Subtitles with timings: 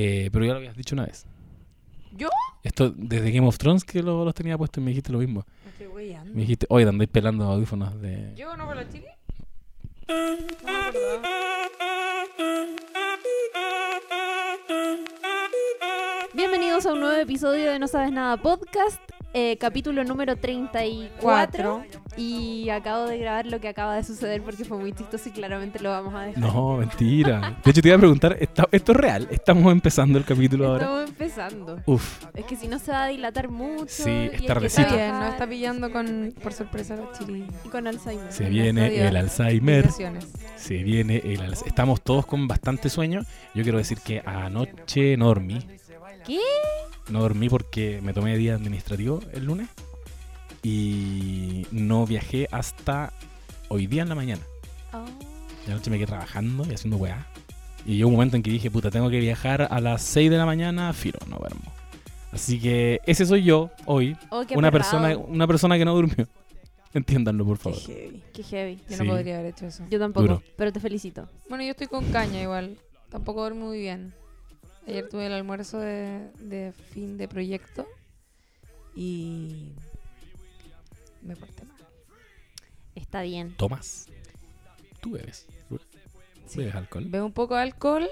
[0.00, 1.26] Eh, pero ya lo habías dicho una vez.
[2.16, 2.28] ¿Yo?
[2.62, 5.44] Esto, desde Game of Thrones que lo- los tenía puestos y me dijiste lo mismo.
[5.64, 6.32] Me estoy weyando.
[6.34, 8.32] Me dijiste, oye, andáis pelando audífonos de...
[8.36, 9.08] ¿Yo no para Chile?
[10.64, 11.88] No.
[16.34, 19.00] Bienvenidos a un nuevo episodio de No Sabes Nada Podcast,
[19.34, 21.84] eh, capítulo número 34.
[22.16, 25.78] Y acabo de grabar lo que acaba de suceder porque fue muy chistoso y claramente
[25.80, 26.42] lo vamos a dejar.
[26.42, 27.56] No, mentira.
[27.64, 29.28] De hecho, te iba a preguntar, ¿está- ¿esto es real?
[29.30, 30.82] ¿Estamos empezando el capítulo ahora?
[30.84, 31.80] Estamos empezando.
[31.86, 33.86] Uf, Es que si no se va a dilatar mucho.
[33.88, 34.82] Sí, y es tardecito.
[34.82, 37.44] Está bien, trabajar no está pillando con, por sorpresa la Chile.
[37.64, 38.32] Y con Alzheimer.
[38.32, 39.88] se En viene el Alzheimer.
[40.56, 43.20] Se viene el Alz- Estamos todos con bastante sueño.
[43.54, 45.58] Yo quiero decir que anoche no dormí.
[46.28, 46.38] ¿Qué?
[47.08, 49.68] No dormí porque me tomé día administrativo el lunes.
[50.62, 53.12] Y no viajé hasta
[53.68, 54.42] hoy día en la mañana.
[54.92, 55.04] Oh.
[55.66, 57.26] Y anoche me quedé trabajando y haciendo weá.
[57.86, 60.36] Y llegó un momento en que dije, puta, tengo que viajar a las 6 de
[60.36, 61.72] la mañana, firo, no duermo.
[62.32, 66.26] Así que ese soy yo hoy, Oh, qué una persona, una persona que no durmió.
[66.92, 67.78] Entiéndanlo, por Qué favor.
[67.80, 68.22] heavy.
[68.34, 68.76] Qué heavy.
[68.90, 69.04] Yo Sí.
[69.04, 69.84] no podría haber hecho eso.
[69.90, 70.42] Yo tampoco, Duro.
[70.56, 71.28] pero te felicito.
[71.48, 72.76] Bueno, yo estoy con caña igual.
[73.10, 74.12] Tampoco dormí muy bien.
[74.88, 77.86] Ayer tuve el almuerzo de, de fin de proyecto
[78.96, 79.72] y
[81.22, 81.76] me porté mal.
[82.94, 83.54] Está bien.
[83.56, 84.06] Tomás,
[85.00, 85.46] tú bebes.
[86.46, 86.58] Sí.
[86.60, 87.04] ¿Bebes alcohol?
[87.06, 88.08] Bebo un poco de alcohol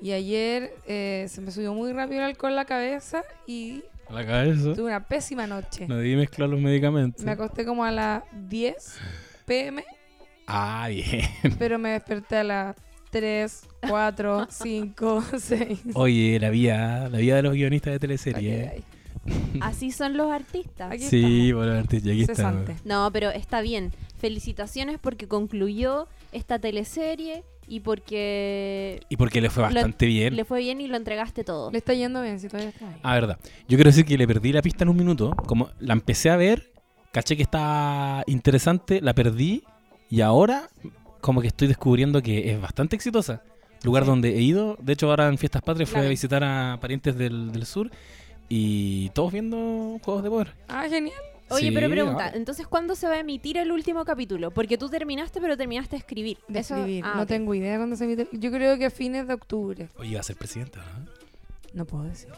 [0.00, 4.14] y ayer eh, se me subió muy rápido el alcohol a la cabeza y A
[4.14, 4.72] la cabeza.
[4.74, 5.86] tuve una pésima noche.
[5.86, 7.22] No debí mezclar los medicamentos.
[7.24, 8.98] Me acosté como a las 10
[9.44, 9.84] pm,
[10.46, 11.28] Ah, bien.
[11.58, 12.76] pero me desperté a las
[13.10, 15.80] 3, 4, 5, 6.
[15.94, 18.82] Oye, la vida, la vida de los guionistas de teleserie.
[19.60, 20.92] Así son los artistas.
[20.92, 22.54] Aquí Sí, por verte, y aquí está.
[22.84, 23.92] No, pero está bien.
[24.18, 30.36] Felicitaciones porque concluyó esta teleserie y porque Y porque le fue Lo- bastante bien.
[30.36, 31.70] le fue bien y lo entregaste todo.
[31.72, 32.96] Le está yendo bien si todavía está ahí.
[33.02, 33.38] Ah, verdad.
[33.68, 35.32] Yo quiero decir que le perdí la pista en un minuto.
[35.46, 36.70] Como la empecé a ver,
[37.12, 39.64] caché que estaba interesante, la perdí
[40.08, 40.68] y ahora
[41.26, 43.42] como que estoy descubriendo que es bastante exitosa.
[43.82, 44.10] Lugar Sí.
[44.10, 47.50] donde he ido, de hecho ahora en Fiestas Patrias fui a visitar a parientes del,
[47.50, 47.90] del sur
[48.48, 50.52] y todos viendo juegos de poder.
[50.68, 51.18] Ah, genial.
[51.50, 52.32] Oye, Sí, pero pregunta, ah.
[52.36, 54.52] entonces ¿cuándo se va a emitir el último capítulo?
[54.52, 56.38] Porque tú terminaste, pero terminaste de escribir.
[56.46, 57.04] De Eso- escribir.
[57.04, 58.28] ah, no tengo idea cuándo se emite.
[58.32, 59.88] Yo creo que a fines de octubre.
[59.98, 61.06] Oye, iba a ser presidenta, ¿no?
[61.74, 62.36] No puedo decirlo.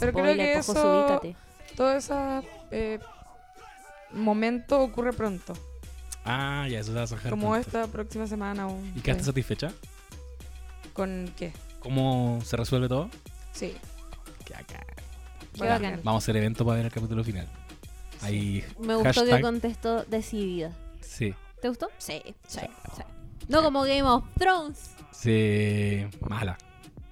[0.00, 1.20] Pero creo que Cojos, eso-.
[1.76, 2.14] Todo ese
[2.70, 2.98] eh,
[4.14, 5.52] momento ocurre pronto.
[6.24, 8.68] Ah, ya, eso se va a sacar Como esta próxima semana.
[8.68, 9.26] O, ¿Y quedaste sí.
[9.30, 9.72] satisfecha?
[10.92, 11.52] ¿Con qué?
[11.80, 13.08] ¿Cómo se resuelve todo?
[13.52, 13.74] Sí.
[14.44, 14.84] Qué acá.
[15.54, 16.00] Qué bacán.
[16.04, 17.48] Vamos a hacer evento para ver el capítulo final.
[18.20, 20.72] Ahí, Me gustó hashtag- que contestó decidida.
[21.00, 21.34] sí.
[21.60, 21.88] ¿Te gustó?
[21.98, 22.58] Sí, sí,
[22.96, 23.02] sí.
[23.48, 24.90] No como Game of Thrones.
[25.12, 26.58] Sí, mala.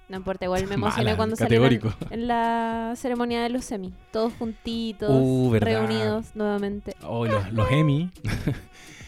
[0.09, 1.89] No importa, igual me emocioné Mala, cuando categórico.
[1.91, 3.93] salieron en la ceremonia de los semi.
[4.11, 5.67] Todos juntitos, Uh, verdad.
[5.87, 6.97] reunidos nuevamente.
[7.03, 8.11] Oh, los, los Emmy.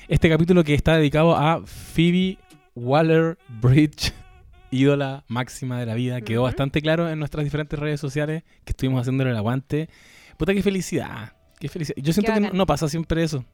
[0.08, 2.38] Este capítulo que está dedicado a Phoebe
[2.76, 4.14] Waller Bridge,
[4.72, 6.48] ídola máxima de la vida, quedó Ujú.
[6.48, 9.90] bastante claro en nuestras diferentes redes sociales que estuvimos haciéndole el aguante.
[10.38, 11.34] Puta, qué felicidad.
[11.60, 11.96] Qué felicidad.
[12.02, 13.46] Yo siento que no, no pasa siempre eso.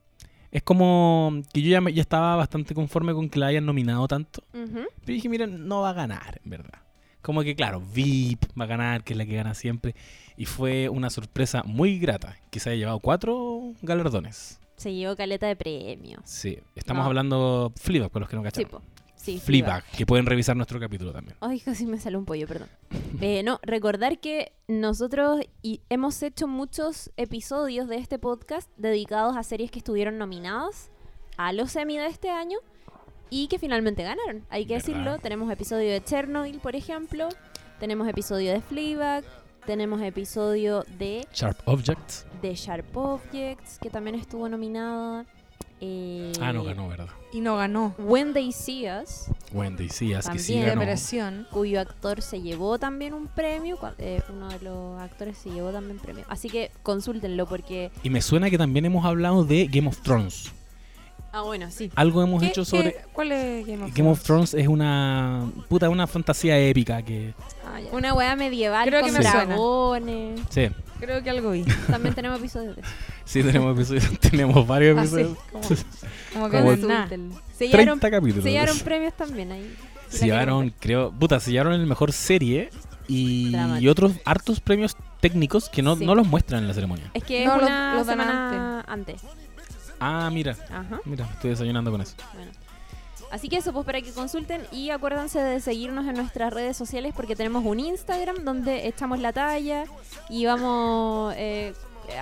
[0.52, 4.08] Es como que yo ya, me- ya estaba bastante conforme con que la hayan nominado
[4.08, 4.44] tanto.
[4.54, 4.80] Ujú.
[5.06, 6.80] Pero dije, miren, no va a ganar, en verdad.
[7.22, 9.94] Como que, claro, VIP va a ganar, que es la que gana siempre.
[10.38, 14.60] Y fue una sorpresa muy grata, que se haya llevado cuatro galardones.
[14.80, 16.22] Se llevó caleta de premios.
[16.24, 17.08] Sí, estamos No.
[17.08, 18.82] hablando Fleabag, para los que no cacharon.
[19.16, 21.36] Sí, Fleabag, que pueden revisar nuestro capítulo también.
[21.42, 22.70] Ay, casi me salió un pollo, perdón.
[23.20, 29.44] Eh, no, recordar que nosotros y hemos hecho muchos episodios de este podcast dedicados a
[29.44, 30.90] series que estuvieron nominadas
[31.36, 32.58] a los Emmy de este año
[33.30, 34.46] y que finalmente ganaron.
[34.50, 34.88] Hay que ¿Verdad?
[34.88, 35.20] decirlo.
[35.20, 37.28] Tenemos episodio de Chernobyl, por ejemplo.
[37.82, 39.26] Tenemos episodio de Fleabag.
[39.66, 42.26] Tenemos episodio de, Sharp Objects.
[42.42, 45.26] De Sharp Objects, que también estuvo nominada.
[45.82, 47.08] Eh, Ah, no ganó, ¿verdad?
[47.32, 47.96] Y no ganó.
[47.98, 50.82] When They See Us, Wendy, sí, así que sí ganó.
[50.82, 51.48] Depresión.
[51.52, 53.78] cuyo actor se llevó también un premio.
[53.98, 56.26] eh, uno de los actores se llevó también premio.
[56.28, 57.92] Así que consúltenlo porque...
[58.04, 60.52] Y me suena que también hemos hablado de Game of Thrones.
[61.32, 61.92] Ah, bueno, sí.
[61.96, 62.96] Algo hemos ¿Qué- hecho qué- sobre...
[63.14, 64.50] ¿Cuál es Game of Game of Thrones?
[64.52, 65.50] Thrones es una...
[65.70, 67.34] Puta, una fantasía épica que...
[67.66, 67.80] Ah.
[67.94, 69.46] Una weá medieval Creo que con me suena.
[69.46, 70.42] dragones.
[70.50, 70.68] Sí,
[71.00, 71.64] Creo que algo vi.
[71.90, 72.92] También tenemos episodios de eso.
[73.26, 75.38] sí tenemos episodios, tenemos varios Así, episodios.
[75.52, 75.64] como,
[76.34, 77.08] como que Como es nada.
[77.58, 78.44] Se llevaron, 30 capítulos.
[78.44, 79.76] se llevaron premios también ahí.
[80.10, 82.70] Si Se la llevaron, quieren creo, puta, se llevaron el mejor serie
[83.08, 83.54] y,
[83.88, 86.06] otros hartos premios técnicos que no, Sí.
[86.06, 87.10] no los muestran en la ceremonia.
[87.14, 89.22] Es que No, es los- una los dan semana antes.
[90.00, 91.00] Ah, mira, Ajá.
[91.06, 92.16] mira, estoy desayunando con eso.
[92.34, 92.52] Bueno.
[93.32, 97.14] Así que eso, pues para que consulten y acuérdense de seguirnos en nuestras redes sociales
[97.16, 99.86] porque tenemos un Instagram donde echamos la talla
[100.30, 101.74] y vamos eh,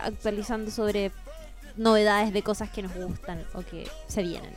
[0.03, 1.11] actualizando sobre
[1.77, 4.53] novedades de cosas que nos gustan o que se vienen.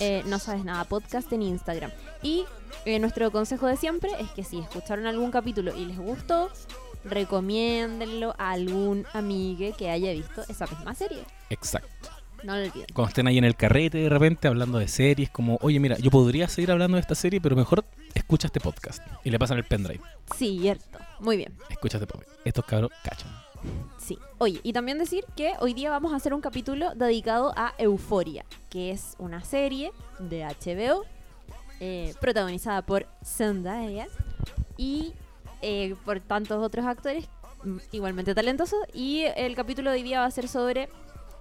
[0.00, 1.90] Eh, no sabes nada, podcast en Instagram.
[2.22, 2.44] Y
[2.84, 6.50] eh, nuestro consejo de siempre es que si escucharon algún capítulo y les gustó,
[7.04, 11.24] recomiéndenlo a algún amigue que haya visto esa misma serie.
[11.50, 12.17] Exacto.
[12.42, 12.86] No lo olviden.
[12.92, 16.10] Cuando estén ahí en el carrete de repente hablando de series, como, oye, mira, yo
[16.10, 19.02] podría seguir hablando de esta serie, pero mejor escucha este podcast.
[19.24, 20.00] Y le pasan el pendrive.
[20.36, 20.98] Sí, cierto.
[21.20, 21.52] Muy bien.
[21.68, 22.30] Escucha este podcast.
[22.44, 23.28] Estos cabros cachan.
[23.98, 24.18] Sí.
[24.38, 28.44] Oye, y también decir que hoy día vamos a hacer un capítulo dedicado a Euforia,
[28.70, 31.04] que es una serie de HBO
[31.80, 34.06] eh, protagonizada por Zendaya
[34.76, 35.12] y
[35.60, 37.28] eh, por tantos otros actores
[37.64, 38.78] mm, igualmente talentosos.
[38.94, 40.88] Y el capítulo de hoy día va a ser sobre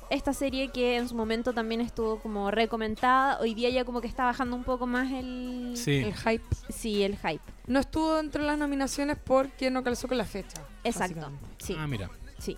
[0.10, 3.40] esta serie que en su momento también estuvo como recomendada.
[3.40, 5.74] Hoy día ya como que está bajando un poco más el...
[5.76, 5.98] Sí.
[5.98, 6.44] El hype.
[6.70, 7.42] Sí, el hype.
[7.68, 10.62] No estuvo dentro de las nominaciones porque no calzó con la fecha.
[10.84, 11.30] Exacto.
[11.58, 12.10] Sí, Ah, mira.
[12.40, 12.56] sí.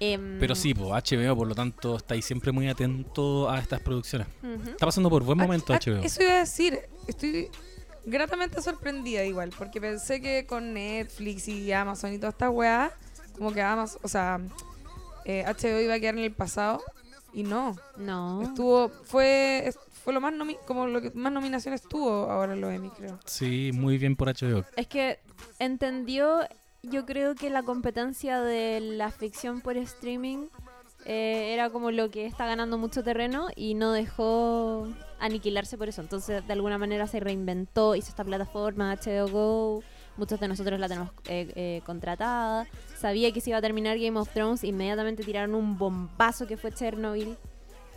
[0.00, 3.80] Em, Pero sí, pues HBO, por lo tanto, está ahí siempre muy atento a estas
[3.80, 4.28] producciones.
[4.68, 6.00] Está pasando por buen momento H- HBO.
[6.02, 6.78] Ah, Eso iba a decir.
[7.08, 7.48] Estoy
[8.06, 12.92] gratamente sorprendida igual, porque pensé que con Netflix y Amazon y toda esta weá,
[13.36, 14.40] como que Amazon, o sea,
[15.28, 16.82] eh, HBO iba a quedar en el pasado
[17.34, 17.76] y no.
[17.98, 18.42] No.
[18.42, 19.72] Estuvo, fue,
[20.02, 23.20] fue lo más nomi como lo que más nominaciones tuvo ahora en los Emmy, creo.
[23.26, 24.64] Sí, muy bien por HBO.
[24.74, 25.20] Es que
[25.58, 26.40] entendió,
[26.82, 30.46] yo creo que la competencia de la ficción por streaming
[31.04, 34.88] eh, era como lo que está ganando mucho terreno y no dejó
[35.20, 36.00] aniquilarse por eso.
[36.00, 39.82] Entonces, de alguna manera se reinventó, hizo esta plataforma HBO Go.
[40.16, 42.66] Muchos de nosotros la tenemos eh, eh, contratada.
[42.98, 44.64] Sabía que se iba a terminar Game of Thrones.
[44.64, 47.36] Inmediatamente tiraron un bombazo que fue Chernobyl.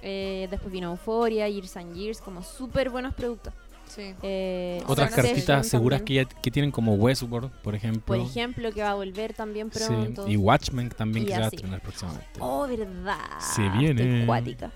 [0.03, 3.53] Eh, después vino Euphoria, Years and Years, como súper buenos productos.
[3.87, 4.13] Sí.
[4.21, 8.03] Eh, Otras cartitas seguras que, ya, que tienen como Westworld, por ejemplo.
[8.05, 10.27] Por ejemplo, que va a volver también Sí, pronto.
[10.27, 11.55] Y Watchmen también Y que se va a así.
[11.57, 12.25] estrenar próximamente.
[12.39, 13.17] Oh, verdad.
[13.39, 14.01] Se viene.
[14.01, 14.71] Estoy cuática.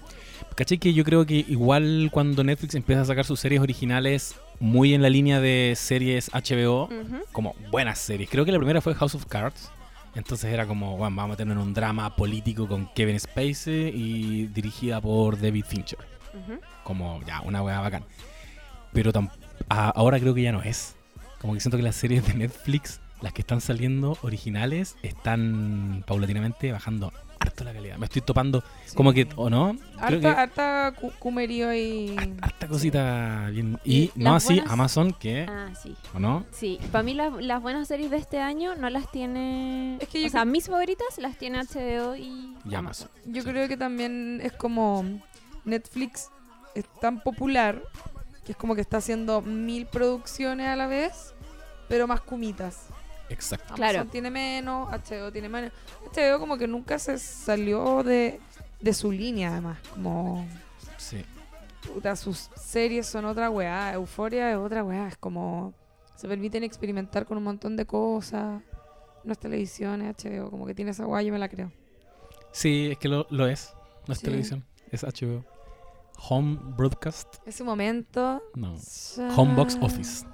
[0.56, 0.77] ¿Cachai?
[0.77, 5.01] Que yo creo que igual cuando Netflix empieza a sacar sus series originales muy en
[5.01, 6.89] la línea de series HBO,
[7.31, 8.30] como buenas series.
[8.30, 9.69] Creo que la primera fue House of Cards.
[10.16, 15.02] Entonces era como, bueno, vamos a tener un drama político con Kevin Spacey y dirigida
[15.02, 16.00] por David Fincher.
[16.84, 18.04] Como ya, una weá bacán.
[18.94, 19.12] Pero
[19.70, 20.96] a- ahora creo que ya no es.
[21.40, 26.72] Como que siento que las series de Netflix, las que están saliendo originales, están paulatinamente
[26.72, 27.12] bajando
[27.48, 27.98] harto la calidad.
[27.98, 28.64] Me estoy topando,
[28.96, 29.76] como que, ¿o no?
[30.08, 30.42] Creo que Harta,
[30.90, 32.16] harta cu- cumerío y...
[32.42, 33.80] harta cosita bien.
[33.84, 35.96] Y Y no así buenas- Amazon, que, Ah, sí.
[36.14, 36.46] ¿o no?
[36.52, 39.98] Sí, para mí las, las buenas series de este año no las tiene...
[40.02, 43.10] Es que yo o sea, mis favoritas las tiene HBO y, Y Amazon.
[43.26, 43.50] Yo Sí.
[43.50, 45.04] creo que también es como
[45.64, 46.30] Netflix
[46.76, 47.82] es tan popular
[48.46, 51.34] que es como que está haciendo mil producciones a la vez,
[51.88, 52.88] pero más cumitas.
[53.30, 53.74] Exacto.
[53.74, 54.06] Amazon Claro.
[54.10, 55.72] tiene menos, HBO tiene menos.
[56.13, 58.39] HBO como que nunca se salió de,
[58.80, 60.45] de su línea además, como
[60.98, 61.24] Sí.
[61.94, 65.74] puta, sus series son otra weá, Euforia es otra weá, es como
[66.16, 68.62] se permiten experimentar con un montón de cosas.
[69.24, 71.72] No es televisión, es HBO, como que tiene esa weá, yo me la creo.
[72.51, 73.74] Sí, es que lo, lo es.
[74.07, 74.25] No es Sí.
[74.25, 75.44] televisión, es HBO.
[76.30, 78.42] Home Broadcast, Ese momento.
[78.56, 78.77] no.
[79.36, 80.25] Home Box Office.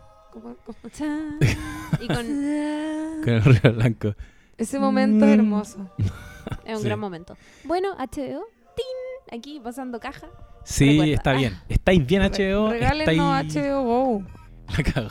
[1.99, 2.15] Y con...
[3.23, 4.15] Con el río blanco.
[4.57, 5.39] Ese momento es Mm.
[5.39, 5.91] hermoso.
[6.65, 6.85] Es un Sí.
[6.87, 7.37] gran momento.
[7.65, 8.43] Bueno, HBO,
[8.75, 9.37] ¡tin!
[9.37, 10.27] aquí pasando caja.
[10.63, 11.13] Sí, Recuerda.
[11.13, 11.57] está bien.
[11.69, 12.69] Estáis bien, HBO.
[12.71, 13.55] Regálenos estáis...
[13.55, 14.23] HBO Go.
[14.77, 15.09] La cago.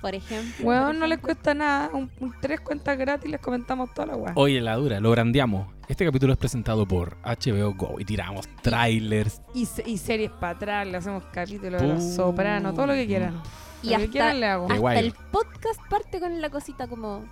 [0.00, 0.66] Por ejemplo.
[0.66, 1.90] Weón, no les cuesta nada.
[1.92, 4.32] Un, un- tres cuentas gratis les comentamos toda la weá.
[4.36, 5.66] Oye, la dura, lo grandeamos.
[5.88, 9.42] Este capítulo es presentado por HBO Go y tiramos trailers.
[9.54, 13.06] Y, se- y series para atrás, le hacemos capítulos de los sopranos, todo lo que
[13.06, 13.42] quieran.
[13.82, 14.70] Y hasta, le hago.
[14.70, 17.24] Hasta el podcast parte con la cosita como...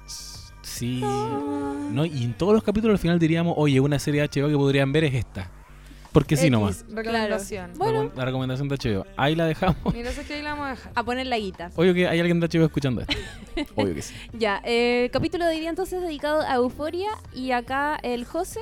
[0.62, 1.00] Sí.
[1.00, 4.56] No, y en todos los capítulos al final diríamos, oye, una serie de HBO que
[4.56, 5.50] podrían ver es esta.
[6.12, 6.84] Porque sí X, nomás.
[6.88, 7.72] Recomendación.
[7.76, 8.10] Bueno.
[8.16, 9.06] La recomendación de HBO.
[9.16, 9.94] Ahí la dejamos.
[9.94, 10.92] Mira, sé que ahí la vamos a dejar.
[10.94, 11.70] A poner la guita.
[11.76, 13.16] Obvio que hay alguien de HBO escuchando esto.
[13.76, 14.14] Obvio que sí.
[14.32, 18.60] Ya, eh, capítulo de hoy día entonces dedicado a Euforia y acá el José,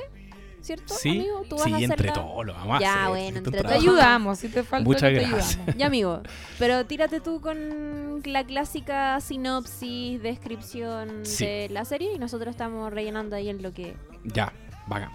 [0.66, 1.42] ¿cierto, Sí, amigo?
[1.48, 3.08] Tú vas sí a hacer entre todos lo vamos a Ya, hacer.
[3.08, 3.72] bueno, entre Te todos.
[3.72, 5.50] ayudamos, si te falta Muchas te gracias.
[5.56, 5.76] ayudamos.
[5.76, 6.22] Ya, amigo,
[6.58, 11.44] pero tírate tú con la clásica sinopsis, descripción Sí.
[11.44, 13.94] de la serie y nosotros estamos rellenando ahí en lo que...
[14.24, 14.52] Ya,
[14.88, 15.10] vaga.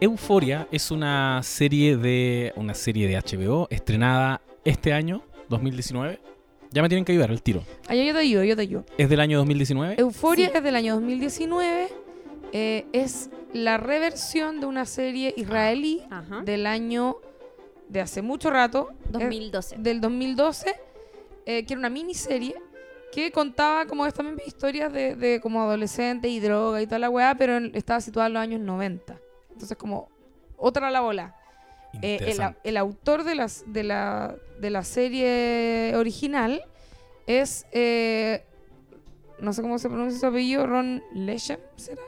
[0.00, 6.20] Euforia es una serie de una serie de HBO estrenada este año, 2019.
[6.70, 7.62] Ya me tienen que ayudar el tiro.
[7.88, 8.84] Ah, yo, yo te ayudo, yo te ayudo.
[8.98, 9.94] ¿Es del año 2019?
[9.98, 10.52] Euforia Sí.
[10.56, 11.88] es del año 2019.
[12.58, 16.40] Eh, es la reversión de una serie israelí Ajá.
[16.42, 17.18] del año
[17.90, 19.76] de hace mucho rato 2012.
[19.78, 20.74] del 2012,
[21.44, 22.54] eh, que era una miniserie
[23.12, 27.10] que contaba como estas mismas historias de, de como adolescente y droga y toda la
[27.10, 29.20] weá, pero en- estaba situada en los años 90.
[29.52, 30.08] Entonces como
[30.56, 31.34] otra la bola.
[32.02, 32.34] Eh,
[32.64, 36.62] el, autor de, las, de, la, de la serie original
[37.26, 38.44] es, eh,
[39.40, 42.02] no sé cómo se pronuncia su apellido, Ron Leshem, ¿será?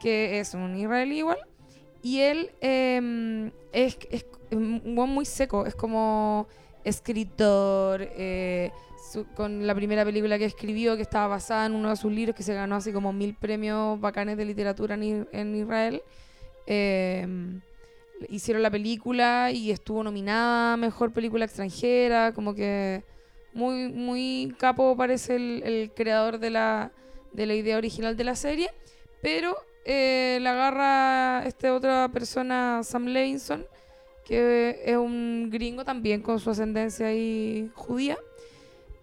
[0.00, 1.38] Que es un israelí igual.
[2.02, 6.46] Y él eh, es, es un weón muy seco, es como
[6.84, 8.70] escritor, eh,
[9.34, 12.42] con la primera película que escribió, que estaba basada en uno de sus libros, que
[12.42, 16.02] se ganó así como mil premios bacanes de literatura en, Israel.
[16.66, 17.26] Eh,
[18.28, 23.04] hicieron la película y estuvo nominada a Mejor Película Extranjera, como que
[23.52, 26.92] muy, muy capo parece el, el creador de la,
[27.32, 28.70] de la idea original de la serie,
[29.22, 29.56] pero
[29.88, 33.64] eh, la agarra esta otra persona, Sam Levinson,
[34.24, 38.18] que es un gringo también con su ascendencia ahí judía,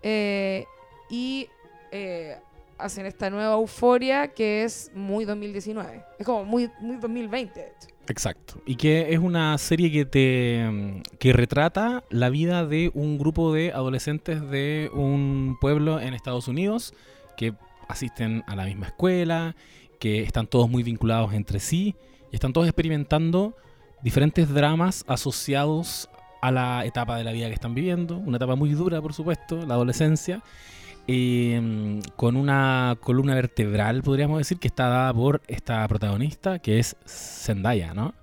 [0.02, 0.66] eh,
[1.10, 1.48] y
[1.92, 2.36] eh,
[2.78, 7.88] hacen esta nueva euforia que es muy 2019, es como muy, muy 2020 de hecho.
[8.10, 8.62] Exacto.
[8.66, 13.54] Y que es una serie que te mm, que retrata la vida de un grupo
[13.54, 16.94] de adolescentes de un pueblo en Estados Unidos
[17.38, 17.54] que
[17.88, 19.56] asisten a la misma escuela,
[20.04, 21.96] que están todos muy vinculados entre sí
[22.30, 23.56] y están todos experimentando
[24.02, 26.10] diferentes dramas asociados
[26.42, 29.66] a la etapa de la vida que están viviendo, una etapa muy dura, por supuesto,
[29.66, 30.44] la adolescencia,
[31.08, 36.98] eh, con una columna vertebral, podríamos decir, que está dada por esta protagonista, que es
[37.08, 38.14] Zendaya, ¿no?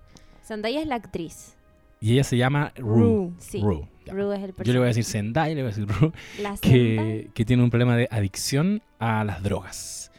[0.45, 1.57] Zendaya es la actriz.
[1.99, 3.03] Y ella se llama Rue.
[3.03, 3.33] Rue.
[3.39, 3.63] Sí.
[3.63, 5.05] Rue, es el Yo le voy a decir.
[5.05, 6.13] Zendaya, le voy a decir Rue,
[6.61, 10.10] que, que tiene un problema de adicción a las drogas.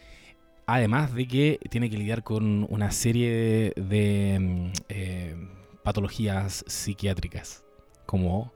[0.73, 5.35] Además de que tiene que lidiar con una serie de, de, mm, eh,
[5.83, 7.65] patologías psiquiátricas,
[8.05, 8.53] como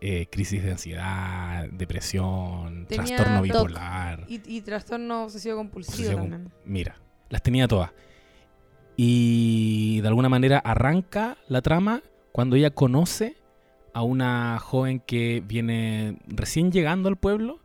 [0.00, 4.26] eh, crisis de ansiedad, depresión, Tenía trastorno bipolar.
[4.28, 6.52] Y, y trastorno obsesivo compulsivo también.
[6.64, 7.90] Mira, las tenía todas.
[8.96, 13.38] Y de alguna manera arranca la trama cuando ella conoce
[13.92, 17.58] a una joven que viene recién llegando al pueblo,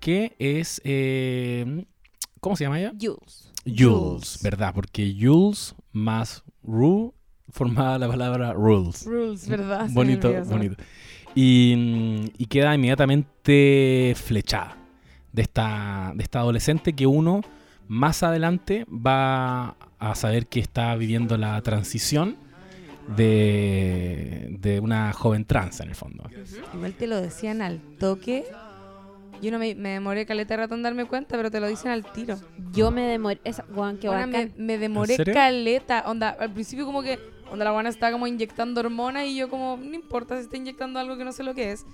[0.00, 0.80] que es...
[0.82, 1.86] eh,
[2.46, 2.92] ¿Cómo se llama ella?
[2.92, 3.52] Jules.
[3.66, 4.38] Jules.
[4.40, 4.72] ¿verdad?
[4.72, 7.10] Porque Jules más Rue
[7.48, 9.04] formaba la palabra rules.
[9.04, 9.88] Rules, ¿verdad?
[9.90, 10.76] Bonito, bonito.
[11.34, 14.76] Y, y queda inmediatamente flechada
[15.32, 17.40] de esta, de esta adolescente que uno
[17.88, 22.36] más adelante va a saber que está viviendo la transición
[23.16, 26.30] de, de una joven trans en el fondo.
[26.74, 28.44] Igual te lo decían al toque.
[29.42, 31.90] Yo no me, me demoré caleta de rato en darme cuenta, pero te lo dicen
[31.90, 32.38] al tiro.
[32.72, 33.40] Yo me demoré.
[33.44, 34.54] Esa, guau, qué Bueno, me, bacán.
[34.56, 35.34] me demoré serio?
[35.34, 36.04] caleta.
[36.06, 37.18] Onda, al principio como que
[37.50, 40.98] onda la buena estaba como inyectando hormonas y yo como, no importa si está inyectando
[40.98, 41.84] algo que no sé lo que es.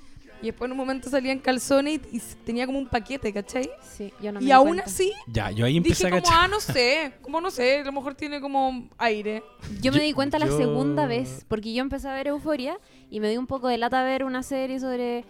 [0.41, 3.71] Y después en un momento salían calzones y, y tenía como un paquete, ¿cachai?
[3.81, 4.85] Sí, yo no me y di aún cuenta.
[4.87, 6.39] así Ya, yo ahí empecé dije a como, cachar.
[6.45, 9.45] ah, no sé, como no sé, a lo mejor tiene como aire.
[9.81, 12.77] Yo me Yo- di cuenta la yo- segunda vez, porque yo empecé a ver Euforia
[13.09, 15.25] y me dio un poco de lata ver una serie sobre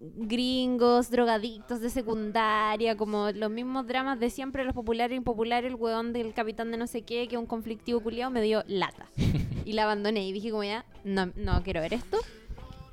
[0.00, 5.76] gringos, drogadictos de secundaria, como los mismos dramas de siempre, los populares e impopulares, el
[5.76, 9.06] weón del capitán de no sé qué, que un conflictivo culiado, me dio lata.
[9.64, 12.18] y la abandoné y dije como ya, no, no quiero ver esto.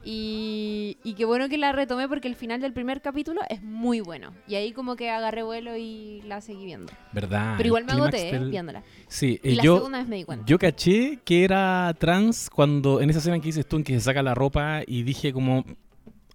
[0.04, 4.00] Y, y qué bueno que la retomé porque el final del primer capítulo es muy
[4.00, 4.32] bueno.
[4.48, 6.92] Y ahí como que agarré vuelo y la seguí viendo.
[7.12, 7.56] ¿Verdad?
[7.58, 8.82] Pero igual me agoté eh, viéndola.
[9.08, 10.46] Sí, Y eh, la yo, segunda vez me di cuenta.
[10.46, 14.00] Yo caché que era trans cuando en esa escena que dices tú en que se
[14.00, 15.66] saca la ropa y dije como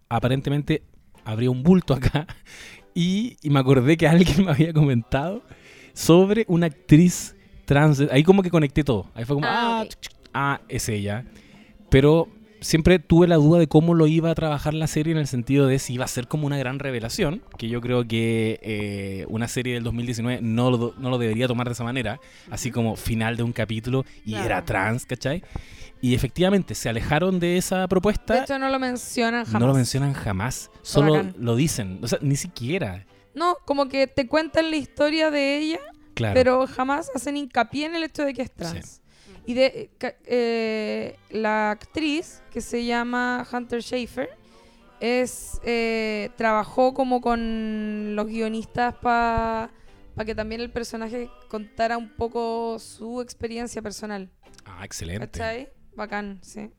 [0.08, 0.82] aparentemente
[1.24, 2.26] habría un bulto acá
[2.94, 5.42] y, y me acordé que alguien me había comentado
[5.92, 7.34] sobre una actriz
[7.64, 8.00] trans.
[8.10, 9.10] Ahí como que conecté todo.
[9.14, 9.88] Ahí fue como, Ah, ah, ok.
[9.90, 11.24] ch- ch- ah, es ella.
[11.90, 12.28] Pero
[12.60, 15.66] siempre tuve la duda de cómo lo iba a trabajar la serie en el sentido
[15.66, 19.48] de si iba a ser como una gran revelación, que yo creo que eh, una
[19.48, 22.20] serie del 2019 no lo, no lo debería tomar de esa manera,
[22.50, 24.46] así como final de un capítulo y Claro.
[24.46, 25.42] era trans, ¿cachai?
[26.04, 29.60] Y efectivamente se alejaron de esa De propuesta, hecho, no lo mencionan jamás.
[29.60, 31.34] no lo mencionan jamás, solo bacán.
[31.38, 35.80] lo dicen, o sea, ni siquiera, No, como que te cuentan la historia de ella,
[36.14, 36.34] claro.
[36.34, 39.00] pero jamás hacen hincapié en el hecho de que es trans.
[39.46, 44.28] Y de ca- eh, la actriz, que se llama Hunter Schafer,
[45.00, 49.70] es eh, trabajó como con los guionistas para
[50.26, 54.30] que también el personaje contara un poco su experiencia personal.
[54.66, 55.26] ah, excelente.
[55.28, 55.68] ¿Cachai?
[55.96, 56.70] Bacán, sí.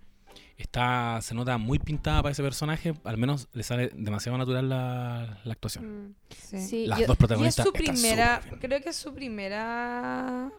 [0.57, 5.39] Está, se nota muy pintada para ese personaje, al menos le sale demasiado natural la,
[5.43, 6.07] la actuación.
[6.09, 6.57] Mm, sí.
[6.59, 10.51] sí, Las yo- dos Y es protagonistas su primera, creo que es su primera...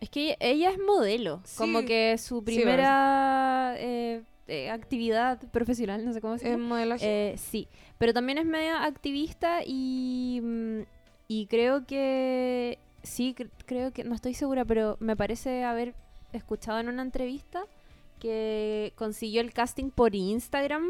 [0.00, 1.56] Es que ella es modelo, Sí.
[1.58, 6.84] como que su Sí, primera eh, eh, actividad profesional, no sé cómo se Es llama.
[7.00, 10.80] Eh, sí, pero también es media activista y, mm,
[11.28, 15.94] y creo que, sí, cre- creo que, no estoy segura, pero me parece haber
[16.32, 17.64] escuchado en una entrevista
[18.26, 20.82] que consiguió el casting por Instagram,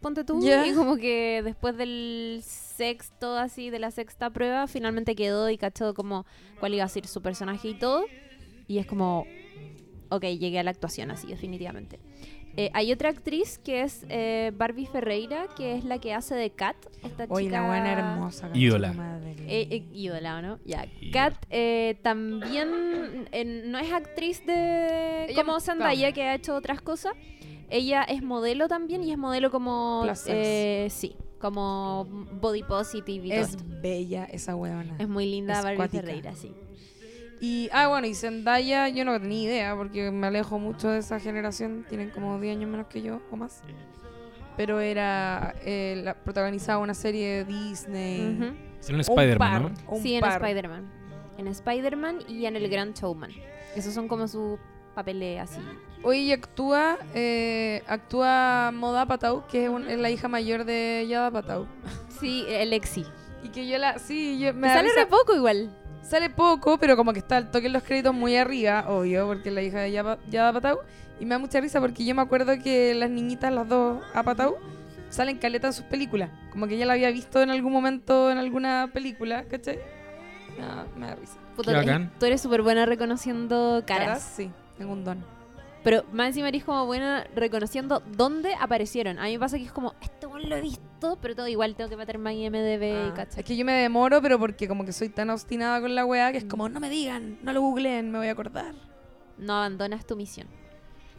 [0.00, 5.48] ponte tú, y como que después del sexto, así, de la sexta prueba, finalmente quedó
[5.50, 6.26] y cachó como
[6.58, 8.06] cuál iba a ser su personaje y todo,
[8.66, 9.24] y es como,
[10.08, 12.00] ok, llegué a la actuación así, definitivamente.
[12.56, 16.50] Eh, hay otra actriz que es eh, Barbie Ferreira, que es la que hace de
[16.50, 17.60] Kat, esta Oye, chica...
[17.60, 18.50] la buena hermosa.
[18.52, 19.19] Ídola.
[19.50, 20.58] Eh, eh, ídola, ¿o ¿no?
[20.64, 20.86] Ya.
[21.12, 26.54] Kat eh, también eh, no es actriz de Ella como no- Zendaya, que ha hecho
[26.54, 27.14] otras cosas.
[27.68, 30.04] Ella es modelo también y es modelo como...
[30.26, 32.04] Eh, sí, como
[32.40, 33.64] body positive y todo es esto.
[33.80, 34.96] bella esa weona.
[34.98, 36.02] Es muy linda es Barbie cuática.
[36.02, 36.52] Ferreira, sí.
[37.40, 41.18] Y, ah, bueno, y Zendaya, yo no tenía idea porque me alejo mucho de esa
[41.18, 41.86] generación.
[41.88, 43.62] Tienen como 10 años menos que yo o más.
[44.60, 45.54] Pero era.
[45.64, 48.20] Eh, la, protagonizaba una serie de Disney.
[48.20, 48.58] Un
[48.94, 49.96] Un Spider-Man, ¿no?
[49.96, 50.22] Sí, en.
[50.24, 50.92] Spider-Man.
[51.38, 53.30] En Spider-Man y en El Gran Showman.
[53.74, 54.58] Esos son como sus
[54.94, 55.60] papeles así.
[56.02, 61.30] Oye, actúa, eh, actúa Moda Patau, que es, un- es la hija mayor de Yada
[61.30, 61.66] Patau.
[62.20, 63.06] Sí, el Exi.
[63.42, 63.98] Y que yo la.
[63.98, 65.74] Sí, yo me sale re poco igual.
[66.02, 69.48] Sale poco, pero como que está el toque en los créditos muy arriba, obvio, porque
[69.50, 70.78] es la hija de Yaba- Yada Patau.
[71.20, 74.22] Y me da mucha risa porque yo me acuerdo que las niñitas, las dos, a
[74.22, 74.56] Patau,
[75.10, 76.30] salen caleta en sus películas.
[76.50, 79.78] Como que ya la había visto en algún momento en alguna película, ¿cachai?
[80.58, 81.34] Me da, me da risa.
[82.18, 84.06] Tú eres súper buena reconociendo caras.
[84.08, 84.22] ¿Caras?
[84.36, 85.18] Sí, tengo un don.
[85.82, 89.18] Pero más encima eres como buena reconociendo dónde aparecieron.
[89.18, 91.74] A mí me pasa que es como, este one lo he visto, pero todo igual
[91.74, 93.40] tengo que meterme en IMDB y Ah, cachai.
[93.40, 96.32] es que yo me demoro, pero porque como que soy tan obstinada con la weá
[96.32, 98.74] que es como, no me digan, no lo googleen, me voy a acordar.
[99.38, 100.48] No abandonas tu misión.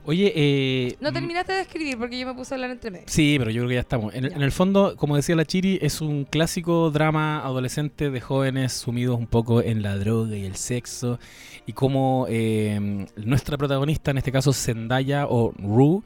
[0.04, 3.06] Oye, eh, No mm, terminaste de escribir porque yo me puse a hablar entre medio.
[3.08, 4.14] Sí, pero yo creo que ya estamos.
[4.16, 4.36] En, el- Ya.
[4.38, 9.18] en el fondo, como decía la Chiri, es un clásico drama adolescente de jóvenes sumidos
[9.20, 11.20] un poco en la droga y el sexo.
[11.68, 16.02] Y cómo eh, nuestra protagonista, en este caso Zendaya o Rue,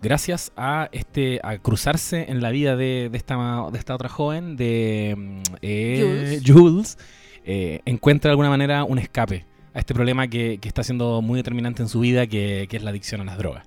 [0.00, 3.36] gracias a este a cruzarse en la vida de, de esta,
[3.72, 6.42] de esta otra joven, de mm, eh, Jules.
[6.46, 6.98] Jules,
[7.44, 11.38] eh, encuentra de alguna manera un escape a este problema que, que está siendo muy
[11.38, 13.66] determinante en su vida, que, que es la adicción a las drogas.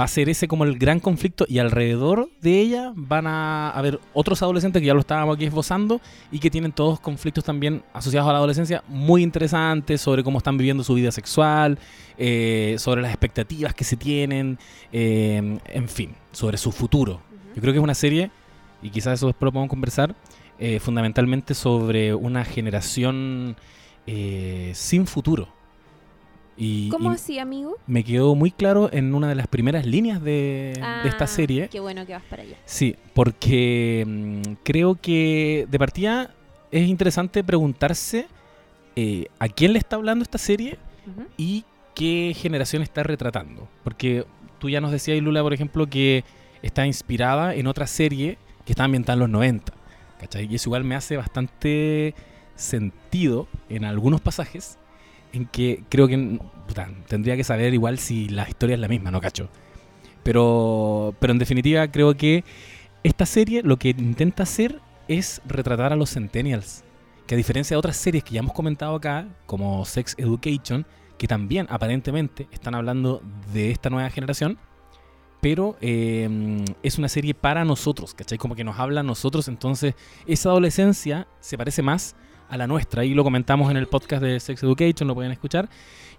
[0.00, 4.00] Va a ser ese como el gran conflicto y alrededor de ella van a haber
[4.14, 8.26] otros adolescentes que ya lo estábamos aquí esbozando y que tienen todos conflictos también asociados
[8.26, 11.78] a la adolescencia muy interesantes sobre cómo están viviendo su vida sexual,
[12.16, 14.58] eh, sobre las expectativas que se tienen,
[14.92, 17.20] eh, en fin, sobre su futuro.
[17.54, 18.30] Yo creo que es una serie,
[18.82, 20.14] y quizás eso después lo podemos conversar,
[20.58, 23.56] eh, fundamentalmente sobre una generación
[24.06, 25.48] eh, sin futuro.
[26.56, 27.76] Y, ¿Cómo y- así, amigo?
[27.86, 31.68] me quedó muy claro en una de las primeras líneas de, de esta Ah, serie.
[31.68, 32.56] Qué bueno que vas para allá.
[32.66, 36.34] Sí, porque mm, creo que de partida
[36.70, 38.26] es interesante preguntarse
[38.96, 40.78] eh, a quién le está hablando esta serie
[41.38, 43.68] y qué generación está retratando.
[43.82, 44.26] Porque
[44.58, 46.24] tú ya nos decías, Lula, por ejemplo, que
[46.62, 48.36] está inspirada en otra serie
[48.66, 49.72] que está ambientada en los 90.
[50.20, 50.46] ¿cachai?
[50.50, 52.14] Y eso igual me hace bastante
[52.54, 54.78] sentido en algunos pasajes
[55.32, 56.38] en que creo que
[57.08, 59.48] tendría que saber igual si la historia es la misma, ¿no, cacho?
[60.22, 62.44] Pero, pero en definitiva creo que
[63.02, 66.84] esta serie lo que intenta hacer es retratar a los centennials.
[67.26, 70.86] Que a diferencia de otras series que ya hemos comentado acá, como Sex Education,
[71.18, 74.58] que también aparentemente están hablando de esta nueva generación,
[75.40, 78.38] pero eh, es una serie para nosotros, ¿cachai?
[78.38, 79.94] Como que nos habla a nosotros, entonces
[80.26, 82.14] esa adolescencia se parece más
[82.52, 85.68] a la nuestra, y lo comentamos en el podcast de Sex Education, lo pueden escuchar.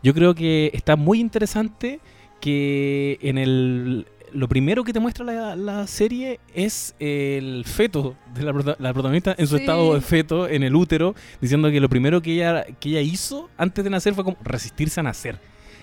[0.02, 2.00] Yo creo que está muy interesante
[2.42, 8.42] que en el lo primero que te muestra la, la serie es el feto de
[8.42, 9.62] la, prota- la protagonista en su Sí.
[9.62, 13.52] estado de feto en el útero, diciendo que lo primero que ella, que ella hizo
[13.60, 15.40] antes de nacer fue como resistirse a nacer,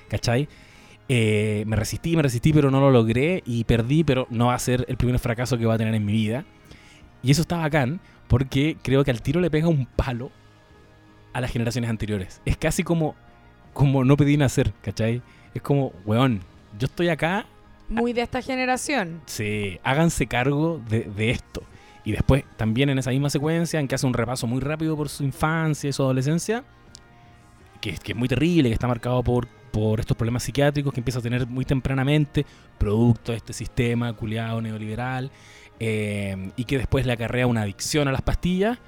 [0.09, 0.49] ¿cachai?
[1.09, 4.59] Eh, me resistí, me resistí, pero no lo logré y perdí, pero no va a
[4.59, 6.45] ser el primer fracaso que va a tener en mi vida.
[7.23, 10.33] Y eso está bacán porque creo que al tiro le pega un palo
[11.33, 12.41] a las generaciones anteriores.
[12.45, 13.15] Es casi como,
[13.73, 15.23] como no pedí nacer, ¿cachai?
[15.55, 16.41] Es como, weón,
[16.79, 17.47] yo estoy acá
[17.89, 19.21] Muy de esta generación.
[19.27, 21.63] Sí, háganse cargo de, de esto.
[22.05, 25.09] Y después, también en esa misma secuencia, en que hace un repaso muy rápido por
[25.09, 26.65] su infancia y su adolescencia,
[27.81, 31.01] que, es- que es muy terrible, que está marcado por, por estos problemas psiquiátricos que
[31.01, 32.47] empieza a tener muy tempranamente,
[32.79, 35.31] producto de este sistema culiado neoliberal,
[35.79, 38.79] eh, y que después le acarrea una adicción a las pastillas,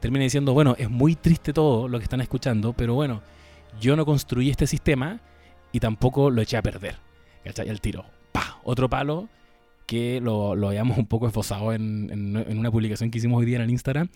[0.00, 3.22] termina diciendo, bueno, es muy triste todo lo que están escuchando, pero bueno,
[3.80, 5.20] yo no construí este sistema
[5.72, 6.96] y tampoco lo eché a perder.
[7.44, 7.68] ¿Cachai?
[7.68, 8.04] El tiro.
[8.32, 8.58] ¡Pah!
[8.64, 9.28] Otro palo
[9.86, 13.46] que lo, lo habíamos un poco esbozado en, en- en una publicación que hicimos hoy
[13.46, 14.08] día en el Instagram,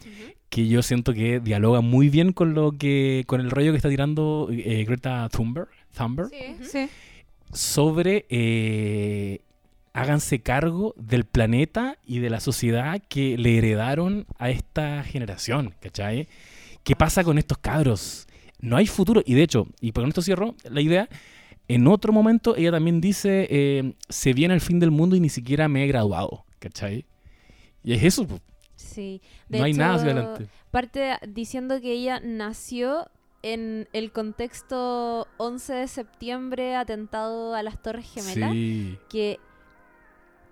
[0.49, 3.89] que yo siento que dialoga muy bien con lo que con el rollo que está
[3.89, 6.89] tirando eh, Greta Thunberg, Thunberg Sí, sí.
[7.53, 9.41] sobre eh,
[9.93, 16.29] háganse cargo del planeta y de la sociedad que le heredaron a esta generación, ¿cachai?
[16.85, 18.27] ¿Qué pasa con estos cabros?
[18.61, 19.23] No hay futuro.
[19.25, 21.09] Y de hecho, y con esto cierro la idea,
[21.69, 25.29] en otro momento ella también dice, eh, se viene el fin del mundo y ni
[25.29, 27.05] siquiera me he graduado, ¿cachai?
[27.83, 28.27] Y es eso.
[28.77, 29.21] Sí.
[29.49, 30.47] De no hay nada hacia adelante.
[30.71, 33.09] Parte diciendo que ella nació
[33.43, 38.53] en el contexto 11 de septiembre, atentado a las Torres Gemelas.
[38.53, 39.39] Sí, que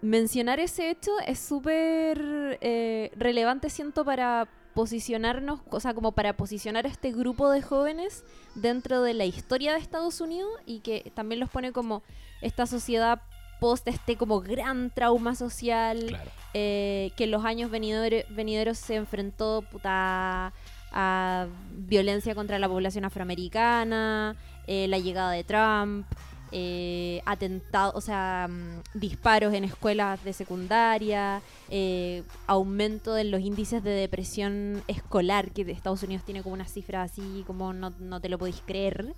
[0.01, 6.87] mencionar ese hecho es súper eh, relevante, siento, para posicionarnos, o sea, como para posicionar
[6.87, 11.41] a este grupo de jóvenes dentro de la historia de Estados Unidos y que también
[11.41, 12.03] los pone como
[12.43, 13.21] esta sociedad
[13.59, 16.31] post este como gran trauma social claro.
[16.55, 20.53] eh, que en los años venidere- venideros se enfrentó puta,
[20.93, 24.37] a violencia contra la población afroamericana,
[24.69, 26.07] eh, la llegada de Trump,
[26.53, 33.83] eh, atentados, o sea, mm, disparos en escuelas de secundaria, eh, aumento de los índices
[33.83, 38.29] de depresión escolar, que Estados Unidos tiene como una cifra así como no, no te
[38.29, 39.15] lo podéis creer.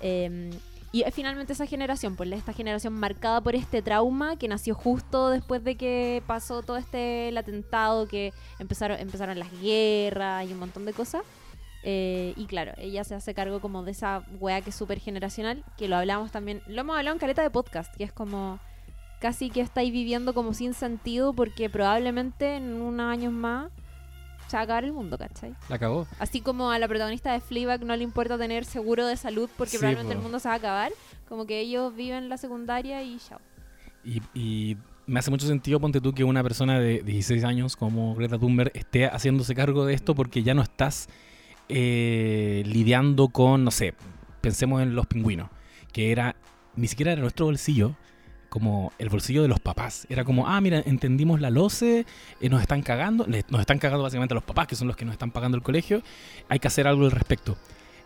[0.00, 0.50] Eh,
[0.94, 5.64] y finalmente esa generación, pues esta generación marcada por este trauma que nació justo después
[5.64, 10.92] de que pasó todo este atentado, que empezaron, empezaron las guerras y un montón de
[10.92, 11.22] cosas.
[11.86, 15.62] Eh, y claro, ella se hace cargo como de esa wea que es súper generacional,
[15.76, 18.58] que lo hablamos también, lo hemos hablado en caleta de podcast, que es como
[19.20, 23.70] casi que estáis viviendo como sin sentido porque probablemente en unos años más
[24.48, 25.54] se va a acabar el mundo, ¿cachai?
[25.68, 26.06] La cagó.
[26.18, 29.72] Así como a la protagonista de Fleabag no le importa tener seguro de salud porque
[29.72, 30.18] Sí, probablemente po.
[30.18, 30.92] el mundo se va a acabar,
[31.28, 33.40] como que ellos viven la secundaria y chao.
[34.04, 38.14] Y, y me hace mucho sentido, ponte tú, que una persona de 16 años como
[38.14, 41.08] Greta Thunberg esté haciéndose cargo de esto porque ya no estás
[41.68, 43.94] eh, lidiando con, no sé,
[44.40, 45.48] pensemos en los pingüinos,
[45.92, 46.36] que era,
[46.76, 47.94] ni siquiera era nuestro bolsillo,
[48.48, 50.06] como el bolsillo de los papás.
[50.08, 52.06] Era como, ah, mira, entendimos la LOCE,
[52.40, 55.04] eh, nos están cagando, nos están cagando básicamente a los papás, que son los que
[55.04, 56.02] nos están pagando el colegio,
[56.48, 57.56] hay que hacer algo al respecto.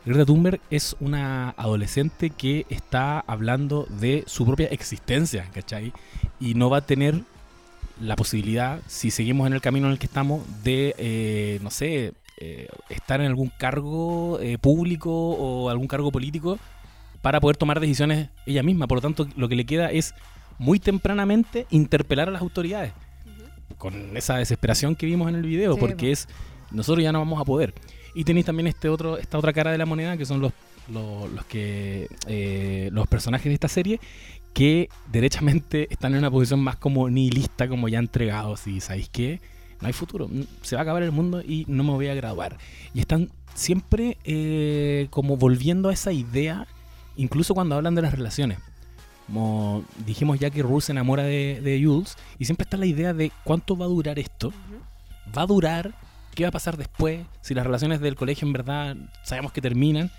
[0.07, 5.93] Greta Thunberg es una adolescente que está hablando de su propia existencia, ¿cachai?
[6.41, 7.21] Y no va a tener
[8.01, 12.15] la posibilidad, si seguimos en el camino en el que estamos, de, eh, no sé,
[12.41, 16.59] eh, estar en algún cargo eh, público o algún cargo político
[17.23, 18.87] para poder tomar decisiones ella misma.
[18.87, 20.15] Por lo tanto, lo que le queda es
[20.59, 22.93] muy tempranamente interpelar a las autoridades
[23.77, 26.13] con esa desesperación que vimos en el video, Sí, porque po.
[26.13, 26.29] es
[26.71, 27.75] nosotros ya no vamos a poder.
[28.15, 30.53] Y tenéis también este otro, esta otra cara de la moneda, que son los,
[30.93, 34.01] los, los que eh, los personajes de esta serie,
[34.55, 39.41] que derechamente están en una posición más como nihilista, como ya entregados, y sabéis que
[39.81, 40.29] no hay futuro,
[40.63, 42.59] se va a acabar el mundo y no me voy a graduar.
[42.95, 46.67] Y están siempre eh, como volviendo a esa idea,
[47.17, 48.59] incluso cuando hablan de las relaciones.
[49.27, 53.13] Como dijimos ya que Rue se enamora de, de Jules, y siempre está la idea
[53.13, 54.53] de cuánto va a durar esto,
[55.37, 55.95] va a durar,
[56.35, 60.11] qué va a pasar después, si las relaciones del colegio en verdad sabemos que terminan,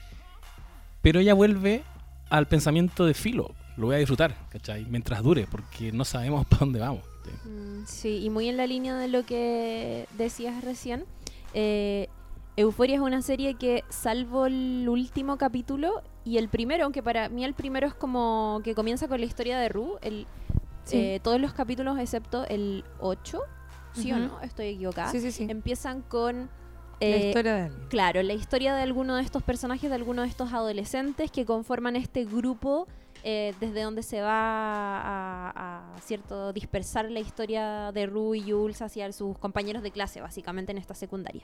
[1.01, 1.83] pero ella vuelve
[2.29, 4.85] al pensamiento de filo, lo voy a disfrutar, ¿cachai?
[4.85, 7.08] Mientras dure, porque no sabemos para dónde vamos.
[7.23, 7.49] ¿Sí?
[7.49, 11.05] Mm, Sí, y muy en la línea de lo que decías recién,
[11.53, 12.07] eh,
[12.57, 17.45] Euforia es una serie que, salvo el último capítulo y el primero, aunque para mí
[17.45, 20.27] el primero es como que comienza con la historia de Rue, el,
[20.83, 20.97] Sí.
[20.97, 23.41] eh, todos los capítulos excepto el 8,
[23.93, 24.41] ¿sí o no?
[24.41, 25.11] Estoy equivocada.
[25.11, 25.45] Sí, sí, sí.
[25.49, 26.49] Empiezan con...
[26.99, 27.87] la eh, historia de alguien.
[27.89, 31.95] Claro, la historia de alguno de estos personajes, de alguno de estos adolescentes que conforman
[31.95, 32.87] este grupo
[33.23, 34.31] eh, desde donde se va
[35.01, 40.21] a, a, cierto dispersar la historia de Rue y Jules hacia sus compañeros de clase,
[40.21, 41.43] básicamente en esta secundaria.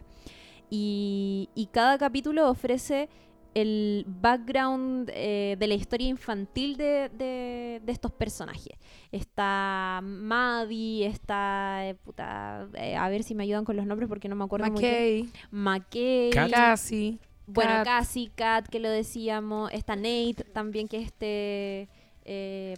[0.69, 3.09] Y, y cada capítulo ofrece
[3.53, 8.77] el background eh, de la historia infantil de, de- de estos personajes.
[9.13, 11.87] Está Maddie, está...
[11.87, 14.69] eh, puta, eh, a ver si me ayudan con los nombres porque no me acuerdo
[14.69, 15.31] muy bien.
[15.51, 16.51] McKay, McKay.
[16.51, 17.19] Cassie.
[17.47, 17.85] Bueno, Kat.
[17.85, 19.71] Cassie, Kat, que lo decíamos.
[19.71, 21.89] Está Nate también, que es este
[22.25, 22.75] eh,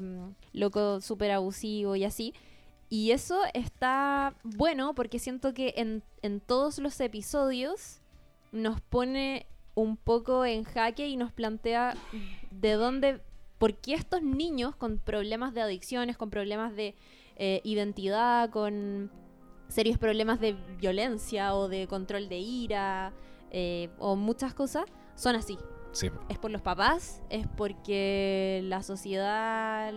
[0.53, 2.33] loco súper abusivo y así.
[2.89, 7.99] Y eso está bueno porque siento que en, en todos los episodios
[8.51, 11.95] nos pone un poco en jaque y nos plantea
[12.49, 13.21] de dónde,
[13.57, 16.95] por qué estos niños con problemas de adicciones, con problemas de
[17.35, 19.11] eh, identidad, con
[19.67, 23.13] serios problemas de violencia o de control de ira
[23.51, 25.57] eh, o muchas cosas, son así.
[25.93, 26.11] Sí.
[26.29, 29.91] es por los papás, es porque la sociedad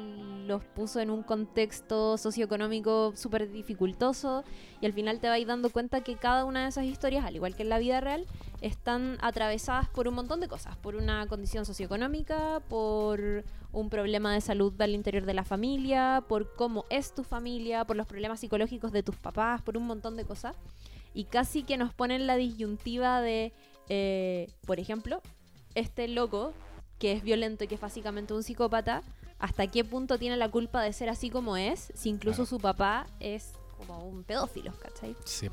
[0.46, 4.42] los puso en un contexto socioeconómico súper dificultoso
[4.80, 7.54] y al final te vas dando cuenta que cada una de esas historias, al igual
[7.54, 8.24] que en la vida real,
[8.62, 14.40] están atravesadas por un montón de cosas, por una condición socioeconómica, por un problema de
[14.40, 18.92] salud al interior de la familia, por cómo es tu familia, por los problemas psicológicos
[18.92, 20.56] de tus papás, por un montón de cosas.
[21.14, 23.52] Y casi que nos ponen la disyuntiva de,
[23.88, 25.22] eh, por ejemplo,
[25.74, 26.52] este loco,
[26.98, 29.02] que es violento y que es básicamente un psicópata,
[29.38, 32.46] hasta qué punto tiene la culpa de ser así como es, si incluso Claro.
[32.50, 35.16] su papá es como un pedófilo, ¿cachai?
[35.24, 35.48] Sí.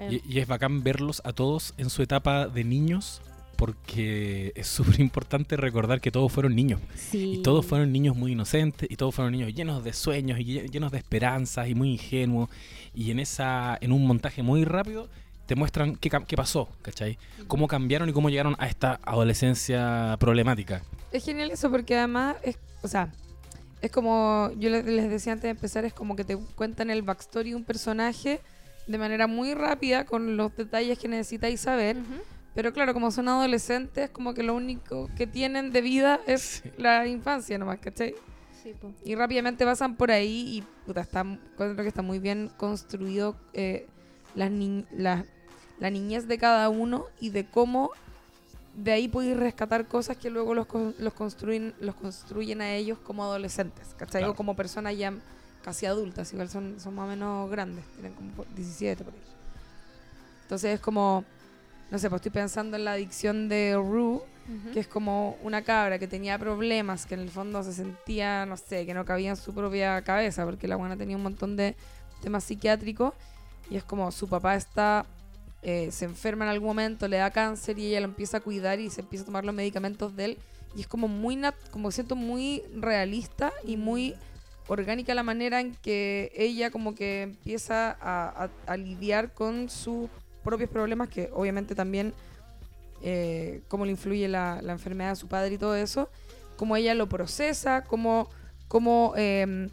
[0.00, 3.22] Eh, Y, y es bacán verlos a todos en su etapa de niños
[3.60, 6.80] porque es súper importante recordar que todos fueron niños.
[6.96, 7.34] sí.
[7.34, 10.70] Y todos fueron niños muy inocentes y todos fueron niños llenos de sueños y lle-
[10.70, 12.48] llenos de esperanzas y muy ingenuos.
[12.94, 15.08] Y en esa en un montaje muy rápido
[15.46, 17.18] te muestran qué, cam- qué pasó, ¿cachai?
[17.48, 20.82] Cómo cambiaron y cómo llegaron a esta adolescencia problemática.
[21.12, 23.12] Es genial eso porque además es, o sea,
[23.82, 27.50] es como yo les, decía antes de empezar, es como que te cuentan el backstory
[27.50, 28.40] de un personaje
[28.86, 31.96] de manera muy rápida con los detalles que necesitáis saber.
[31.96, 32.22] Ujú.
[32.54, 36.70] Pero claro, como son adolescentes, como que lo único que tienen de vida es Sí.
[36.78, 38.14] la infancia nomás, ¿cachai?
[38.62, 38.92] Sí, po.
[39.04, 43.86] Y rápidamente pasan por ahí y puta, está, encuentro que está muy bien construido eh,
[44.34, 45.24] las ni- la,
[45.78, 47.90] la niñez de cada uno y de cómo
[48.74, 52.98] de ahí podéis rescatar cosas que luego los, con- los, construyen, los construyen a ellos
[52.98, 54.20] como adolescentes, ¿cachai?
[54.22, 54.32] Claro.
[54.32, 55.12] O como personas ya
[55.62, 59.20] casi adultas, igual son, son más o menos grandes, tienen como por 17 por ahí.
[60.42, 61.24] Entonces es como,
[61.90, 64.20] no sé, pues estoy pensando en la adicción de Rue,
[64.72, 68.56] que es como una cabra que tenía problemas, que en el fondo se sentía, no
[68.56, 71.76] sé, que no cabía en su propia cabeza, porque la buena tenía un montón de
[72.22, 73.14] temas psiquiátricos,
[73.70, 75.06] y es como su papá está,
[75.62, 78.80] eh, se enferma en algún momento, le da cáncer y ella lo empieza a cuidar
[78.80, 80.38] y se empieza a tomar los medicamentos de él,
[80.74, 84.14] y es como muy, nat- como siento muy realista y muy
[84.66, 90.08] orgánica la manera en que ella como que empieza a, a- a lidiar con sus
[90.50, 92.12] propios problemas, que obviamente también
[93.02, 96.10] eh, cómo le influye la, la enfermedad de su padre y todo eso,
[96.56, 98.28] cómo ella lo procesa, cómo,
[98.66, 99.68] cómo eh,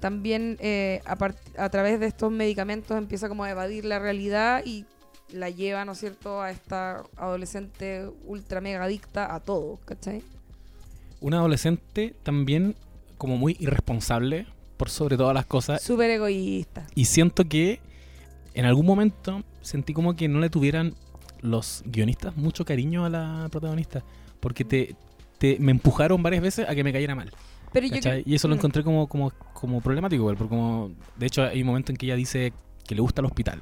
[0.00, 1.16] también eh, a,
[1.58, 4.86] a través de estos medicamentos empieza como a evadir la realidad y
[5.32, 10.22] la lleva, ¿no es cierto?, a esta adolescente ultra mega adicta a todo, ¿cachai?
[11.20, 12.74] Un adolescente también
[13.18, 16.86] como muy irresponsable por sobre todas las cosas Súper egoísta.
[16.94, 17.80] Y siento que
[18.54, 20.94] en algún momento sentí como que no le tuvieran
[21.40, 24.02] los guionistas mucho cariño a la protagonista.
[24.40, 24.94] Porque te,
[25.38, 27.30] te- me empujaron varias veces a que me cayera mal.
[27.72, 27.86] Pero
[28.26, 28.58] Y eso lo Mm.
[28.58, 32.16] encontré como, como, como problemático, porque como, de hecho hay un momento en que ella
[32.16, 32.52] dice
[32.86, 33.60] que le gusta el hospital.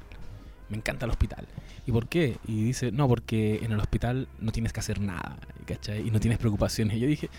[0.69, 1.47] Me encanta el hospital.
[1.87, 2.37] ¿Y por qué?
[2.47, 6.07] Y dice, no, porque en el hospital no tienes que hacer nada, ¿cachai?
[6.07, 6.97] Y no tienes preocupaciones.
[6.97, 7.29] Y yo dije,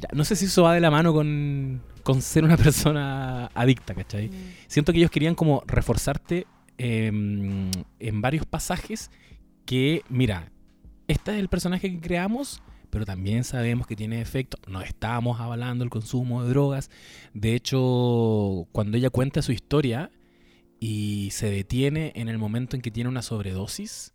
[0.00, 3.94] ya, no sé si eso va de la mano con, con ser una persona adicta,
[3.94, 4.28] ¿cachai?
[4.28, 4.32] Mm.
[4.68, 6.46] Siento que ellos querían como reforzarte
[6.78, 9.10] em, en varios pasajes
[9.64, 10.52] que, mira,
[11.08, 14.58] este es el personaje que creamos, pero también sabemos que tiene efecto.
[14.66, 16.90] No estamos avalando el consumo de drogas.
[17.32, 20.10] De hecho, cuando ella cuenta su historia
[20.78, 24.12] y se detiene en el momento en que tiene una sobredosis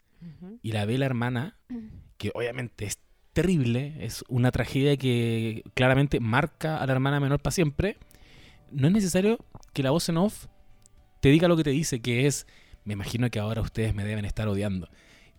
[0.62, 1.58] y la ve la hermana,
[2.18, 3.00] que obviamente es
[3.34, 7.98] terrible, es una tragedia que claramente marca a la hermana menor para siempre,
[8.72, 9.38] no es necesario
[9.74, 10.48] que la voz en off
[11.28, 12.48] te diga lo que te dice, que es,
[12.86, 14.88] me imagino que ahora ustedes me deben estar odiando.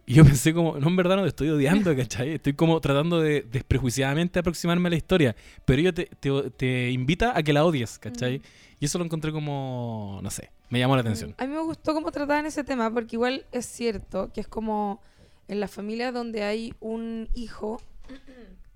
[0.04, 2.34] Y yo pensé como, no, en verdad no te estoy odiando, ¿cachai?
[2.34, 7.32] Estoy como tratando de desprejuiciadamente aproximarme a la historia, pero ella te, te- te invita
[7.34, 8.38] a que la odies, ¿cachai?
[8.40, 8.42] Mm.
[8.80, 11.34] Y eso lo encontré como, no sé, me llamó la atención.
[11.38, 15.00] A mí me gustó cómo trataban ese tema, porque igual es cierto que es como
[15.48, 17.80] en las familias donde hay un hijo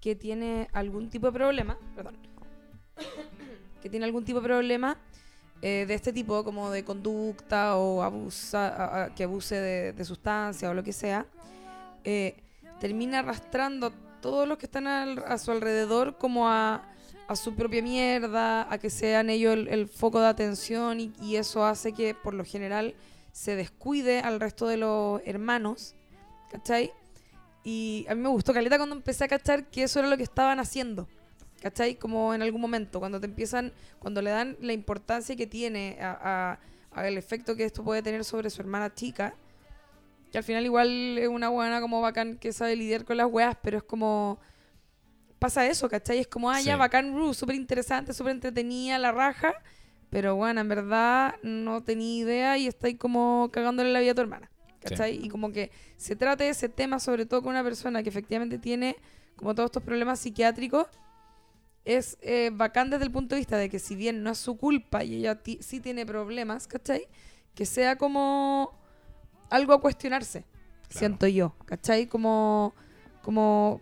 [0.01, 2.17] que tiene algún tipo de problema, perdón,
[3.83, 4.97] que tiene algún tipo de problema
[5.63, 10.75] eh, de este tipo, como de conducta o abusa, que abuse de, de sustancia o
[10.75, 11.25] lo que sea,
[12.05, 12.35] eh,
[12.81, 16.83] termina arrastrando a todos los que están a su alrededor como a,
[17.29, 21.37] a su propia mierda, a que sean ellos el, el foco de atención y, y
[21.37, 22.95] eso hace que por lo general
[23.31, 25.95] se descuide al resto de los hermanos,
[26.51, 26.93] ¿cachai?
[27.65, 30.25] Y a mí me gustó Caleta cuando empecé a cachar que eso era lo que
[30.25, 31.09] estaban haciendo,
[31.63, 31.95] ¿cachai?
[31.95, 36.59] Como en algún momento, cuando te empiezan, cuando le dan la importancia que tiene a,
[36.93, 39.35] a- a el efecto que esto puede tener sobre su hermana chica,
[40.33, 43.57] que al final igual es una buena como bacán que sabe lidiar con las weas,
[43.63, 44.39] pero es como
[45.39, 46.19] pasa eso, ¿cachai?
[46.19, 46.79] Es como, ah, ya, Sí.
[46.79, 49.55] bacán Ru, súper interesante, súper entretenida, la raja,
[50.11, 54.21] pero bueno, en verdad no tenía idea y estáis como cagándole la vida a tu
[54.21, 55.17] hermana, ¿cachai?
[55.25, 58.97] Y como que se trate ese tema sobre todo con una persona que efectivamente tiene
[59.37, 60.87] como todos estos problemas psiquiátricos,
[61.85, 64.57] es eh, bacán desde el punto de vista de que si bien no es su
[64.57, 67.09] culpa y ella sí tiene problemas, ¿cachai?
[67.55, 68.73] Que sea como
[69.51, 70.45] algo a cuestionarse,
[70.89, 72.07] siento yo, ¿cachai?
[72.07, 72.75] Como,
[73.23, 73.81] como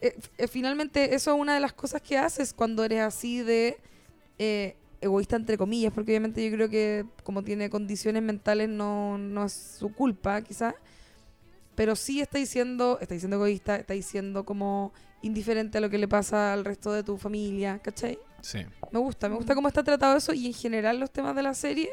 [0.00, 3.78] eh, eh, finalmente eso es una de las cosas que haces cuando eres así de
[4.38, 9.44] eh, egoísta entre comillas, porque obviamente yo creo que como tiene condiciones mentales no, no
[9.44, 10.74] es su culpa, quizás.
[11.74, 16.08] Pero sí está diciendo, está diciendo egoísta, está diciendo como indiferente a lo que le
[16.08, 18.18] pasa al resto de tu familia, ¿cachai?
[18.40, 18.64] Sí.
[18.90, 21.54] Me gusta, me gusta cómo está tratado eso y en general los temas de la
[21.54, 21.90] serie,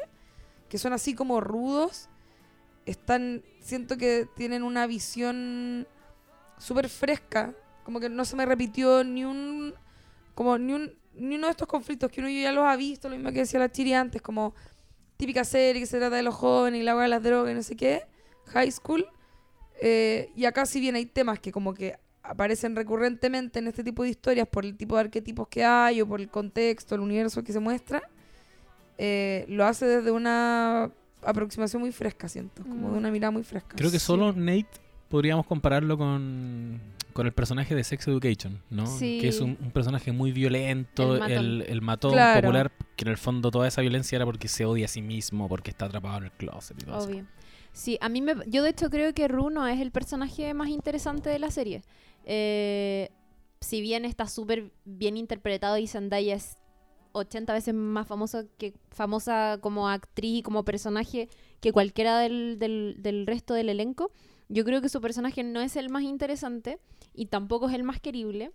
[0.68, 2.08] que son así como rudos,
[2.86, 5.86] están, siento que tienen una visión
[6.58, 9.74] súper fresca, como que no se me repitió ni un,
[10.34, 13.16] como ni un, ni uno de estos conflictos que uno ya los ha visto, lo
[13.16, 14.54] mismo que decía la Chiri antes, como
[15.16, 17.54] típica serie que se trata de los jóvenes y la hora de las drogas y
[17.54, 18.06] no sé qué,
[18.46, 19.06] high school,
[19.80, 24.02] eh, y acá si bien hay temas que como que aparecen recurrentemente en este tipo
[24.02, 27.42] de historias por el tipo de arquetipos que hay o por el contexto, el universo
[27.42, 28.02] que se muestra,
[28.98, 30.90] eh, lo hace desde una
[31.22, 32.92] aproximación muy fresca, siento, como Mm.
[32.92, 33.76] de una mirada muy fresca.
[33.76, 34.66] Creo que solo Nate
[35.08, 36.80] podríamos compararlo con,
[37.12, 38.86] con el personaje de Sex Education, ¿no?
[38.86, 39.18] Sí.
[39.20, 41.32] Que es un, un personaje muy violento, El matón.
[41.32, 42.40] el, el matón Claro.
[42.42, 45.48] popular, que en el fondo toda esa violencia era porque se odia a sí mismo,
[45.48, 47.08] porque está atrapado en el closet y todo eso.
[47.08, 47.24] Obvio.
[47.72, 48.34] Sí, a mí me...
[48.48, 51.82] Yo de hecho creo que Runo es el personaje más interesante de la serie.
[52.24, 53.10] Eh,
[53.60, 56.56] si bien está súper bien interpretado y Zendaya es
[57.12, 61.28] 80 veces más famosa que famosa como actriz y como personaje
[61.60, 64.12] que cualquiera del, del, del resto del elenco,
[64.48, 66.78] yo creo que su personaje no es el más interesante
[67.14, 68.52] y tampoco es el más querible.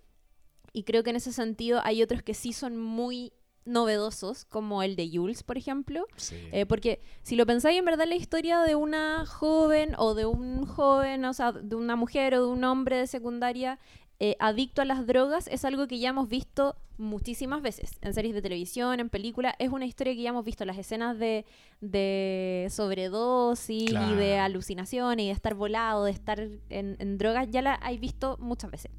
[0.72, 3.34] Y creo que en ese sentido hay otros que sí son muy
[3.66, 6.06] novedosos, como el de Jules, por ejemplo.
[6.18, 6.36] Sí.
[6.52, 10.66] Eh, porque si lo pensáis, en verdad la historia de una joven o de un
[10.66, 13.80] joven, o sea, de una mujer o de un hombre de secundaria
[14.20, 18.34] eh, adicto a las drogas es algo que ya hemos visto muchísimas veces en series
[18.36, 19.56] de televisión, en películas.
[19.60, 21.46] Es una historia que ya hemos visto, las escenas de,
[21.82, 23.94] de sobredosis y de
[24.34, 24.44] Claro.
[24.44, 28.72] alucinación y de estar volado, de estar en, en drogas, ya la hay visto muchas
[28.72, 28.92] veces.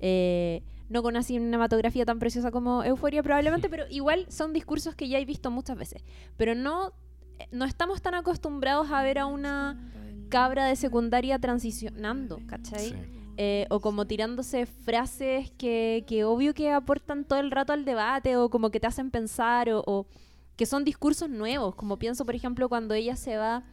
[0.00, 5.08] Eh, no con una cinematografía tan preciosa como Euforia probablemente, pero igual son discursos que
[5.08, 6.04] ya he visto muchas veces.
[6.36, 6.92] Pero no,
[7.38, 9.90] eh, no estamos tan acostumbrados a ver a una
[10.28, 12.90] cabra de secundaria transicionando, ¿cachai?
[12.90, 12.94] Sí.
[13.38, 18.36] Eh, o como tirándose frases que, que obvio que aportan todo el rato al debate
[18.36, 20.06] o como que te hacen pensar o, o
[20.56, 23.64] que son discursos nuevos, como pienso por ejemplo cuando ella se va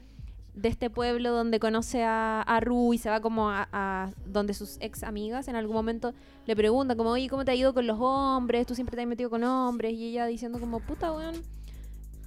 [0.61, 4.53] de este pueblo donde conoce a, a Ru y se va como a, a donde
[4.53, 6.13] sus ex amigas en algún momento
[6.45, 8.67] le preguntan como, oye, ¿cómo te ha ido con los hombres?
[8.67, 11.35] Tú siempre te has metido con hombres y ella diciendo como, puta, weón,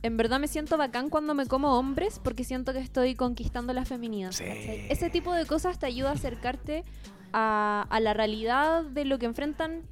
[0.02, 3.84] en verdad me siento bacán cuando me como hombres porque siento que estoy conquistando la
[3.84, 4.32] feminidad.
[4.40, 6.84] Ese tipo de cosas te ayuda a acercarte
[7.32, 9.82] a, a la realidad de lo que enfrentan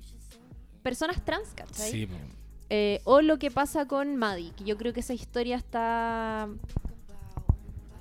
[0.83, 1.90] personas trans, ¿cachai?
[1.90, 2.09] Sí.
[2.70, 6.48] Eh, o lo que pasa con Maddie, que yo creo que esa historia está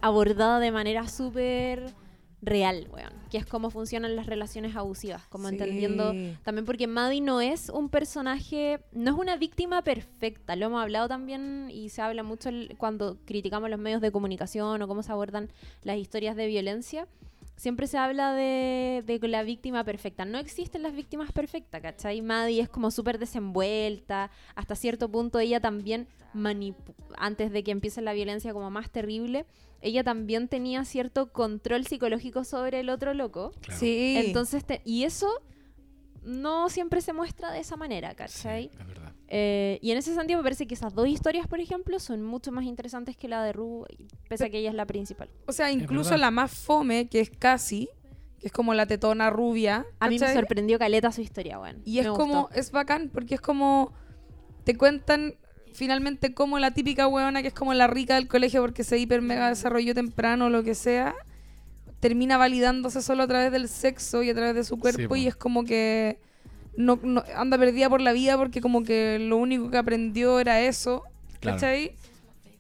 [0.01, 1.93] abordada de manera súper
[2.41, 3.11] real, weón.
[3.29, 5.55] Que es cómo funcionan las relaciones abusivas, como Sí.
[5.55, 10.81] entendiendo también porque Maddie no es un personaje, no es una víctima perfecta, lo hemos
[10.81, 15.03] hablado también y se habla mucho el- cuando criticamos los medios de comunicación o cómo
[15.03, 15.49] se abordan
[15.83, 17.07] las historias de violencia.
[17.57, 20.23] Siempre se habla de, de la víctima perfecta.
[20.23, 22.21] No existen las víctimas perfectas, ¿cachai?
[22.21, 24.31] Maddie es como súper desenvuelta.
[24.55, 26.07] Hasta cierto punto ella también,
[27.17, 29.45] antes de que empiece la violencia como más terrible,
[29.81, 33.51] ella también tenía cierto control psicológico sobre el otro loco.
[33.61, 33.79] Claro.
[33.79, 34.15] Sí.
[34.17, 35.29] Entonces, te- y eso
[36.23, 38.71] no siempre se muestra de esa manera, Sí, ¿cachai?
[38.77, 39.13] es verdad.
[39.31, 42.51] Eh, y en ese sentido me parece que esas dos historias, por ejemplo, son mucho
[42.51, 43.85] más interesantes que la de Ru,
[44.27, 45.29] pese a que ella es la principal.
[45.47, 47.87] o sea, incluso la más fome, que es Casi,
[48.39, 49.85] que es como la tetona rubia.
[49.99, 51.79] A mí me sorprendió Caleta su historia, bueno.
[51.85, 52.55] Y es Me como, gustó.
[52.59, 53.93] es bacán, porque es como,
[54.63, 55.35] te cuentan
[55.73, 59.21] finalmente como la típica huevona que es como la rica del colegio porque se hiper
[59.21, 61.15] mega desarrolló temprano o lo que sea,
[61.99, 65.15] termina validándose solo a través del sexo y a través de su cuerpo po.
[65.15, 66.17] y es como que
[66.77, 70.61] no, no- anda perdida por la vida porque como que lo único que aprendió era
[70.61, 71.03] eso,
[71.39, 71.57] Claro.
[71.57, 71.93] ¿cachai?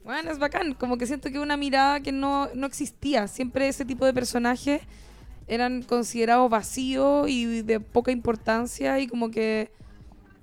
[0.03, 3.85] Bueno, es bacán, como que siento que una mirada que no, no existía, siempre ese
[3.85, 4.81] tipo de personajes
[5.47, 9.71] eran considerados vacíos y de poca importancia y como que,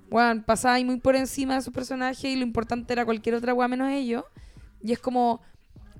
[0.09, 3.53] bueno, pasaba ahí muy por encima de sus personajes y lo importante era cualquier otra
[3.53, 4.23] weá menos ellos.
[4.81, 5.41] Y es como,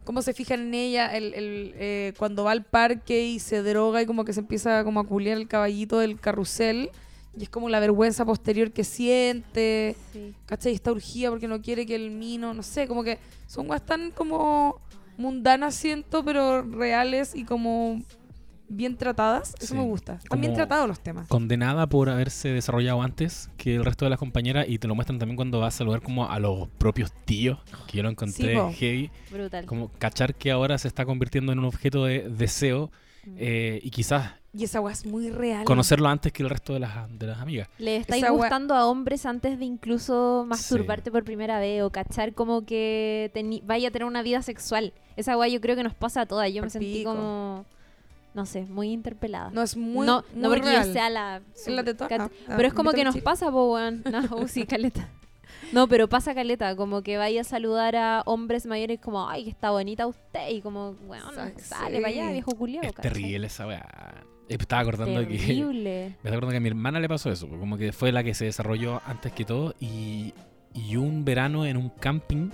[0.03, 4.01] cómo se fijan en ella el, el, eh, cuando va al parque y se droga
[4.01, 6.89] y como que se empieza como a culiar el caballito del carrusel.
[7.37, 9.95] Y es como la vergüenza posterior que siente.
[10.13, 10.33] Sí.
[10.45, 10.73] ¿Cachai?
[10.73, 14.11] Está urgida porque no quiere que el mino, no sé, como que son weas tan
[14.11, 14.79] como
[15.17, 18.01] mundanas, siento, pero reales y como
[18.69, 19.73] bien tratadas, eso Sí.
[19.75, 20.13] me gusta.
[20.15, 21.27] Están bien tratados los temas.
[21.27, 25.19] Condenada por haberse desarrollado antes que el resto de las compañeras y te lo muestran
[25.19, 29.09] también cuando vas a saludar como a los propios tíos, que yo lo encontré heavy.
[29.31, 29.65] Brutal.
[29.65, 32.91] Como cachar que ahora se está convirtiendo en un objeto de deseo
[33.25, 33.35] Mm.
[33.39, 35.65] eh, y quizás Y esa weá es muy real.
[35.65, 37.67] conocerlo antes que el resto de las, de las amigas.
[37.77, 41.89] Le estáis Esa wea- gustando a hombres antes de incluso masturbarte por primera vez o
[41.89, 44.93] cachar como que teni- vaya a tener una vida sexual.
[45.17, 46.51] Esa guay yo creo que nos pasa a todas.
[46.53, 47.65] Yo me sentí como,
[48.37, 49.49] no sé, muy interpelada.
[49.51, 50.05] No, es muy.
[50.07, 50.85] no, no porque real.
[50.87, 51.41] yo sea la...
[51.53, 53.25] Es la cach- Ah, Pero es como que nos chico.
[53.25, 54.03] pasa, po, weón.
[54.11, 55.09] No, uh, sí, caleta.
[55.73, 59.49] No, pero pasa caleta, como que vaya a saludar a hombres mayores como, ay, que
[59.49, 62.83] está bonita usted, y como, weón, Sa- sale para allá, viejo culiao.
[62.83, 63.11] es ¿cachai?
[63.11, 64.23] terrible esa weá.
[64.47, 65.37] Me estaba acordando que...
[65.37, 66.15] Terrible.
[66.23, 68.45] Me acuerdo que a mi hermana le pasó eso, como que fue la que se
[68.45, 70.33] desarrolló antes que todo y,
[70.73, 72.51] y un verano en un camping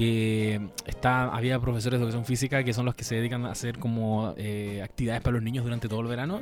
[0.00, 3.78] que está, había profesores de educación física que son los que se dedican a hacer
[3.78, 6.40] como eh, actividades para los niños durante todo el verano.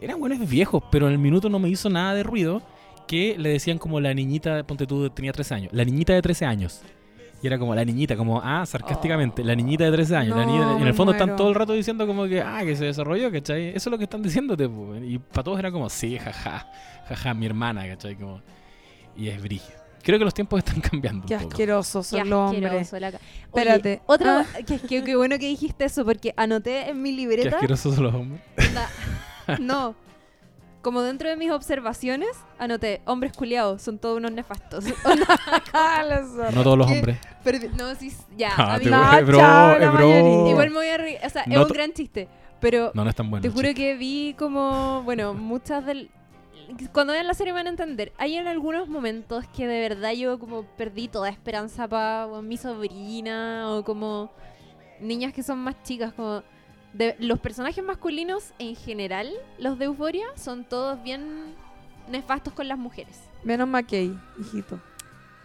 [0.00, 2.60] Eran buenos viejos, pero en el minuto no me hizo nada de ruido
[3.06, 6.46] que le decían como la niñita, ponte tú, tenía 13 años, la niñita de 13
[6.46, 6.82] años.
[7.40, 10.36] Y era como la niñita, como, ah, sarcásticamente, la niñita de 13 años.
[10.36, 12.86] la niña- en el fondo están todo el rato diciendo como que, ah, que se
[12.86, 13.68] desarrolló, ¿cachai?
[13.68, 14.96] Eso es lo que están diciéndote, po.
[14.96, 16.66] Y para todos era como, sí, jaja,
[17.06, 18.16] jaja, mi hermana, ¿cachai?
[18.16, 18.42] Como,
[19.16, 19.62] y es brillo.
[20.08, 21.26] Creo que los tiempos están cambiando.
[21.26, 21.52] Qué un poco.
[21.52, 22.64] asquerosos Qué son los hombres.
[22.64, 24.00] asqueroso la Oye, Espérate.
[24.06, 24.58] Otra, Ah.
[24.66, 27.56] que, que- qué bueno que dijiste eso, porque anoté en mi Qué libreta.
[27.56, 28.40] asquerosos son los hombres.
[29.60, 29.94] no.
[30.80, 34.84] Como dentro de mis observaciones, anoté, hombres culiados, son todos unos nefastos.
[36.54, 36.94] No todos los ¿Qué?
[36.94, 37.18] hombres.
[37.44, 38.52] pero- no, sí, ya.
[38.56, 39.92] Ah, a mí- No, bro, chao, bro.
[39.92, 40.50] mayoría.
[40.50, 41.18] igual me voy a reír.
[41.24, 42.28] O sea, No es un gran chiste.
[42.60, 43.42] Pero No, no es tan bueno.
[43.42, 46.10] te juro que vi como, bueno, muchas del...
[46.92, 48.12] Cuando vean la serie van a entender.
[48.18, 53.70] Hay en algunos momentos que de verdad yo como perdí toda esperanza para mi sobrina
[53.70, 54.30] o como
[55.00, 56.12] niñas que son más chicas.
[56.12, 56.42] Como
[56.92, 61.54] de, los personajes masculinos en general, los de Euforia, son todos bien
[62.10, 63.20] nefastos con las mujeres.
[63.44, 64.80] Menos McKay, hijito.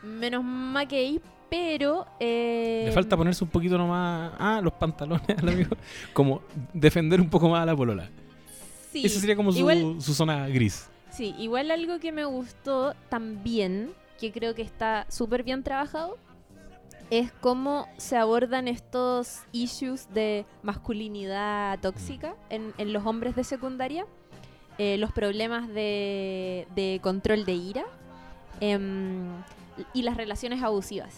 [0.01, 2.05] Menos McKay, pero...
[2.19, 4.33] eh, Le falta ponerse un poquito nomás.
[4.37, 5.75] Ah, los pantalones al amigo.
[6.11, 6.41] Como
[6.73, 8.09] defender un poco más a la polola.
[8.91, 10.89] sí, Esa sería como su, igual- su zona gris.
[11.13, 16.17] Sí, igual algo que me gustó también, que creo que está súper bien trabajado,
[17.11, 24.07] es cómo se abordan estos issues de masculinidad tóxica en, en los hombres de secundaria,
[24.79, 27.83] eh, los problemas de, de control de ira
[28.59, 29.29] em,
[29.93, 31.13] y las relaciones abusivas.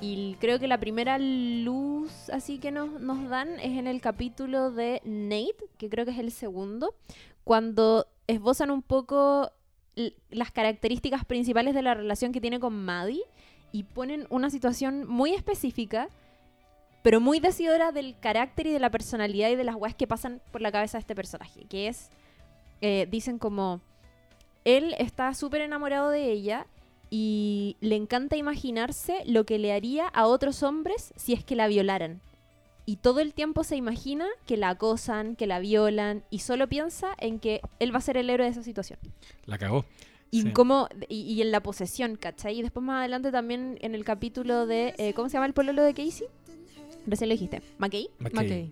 [0.00, 4.70] Y creo que la primera luz así que nos, nos dan es en el capítulo
[4.70, 6.94] de Nate, que creo que es el segundo,
[7.44, 9.50] cuando esbozan un poco
[10.30, 13.22] las características principales de la relación que tiene con Maddie
[13.72, 16.08] y ponen una situación muy específica,
[17.02, 20.40] pero muy decidora del carácter y de la personalidad y de las weas que pasan
[20.50, 22.10] por la cabeza de este personaje, que es,
[22.80, 23.80] eh, dicen como,
[24.64, 26.66] él está súper enamorado de ella
[27.10, 31.68] y le encanta imaginarse lo que le haría a otros hombres si es que la
[31.68, 32.20] violaran.
[32.86, 37.14] Y todo el tiempo se imagina que la acosan, que la violan, y solo piensa
[37.18, 38.98] en que él va a ser el héroe de esa situación.
[39.46, 39.84] La cagó.
[40.30, 40.52] Y, Sí.
[40.52, 42.58] cómo- y, y en la posesión, ¿cachai?
[42.58, 44.94] Y después más adelante también en el capítulo de...
[44.98, 46.26] eh, ¿Cómo se llama el pololo de Casey?
[47.06, 47.62] Recién lo dijiste.
[47.78, 48.08] ¿McKay?
[48.18, 48.42] McKay.
[48.44, 48.70] McKay.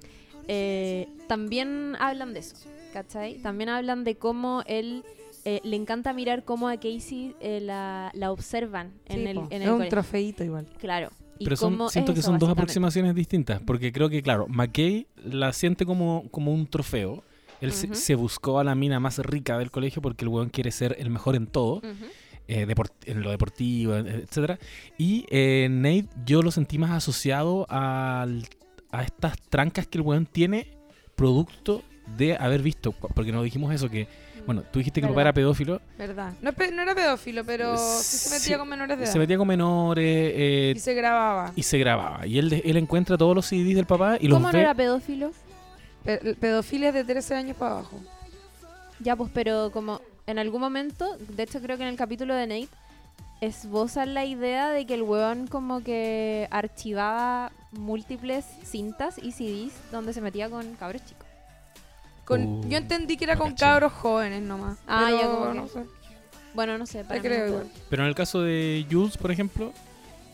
[0.48, 2.56] Eh, también hablan de eso,
[2.92, 3.36] ¿cachai?
[3.42, 5.04] También hablan de cómo él...
[5.44, 9.60] eh, le encanta mirar cómo a Casey eh, la, la observan en el, en es
[9.62, 9.90] el un colegio.
[9.90, 10.66] trofeito igual.
[10.78, 11.10] Claro.
[11.44, 13.60] Pero son, siento es que son dos aproximaciones distintas.
[13.66, 17.22] Porque creo que, claro, McKay la siente como, como un trofeo.
[17.60, 17.94] Él se- Ujú.
[17.94, 21.10] se, buscó a la mina más rica del colegio porque el weón quiere ser el
[21.10, 21.80] mejor en todo.
[22.48, 24.58] Eh, deport- en lo deportivo, etcétera.
[24.98, 28.48] Y eh, Nate yo lo sentí más asociado al-
[28.90, 30.66] a estas trancas que el weón tiene
[31.14, 31.82] producto
[32.16, 32.92] de haber visto.
[32.92, 34.08] Porque nos dijimos eso que,
[34.46, 35.28] bueno, tú dijiste que el papá Verdad.
[35.28, 35.80] era pedófilo.
[35.98, 36.32] ¿Verdad?
[36.40, 36.50] No,
[36.82, 39.12] era pedófilo, pero sí se metía Sí, con menores de edad.
[39.12, 40.04] Se metía con menores
[40.36, 41.52] eh, Y se grababa.
[41.56, 42.26] y se grababa.
[42.26, 45.32] Y él, él encuentra todos los CDs del papá y los ¿Cómo no era pedófilo?
[46.04, 48.00] Pe- pedofilia es de 13 años para abajo.
[49.00, 52.46] Ya, pues, pero como en algún momento, de hecho creo que en el capítulo de
[52.46, 52.68] Nate,
[53.40, 60.12] esbozan la idea de que el weón como que archivaba múltiples cintas y CDs donde
[60.12, 61.21] se metía con cabros chicos.
[62.24, 63.60] Con, Uh, yo entendí que era no con caché.
[63.64, 64.78] cabros jóvenes nomás.
[64.86, 65.84] Ah, pero ya, como no sé.
[66.54, 67.66] Bueno, no sé, para mí creo no- igual.
[67.90, 69.72] Pero en el caso de Jules, por ejemplo,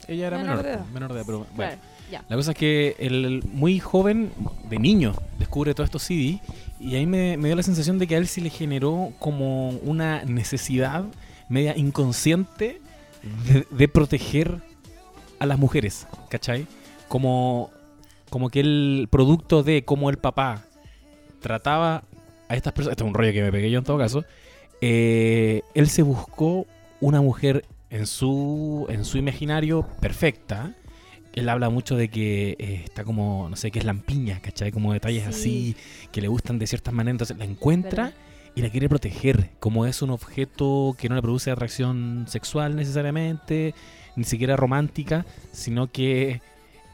[0.07, 0.65] ella era Menor menor.
[0.67, 0.85] de edad.
[0.85, 1.53] po, menor de edad, pero bueno.
[1.57, 1.77] Claro,
[2.11, 2.25] ya.
[2.29, 4.33] La cosa es que el, el muy joven,
[4.69, 6.41] de niño, descubre todos estos CD
[6.81, 9.71] y ahí me, me dio la sensación de que a él sí le generó como
[9.71, 11.05] una necesidad
[11.49, 12.81] media inconsciente
[13.47, 14.61] de, de proteger
[15.39, 16.67] a las mujeres, ¿cachai?
[17.09, 17.71] Como,
[18.31, 20.65] como que el producto de cómo el papá
[21.41, 22.05] trataba
[22.49, 24.25] a estas personas, este es un rollo que me pegué yo en todo caso,
[24.81, 26.67] eh, él se buscó
[27.01, 30.73] una mujer en su, en su imaginario perfecta.
[31.35, 34.73] Él habla mucho de que eh, está como, no sé, que es lampiña, ¿cachai?
[34.73, 35.29] Como detalles Sí.
[35.29, 35.77] así,
[36.11, 37.15] que le gustan de ciertas maneras.
[37.15, 38.19] Entonces la encuentra Verdad.
[38.57, 39.51] y la quiere proteger.
[39.61, 43.75] Como es un objeto que no le produce atracción sexual necesariamente,
[44.17, 46.41] ni siquiera romántica, sino que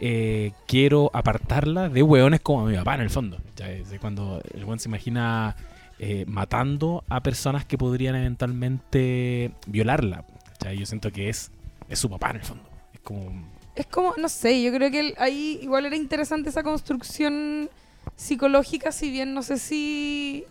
[0.06, 3.38] eh, quiero apartarla de hueones como mi papá en el fondo.
[3.56, 5.56] De cuando el hueón se imagina
[5.98, 10.26] eh, matando a personas que podrían eventualmente violarla.
[10.50, 10.76] ¿cachai?
[10.78, 11.50] Yo siento que es,
[11.88, 12.64] es su papá en el fondo.
[12.92, 13.48] Es como...
[13.76, 17.70] Es como, no sé, yo creo que el- ahí igual era interesante esa construcción
[18.14, 20.44] psicológica, si bien no sé si.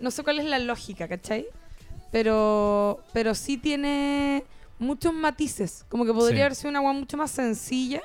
[0.00, 1.46] No sé cuál es la lógica, ¿cachai?
[2.12, 4.44] Pero, pero sí tiene
[4.78, 5.84] muchos matices.
[5.88, 6.40] Como que podría Sí.
[6.42, 8.00] haber sido una agua mucho más sencilla,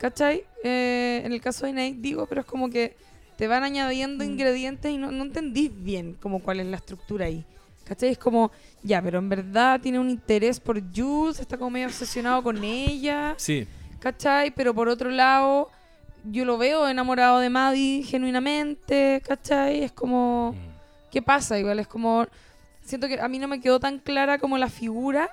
[0.00, 0.44] ¿cachai?
[0.64, 2.96] Eh, en el caso de Nate, digo, pero es como que
[3.36, 4.28] te van añadiendo Mm.
[4.28, 7.44] ingredientes y no, no entendís bien como cuál es la estructura ahí.
[7.84, 8.10] ¿Cachai?
[8.10, 8.50] Es como,
[8.82, 13.34] ya, pero en verdad tiene un interés por Jules, está como medio obsesionado con ella.
[13.36, 13.66] Sí,
[13.98, 14.52] ¿cachai?
[14.52, 15.70] Pero por otro lado,
[16.24, 19.82] yo lo veo enamorado de Maddie genuinamente, ¿cachai?
[19.82, 21.10] Es como, Mm.
[21.10, 21.58] ¿qué pasa?
[21.58, 22.26] Igual es como,
[22.82, 25.30] siento que a mí no me quedó tan clara como la figura,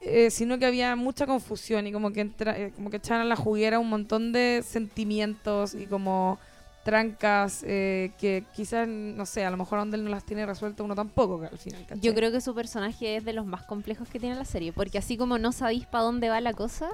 [0.00, 3.24] eh, sino que había mucha confusión y como que, entra, eh, como que echaban a
[3.24, 6.38] la juguera un montón de sentimientos y como
[6.84, 10.84] trancas eh, que quizás, no sé, a lo mejor donde él no las tiene resueltas
[10.84, 11.84] uno tampoco al final.
[12.00, 14.98] Yo creo que su personaje es de los más complejos que tiene la serie, porque
[14.98, 16.88] así como no sabéis para dónde va la cosa,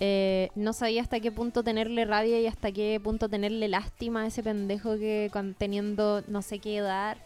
[0.00, 4.26] eh, no sabía hasta qué punto tenerle rabia y hasta qué punto tenerle lástima a
[4.26, 7.16] ese pendejo que teniendo no sé qué edad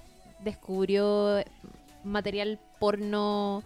[0.44, 1.42] descubrió
[2.04, 3.64] material porno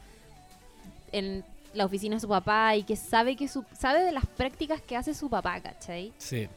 [1.12, 1.44] en
[1.74, 4.96] la oficina de su papá y que sabe que su, sabe de las prácticas que
[4.96, 6.12] hace su papá, ¿cachai?
[6.18, 6.48] Sí.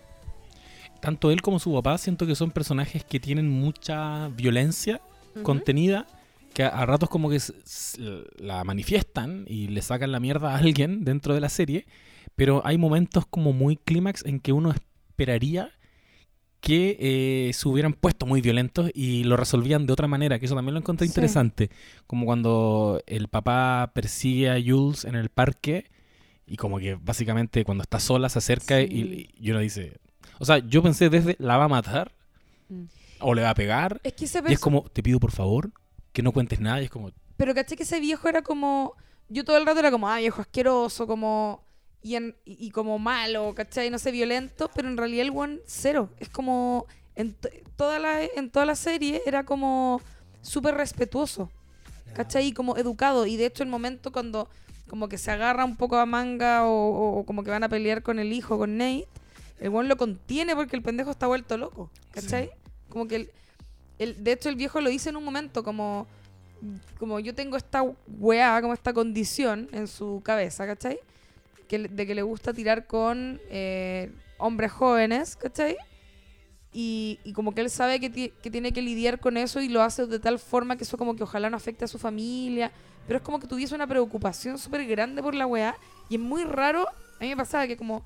[0.99, 5.01] Tanto él como su papá siento que son personajes que tienen mucha violencia
[5.41, 6.05] contenida,
[6.53, 7.39] que a, a ratos como que
[8.37, 11.85] la manifiestan y le sacan la mierda a alguien dentro de la serie,
[12.35, 15.71] pero hay momentos como muy clímax en que uno esperaría
[16.63, 20.55] que eh, se hubieran puesto muy violentos y lo resolvían de otra manera, que eso
[20.55, 21.11] también lo encontré Sí.
[21.11, 21.69] interesante,
[22.07, 25.91] como cuando el papá persigue a Jules en el parque
[26.47, 28.87] y como que básicamente cuando está sola se acerca Sí.
[28.89, 29.97] y, y uno dice,
[30.39, 32.13] o sea, yo pensé desde la va a matar
[32.69, 32.85] Mm.
[33.19, 35.69] o le va a pegar Es que ese y es como, te pido por favor
[36.13, 36.79] que no cuentes nada.
[36.81, 38.93] Y es como, Pero caché que ese viejo era como.
[39.27, 41.65] Yo todo el rato era como, ah, viejo asqueroso, como.
[42.03, 43.89] Y, en- y, como malo, ¿cachai?
[43.89, 46.09] No sé, violento, pero en realidad el one cero.
[46.19, 46.85] Es como.
[47.15, 47.35] En,
[47.75, 50.01] toda, la, en toda la serie era como
[50.41, 51.49] súper respetuoso,
[52.13, 52.47] ¿cachai?
[52.47, 53.25] Y como educado.
[53.27, 54.49] Y de hecho, el momento cuando
[54.89, 57.69] como que se agarra un poco a manga o, o- o como que van a
[57.69, 59.07] pelear con el hijo, con Nate,
[59.59, 62.45] el one lo contiene porque el pendejo está vuelto loco, ¿cachai?
[62.47, 62.51] Sí.
[62.89, 63.31] Como que el,
[63.99, 66.05] el- de hecho el viejo lo dice en un momento como
[66.97, 70.99] como yo tengo esta weá, como esta condición en su cabeza, ¿cachai?
[71.67, 75.77] Que, de que le gusta tirar con eh, hombres jóvenes, ¿cachai?
[76.71, 79.81] Y, y como que él sabe que, que tiene que lidiar con eso y lo
[79.81, 82.71] hace de tal forma que eso como que ojalá no afecte a su familia.
[83.07, 85.75] Pero es como que tuviese una preocupación súper grande por la weá.
[86.09, 88.03] Y es muy raro, a mí me pasaba que como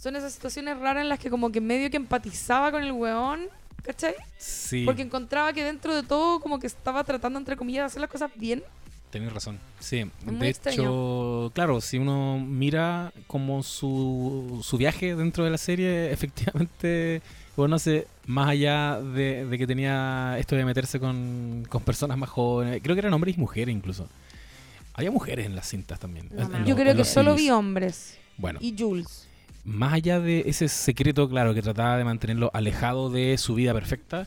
[0.00, 3.48] son esas situaciones raras en las que como que medio que empatizaba con el weón,
[3.82, 4.14] ¿cachai?
[4.38, 8.00] sí, Porque encontraba que dentro de todo como que estaba tratando, entre comillas, de hacer
[8.00, 8.62] las cosas bien.
[9.10, 9.58] Tenés razón.
[9.80, 10.82] Sí, muy de extraño.
[10.82, 17.22] hecho, claro, si uno mira como su, su viaje dentro de la serie, efectivamente,
[17.56, 22.28] bueno, sé, más allá de, de que tenía esto de meterse con, con personas más
[22.30, 24.08] jóvenes, creo que eran hombres y mujeres incluso.
[24.94, 26.28] Había mujeres en las cintas también.
[26.32, 27.46] No en- me en Yo los- creo que solo series.
[27.46, 28.18] vi hombres.
[28.36, 29.26] Bueno, Y Jules.
[29.64, 34.26] más allá de ese secreto, claro, que trataba de mantenerlo alejado de su vida perfecta,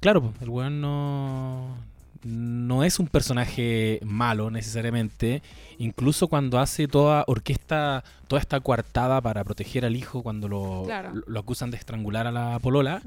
[0.00, 1.76] claro, el weón no,
[2.24, 5.42] no es un personaje malo necesariamente.
[5.78, 11.14] Incluso cuando hace toda orquesta, toda esta coartada para proteger al hijo cuando lo, Claro.
[11.14, 13.02] lo- lo acusan de estrangular a la polola,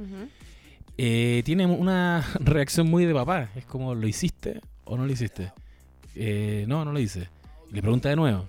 [0.97, 3.49] eh, tiene una reacción muy de papá.
[3.55, 5.51] Es como, ¿lo hiciste o no lo hiciste?
[6.15, 7.27] "Eh, no, no lo hice.
[7.71, 8.47] Le pregunta de nuevo.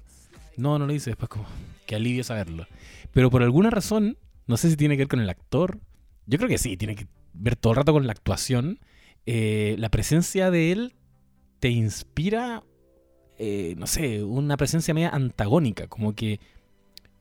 [0.56, 1.10] No, no lo hice.
[1.10, 1.46] Después como,
[1.86, 2.66] qué alivio saberlo.
[3.12, 5.78] Pero por alguna razón, no sé si tiene que ver con el actor.
[6.26, 8.78] Yo creo que sí, tiene que ver todo el rato con la actuación.
[9.26, 10.94] Eh, la presencia de él
[11.58, 12.62] te inspira,
[13.38, 15.88] eh, no sé, una presencia media antagónica.
[15.88, 16.40] Como que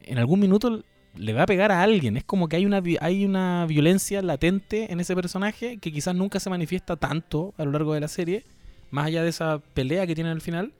[0.01, 0.84] en algún minuto
[1.18, 2.18] le va a pegar a alguien.
[2.18, 6.39] Es como que hay una, hay una violencia latente en ese personaje que quizás nunca
[6.39, 8.43] se manifiesta tanto a lo largo de la serie,
[8.91, 10.74] más allá de esa pelea que tiene al final.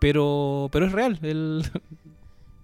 [0.00, 1.18] Pero, pero es real.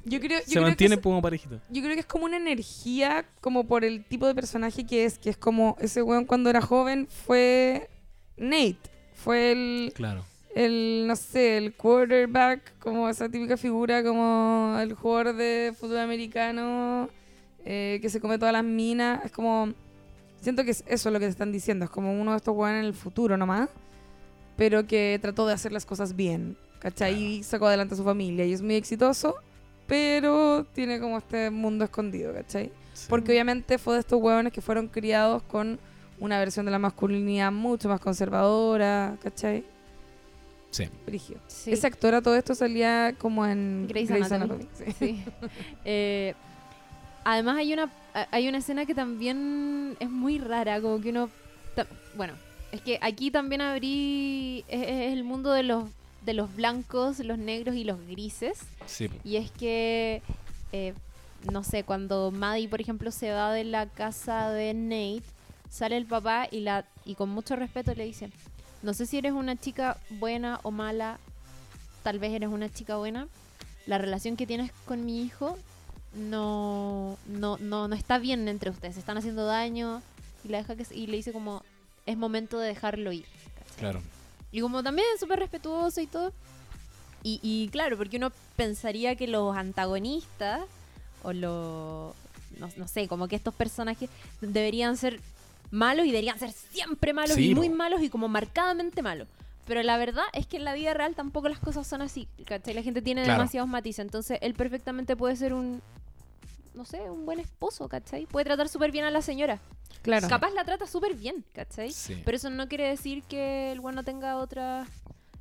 [0.04, 1.60] Yo creo, yo Se creo mantiene que es- como parejito.
[1.70, 5.18] yo creo que es como una energía, como por el tipo de personaje que es,
[5.18, 7.88] que es como ese weón cuando era joven fue
[8.36, 8.78] Nate.
[9.14, 10.24] Fue el, Claro.
[10.56, 17.08] el, no sé, el quarterback, como esa típica figura, como el jugador de fútbol americano
[17.64, 19.24] eh, que se come todas las minas.
[19.24, 19.72] Es como,
[20.40, 22.80] siento que es eso lo que te están diciendo, es como uno de estos weones
[22.80, 23.68] en el futuro nomás,
[24.56, 27.14] pero que trató de hacer las cosas bien, ¿cachai?
[27.14, 29.36] Y sacó adelante a su familia y es muy exitoso,
[29.86, 32.72] pero tiene como este mundo escondido, ¿cachai?
[32.94, 33.06] Sí.
[33.08, 35.78] Porque obviamente fue de estos hueones que fueron criados con
[36.18, 39.64] una versión de la masculinidad mucho más conservadora, ¿cachai?
[40.70, 40.88] Sí.
[41.04, 41.36] Brigio.
[41.48, 41.72] Sí.
[41.72, 44.64] Ese actor a todo esto salía como en Grey's Grey's Anatomy.
[44.64, 44.94] Anatomy, sí.
[44.98, 45.24] Sí.
[45.84, 46.34] Eh,
[47.24, 47.90] además hay una
[48.30, 51.28] hay una escena que también es muy rara, como que uno
[52.14, 52.34] bueno,
[52.72, 55.84] es que aquí también abrí es, es el mundo de los
[56.22, 59.08] de los blancos, los negros y los grises Sí.
[59.24, 60.22] y es que
[60.72, 60.94] eh,
[61.50, 65.22] no sé, cuando Maddie, por ejemplo, se va de la casa de Nate,
[65.68, 68.30] sale el papá y la y con mucho respeto le dice,
[68.82, 71.18] "No sé si eres una chica buena o mala,
[72.04, 73.26] tal vez eres una chica buena.
[73.86, 75.58] La relación que tienes con mi hijo
[76.14, 80.00] no no no no está bien entre ustedes, están haciendo daño."
[80.44, 81.62] Y la deja que y le dice como,
[82.06, 83.24] "Es momento de dejarlo ir."
[83.58, 83.78] ¿cachai?
[83.78, 84.02] Claro.
[84.52, 86.32] Y como también es súper respetuoso y todo.
[87.24, 90.62] Y, y claro, porque uno pensaría que los antagonistas
[91.22, 92.14] o los...
[92.58, 95.20] No, no sé, como que estos personajes deberían ser
[95.70, 99.26] malos y deberían ser siempre malos Sí, y muy malos y como marcadamente malos.
[99.66, 102.28] Pero la verdad es que en la vida real tampoco las cosas son así.
[102.44, 102.74] ¿cachai?
[102.74, 103.38] La gente tiene Claro.
[103.38, 104.00] demasiados matices.
[104.04, 105.80] Entonces él perfectamente puede ser un...
[106.74, 108.26] No sé, un buen esposo, ¿cachai?
[108.26, 109.60] Puede tratar súper bien a la señora.
[110.02, 110.28] Claro.
[110.28, 111.92] Capaz la trata súper bien, ¿cachai?
[111.92, 112.20] Sí.
[112.24, 114.86] Pero eso no quiere decir que el bueno no tenga otra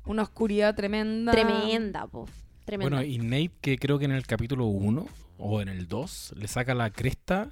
[0.06, 1.32] Una oscuridad tremenda.
[1.32, 2.28] Tremenda, po.
[2.64, 2.96] Tremenda.
[2.96, 5.06] Bueno, y Nate, que creo que en el capítulo 1
[5.38, 7.50] o en el 2, le saca la cresta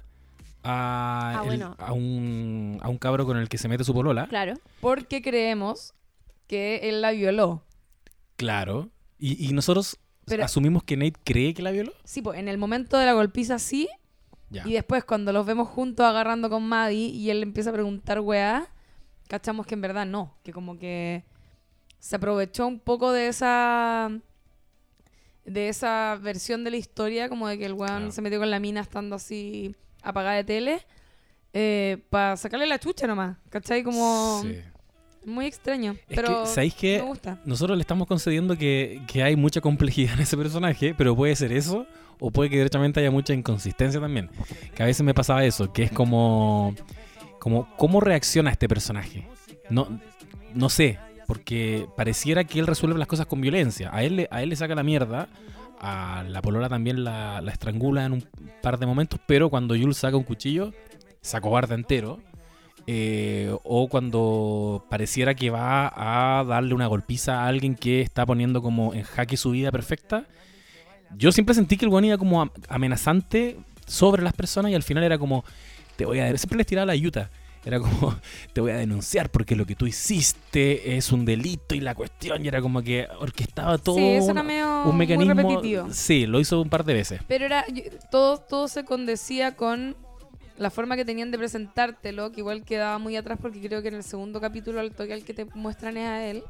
[0.63, 1.75] a, Ah, el- bueno.
[1.79, 4.27] a, un, a un cabro con el que se mete su polola.
[4.27, 4.53] Claro.
[4.79, 5.93] Porque creemos
[6.47, 7.63] que él la violó.
[8.35, 8.89] Claro.
[9.19, 11.91] Y, y nosotros Pero- asumimos que Nate cree que la violó.
[12.03, 13.89] Sí, pues en el momento de la golpiza sí,
[14.65, 18.19] Y después cuando los vemos juntos agarrando con Maddie y él le empieza a preguntar
[18.19, 18.67] weá,
[19.27, 21.23] cachamos que en verdad no, que como que
[21.99, 24.11] se aprovechó un poco de esa
[25.45, 28.59] de esa versión de la historia, como de que el weón se metió con la
[28.59, 33.83] mina estando así apagada de tele, para sacarle la chucha nomás, ¿cachai?
[33.83, 34.61] Como Sí.
[35.25, 36.97] Muy extraño, Es pero que, ¿sabéis qué?
[36.99, 37.39] me gusta.
[37.45, 41.51] Nosotros le estamos concediendo que, que hay mucha complejidad en ese personaje, pero puede ser
[41.51, 41.85] eso,
[42.19, 44.29] o puede que directamente haya mucha inconsistencia también.
[44.75, 46.73] Que a veces me pasaba eso, que es como,
[47.39, 49.27] como ¿cómo reacciona este personaje?
[49.69, 49.99] No,
[50.53, 53.89] no sé, porque pareciera que él resuelve las cosas con violencia.
[53.93, 55.29] A él, le- a él le saca la mierda,
[55.79, 58.27] a la polola también la, la estrangula en un
[58.61, 60.73] par de momentos, pero cuando Jules saca un cuchillo,
[61.21, 62.19] se acobarda entero.
[62.87, 65.91] Eh, o cuando pareciera que va
[66.39, 70.25] a darle una golpiza a alguien que está poniendo como en jaque su vida perfecta.
[71.17, 74.83] Yo siempre sentí que el weón iba como am- amenazante sobre las personas y al
[74.83, 75.43] final era como,
[75.95, 76.35] te voy a...
[76.37, 77.29] Siempre les tiraba la ayuda.
[77.63, 78.15] Era como,
[78.53, 82.43] te voy a denunciar porque lo que tú hiciste es un delito y la cuestión.
[82.43, 85.35] Y era como que orquestaba todo sí, eso un, era medio un mecanismo.
[85.35, 85.87] muy repetitivo.
[85.91, 87.21] Sí, lo hizo un par de veces.
[87.27, 87.63] Pero era
[88.09, 89.95] todo, todo se condecía con
[90.61, 93.95] la forma que tenían de presentártelo, que igual quedaba muy atrás porque creo que en
[93.95, 96.43] el segundo capítulo al toque al que te muestran es a él,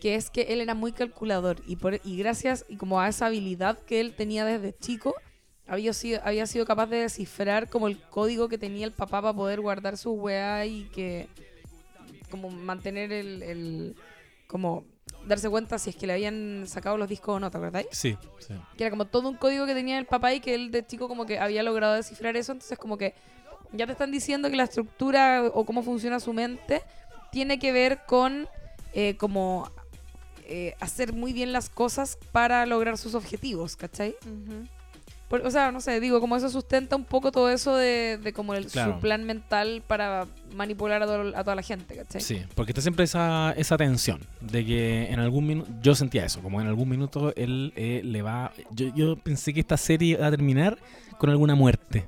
[0.00, 3.26] que es que él era muy calculador y por y gracias y como a esa
[3.26, 5.14] habilidad que él tenía desde chico,
[5.68, 9.34] había sido, había sido capaz de descifrar como el código que tenía el papá para
[9.34, 11.28] poder guardar su weá y que
[12.28, 13.94] como mantener el, el
[14.48, 14.84] como
[15.26, 17.86] darse cuenta si es que le habían sacado los discos o no, ¿te acordáis?
[17.90, 18.54] Sí, sí.
[18.76, 21.08] que era como todo un código que tenía el papá y que él de chico
[21.08, 23.14] como que había logrado descifrar eso, entonces como que
[23.72, 26.82] ya te están diciendo que la estructura o cómo funciona su mente
[27.30, 28.48] tiene que ver con
[28.94, 29.70] eh, como
[30.48, 34.14] eh, hacer muy bien las cosas para lograr sus objetivos, ¿cachai?
[35.28, 38.32] Por- o sea, no sé, digo, como eso sustenta un poco todo eso de, de
[38.32, 38.94] como el, Claro.
[38.94, 42.20] su plan mental para manipular a, todo- a toda la gente, ¿cachai?
[42.20, 46.40] Sí, porque está siempre esa, esa tensión de que en algún minuto, yo sentía eso,
[46.40, 50.26] como en algún minuto él eh, le va, yo, yo pensé que esta serie iba
[50.26, 50.78] a terminar
[51.18, 52.04] con alguna muerte.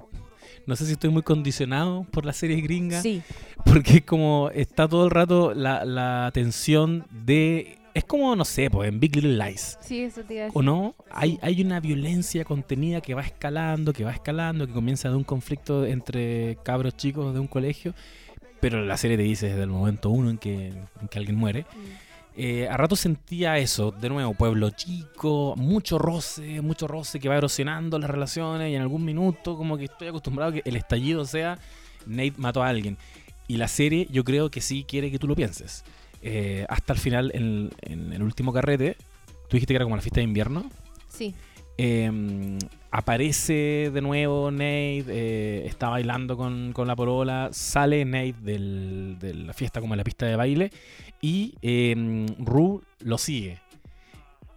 [0.67, 3.23] No sé si estoy muy condicionado por la serie gringa, Sí,
[3.65, 7.78] porque como está todo el rato la, la tensión de...
[7.99, 9.77] Es como, no sé, pues en Big Little Lies.
[9.81, 10.57] Sí, eso te iba a decir.
[10.57, 10.95] ¿O no?
[11.11, 15.25] Hay, hay una violencia contenida que va escalando, que va escalando, que comienza de un
[15.25, 17.95] conflicto entre cabros chicos de un colegio,
[18.61, 21.63] pero la serie te dice desde el momento uno en que, en que alguien muere.
[21.63, 22.37] Mm.
[22.37, 27.37] eh, a rato sentía eso, de nuevo, pueblo chico, mucho roce, mucho roce que va
[27.37, 31.25] erosionando las relaciones y en algún minuto como que estoy acostumbrado a que el estallido
[31.25, 31.59] sea
[32.07, 32.97] Nate mató a alguien.
[33.49, 35.83] Y la serie yo creo que sí quiere que tú lo pienses.
[36.23, 38.97] Eh, hasta el final, en, en el último carrete,
[39.49, 40.65] tú dijiste que era como la fiesta de invierno.
[41.09, 41.35] Sí.
[41.81, 42.59] Eh,
[42.91, 49.35] aparece de nuevo Nate, eh, está bailando con, con la porola, sale Nate del- de
[49.35, 50.73] la fiesta como en la pista de baile
[51.21, 53.59] y eh, Rue lo sigue.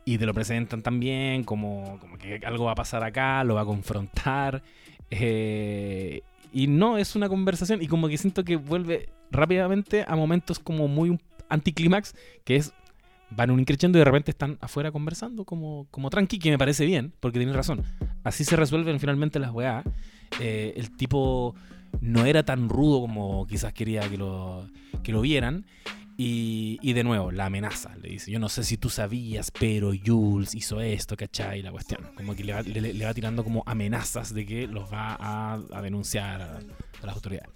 [0.03, 3.61] Y te lo presentan también como, como que algo va a pasar acá, lo va
[3.61, 4.63] a confrontar.
[5.11, 6.21] eh,
[6.53, 10.87] y no, es una conversación y como que siento que vuelve rápidamente a momentos como
[10.89, 11.17] muy
[11.51, 12.73] anticlímax, que es
[13.33, 16.85] van un increciendo y de repente están afuera conversando como, como tranqui, que me parece
[16.85, 17.83] bien, porque tienes razón.
[18.23, 19.83] Así se resuelven finalmente las weá.
[20.39, 21.55] Eh, el tipo
[22.01, 24.67] no era tan rudo como quizás quería que lo,
[25.03, 25.65] que lo vieran.
[26.17, 27.95] Y, y de nuevo, la amenaza.
[28.01, 31.61] Le dice, yo no sé si tú sabías, pero Jules hizo esto, ¿cachai?
[31.63, 32.01] La cuestión.
[32.15, 36.41] Como que le va, le- va tirando como amenazas de que los va a, denunciar
[36.41, 36.59] a
[37.05, 37.49] las autoridades.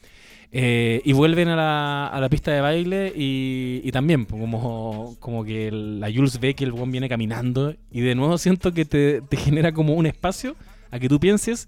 [0.58, 5.44] Eh, y vuelven a la, a la pista de baile y, y también como, como
[5.44, 8.86] que el- la Jules ve que el buen viene caminando y de nuevo siento que
[8.86, 10.56] te, te genera como un espacio
[10.92, 11.68] a que tú pienses,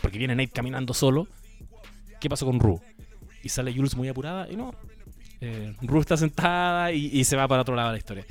[0.00, 1.28] porque viene Nate caminando solo,
[2.18, 2.80] ¿qué pasó con Rue?
[3.42, 4.74] Y sale Jules muy apurada y no.
[5.42, 8.24] Eh, Rue está sentada y, y se va para otro lado de la historia.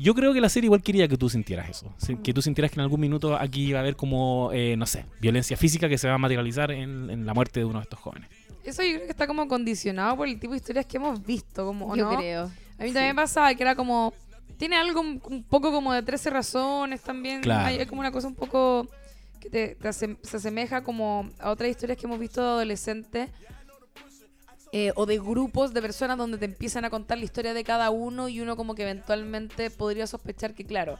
[0.00, 1.94] Yo creo que la serie igual quería que tú sintieras eso.
[2.24, 5.04] Que tú sintieras que en algún minuto aquí iba a haber como, eh, no sé,
[5.20, 8.00] violencia física que se va a materializar en, en la muerte de uno de estos
[8.00, 8.28] jóvenes.
[8.68, 11.64] Eso yo creo que está como condicionado por el tipo de historias que hemos visto,
[11.66, 12.16] como, ¿o Yo no?
[12.16, 12.42] creo.
[12.78, 14.12] A mí también me pasaba que era como.
[14.56, 17.40] Tiene algo un, un poco como de 13 razones también.
[17.42, 17.66] Claro.
[17.66, 18.88] Hay, hay como una cosa un poco
[19.40, 23.30] que te, te asem- se asemeja como a otras historias que hemos visto de adolescentes.
[24.72, 27.88] eh, o de grupos de personas donde te empiezan a contar la historia de cada
[27.90, 30.98] uno y uno como que eventualmente podría sospechar que, claro,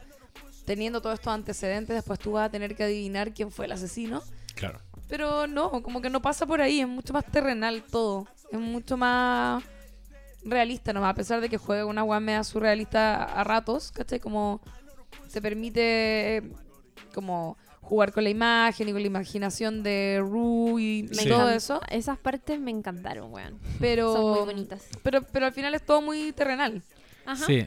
[0.65, 4.23] teniendo todos estos antecedentes, después tú vas a tener que adivinar quién fue el asesino.
[4.55, 4.79] Claro.
[5.09, 8.27] Pero no, como que no pasa por ahí, es mucho más terrenal todo.
[8.51, 9.63] Es mucho más
[10.43, 14.19] realista nomás, a pesar de que juega una weá media surrealista a, ratos, ¿cachai?
[14.19, 14.61] Como
[15.33, 16.53] te permite eh,
[17.13, 21.27] como jugar con la imagen y con la imaginación de Rue y, Sí.
[21.27, 21.81] todo eso.
[21.89, 23.59] Esas partes me encantaron, weón.
[23.79, 24.87] Pero, Son muy bonitas.
[25.03, 26.83] pero, pero al final es todo muy terrenal.
[27.31, 27.45] Ajá.
[27.45, 27.65] Sí.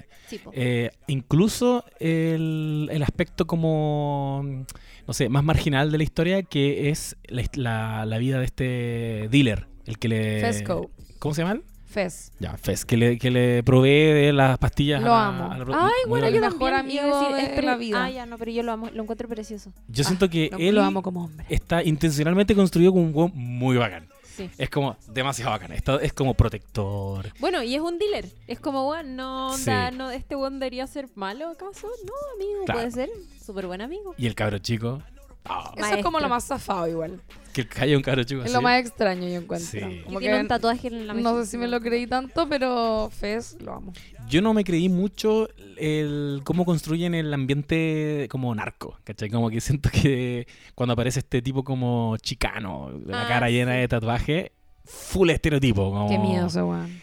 [0.52, 4.64] Eh, incluso el, el aspecto como,
[5.06, 9.28] no sé, más marginal de la historia, que es la, la- la vida de este
[9.30, 10.40] dealer, el que le...
[10.40, 10.90] Fesco.
[11.18, 11.52] ¿Cómo se llama?
[11.54, 11.62] él?
[11.84, 12.32] Fez.
[12.40, 15.00] Ya, Fes, que le, que le provee de las pastillas.
[15.02, 15.52] a Lo la- amo.
[15.52, 18.04] a la- Ay, bueno, yo mejor amigo decir, de es pre- la vida.
[18.04, 19.74] Ah, ya, no, pero yo lo amo, lo encuentro precioso.
[19.88, 21.44] Yo siento que Lo, él lo amo como hombre.
[21.50, 24.08] está intencionalmente construido como un weón muy bacán.
[24.34, 24.50] Sí.
[24.58, 25.72] Es como demasiado bacán.
[25.72, 27.32] Está- es como protector.
[27.38, 28.26] Bueno, y es un dealer.
[28.46, 29.96] Es como, weón, no, onda, Sí.
[29.96, 31.88] no, este weón debería ser malo, ¿acaso?
[32.06, 32.80] No, amigo, Claro.
[32.80, 33.10] puede ser
[33.44, 34.14] súper buen amigo.
[34.16, 35.02] Y el cabro chico.
[35.44, 36.20] ah, Eso es como maestro.
[36.20, 37.20] lo más zafado igual.
[37.52, 38.54] que el haya un cabro chico Es así.
[38.54, 39.68] lo más extraño yo encuentro.
[39.70, 40.00] Sí.
[40.04, 41.44] Como Que tiene que un tatuaje en la no mejilla.
[41.44, 43.92] sé si me lo creí tanto, pero Fez lo amo.
[44.28, 49.28] Yo no me creí mucho el cómo construyen el ambiente como narco, ¿cachai?
[49.28, 53.72] Como que siento que cuando aparece este tipo como chicano, de la Ah, cara llena
[53.72, 53.78] sí.
[53.80, 54.52] de tatuaje,
[54.84, 55.90] full estereotipo.
[55.90, 57.00] Como, Qué miedo ese weón.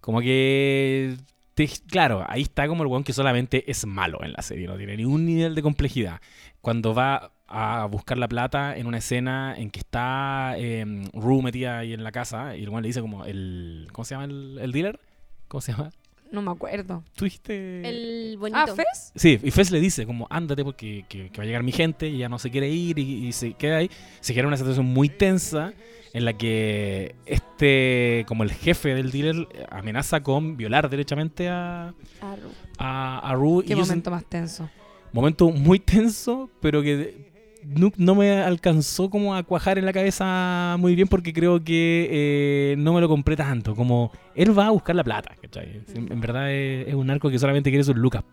[0.00, 1.16] Como que...
[1.54, 4.76] te- claro, ahí está como el weón que solamente es malo en la serie, no
[4.76, 6.20] tiene ningún nivel de complejidad.
[6.60, 10.84] Cuando va a buscar la plata en una escena en que está eh,
[11.14, 13.88] Rue metida ahí en la casa y el weón le dice como el...
[13.92, 15.00] ¿Cómo se llama el, el dealer?
[15.48, 15.90] ¿Cómo se llama?
[16.32, 17.02] No me acuerdo.
[17.16, 17.88] ¿Tú dijiste...?
[17.88, 18.58] El bonito.
[18.60, 19.12] Ah, Fez.
[19.16, 22.08] Sí, y Fez le dice como ándate porque que, que va a llegar mi gente
[22.08, 23.90] y ya no se quiere ir y, y se queda ahí.
[24.20, 25.72] Se genera una situación muy tensa
[26.12, 32.50] en la que este, como el jefe del dealer, amenaza con violar derechamente a, Arru.
[32.78, 33.64] a, a Rue.
[33.64, 34.68] Qué y momento más tenso.
[35.12, 37.29] momento muy tenso, pero que
[37.64, 42.08] no, no me alcanzó como a cuajar en la cabeza muy bien porque creo que
[42.10, 43.74] eh, no me lo compré tanto.
[43.74, 45.82] Como él va a buscar la plata, ¿cachai?
[45.94, 48.24] En, verdad es, es un narco que solamente quiere sus lucas.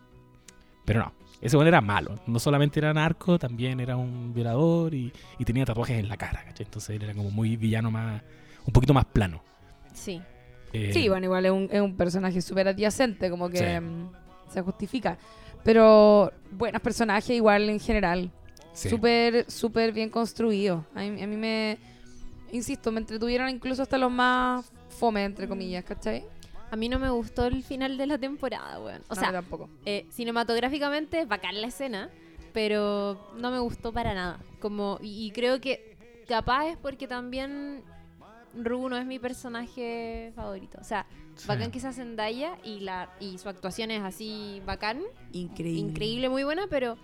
[0.84, 2.14] Pero no, ese bueno era malo.
[2.26, 6.42] No solamente era narco, también era un violador y, y tenía tatuajes en la cara,
[6.44, 6.64] ¿cachai?
[6.66, 8.22] Entonces él era como muy villano, más
[8.66, 9.42] un poquito más plano.
[9.92, 10.20] Sí.
[10.72, 13.80] Eh, Sí, bueno, igual es un, es un personaje súper adyacente, como que Sí.
[13.84, 14.10] mm,
[14.52, 15.18] se justifica.
[15.64, 18.30] Pero buenos personajes igual en general.
[18.78, 18.88] Sí.
[18.88, 20.84] Súper, súper bien construido.
[20.94, 21.78] A mí, a mí me,
[22.52, 26.24] insisto, me entretuvieron incluso hasta los más fome, entre comillas, ¿cachai?
[26.70, 29.02] A mí no me gustó el final de la temporada, weón.
[29.08, 29.68] O No, sea, tampoco.
[29.86, 32.10] eh, cinematográficamente bacán la escena,
[32.52, 34.38] pero no me gustó para nada.
[34.60, 35.96] Como, y, y creo que
[36.28, 37.82] capaz es porque también
[38.54, 40.78] Rue no es mi personaje favorito.
[40.80, 41.06] O sea,
[41.36, 41.46] Sí.
[41.46, 45.00] bacán que sea Zendaya y, la, y su actuación es así bacán,
[45.32, 45.78] Increíble.
[45.80, 46.98] increíble, muy buena, pero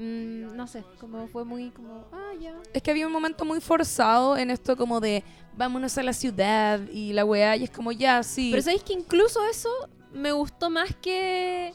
[0.00, 2.54] mm, no sé, como fue muy como, ah, ya.
[2.72, 5.22] Es que había un momento muy forzado en esto como de
[5.56, 8.48] vámonos a la ciudad y la weá, y es como ya, sí.
[8.50, 9.68] Pero sabéis que incluso eso
[10.12, 11.72] me gustó más que,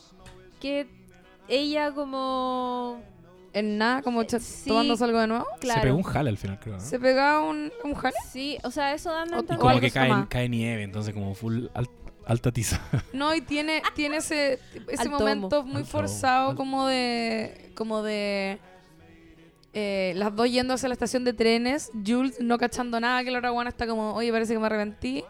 [0.60, 0.88] que
[1.48, 3.02] ella como...
[3.54, 4.68] en nada, como Eh, sí.
[4.70, 5.46] tomándose algo de nuevo.
[5.62, 5.80] Claro.
[5.82, 6.76] Se pegó un jale al final, creo.
[6.76, 6.82] ¿no?
[6.82, 8.16] Se pegaba un, un jale.
[8.30, 11.34] Sí, o sea, eso dando O- a Y como que cae, cae nieve, entonces como
[11.36, 11.88] full al-
[12.26, 12.80] alta tiza.
[13.14, 14.60] No, y tiene, tiene ese,
[14.90, 17.72] ese momento muy Alto- forzado como de.
[17.76, 18.60] como de.
[19.74, 23.40] eh, las dos yendo hacia la estación de trenes, Jules no cachando nada, que la
[23.40, 25.24] otra buena está como, oye, parece que me arrepentí.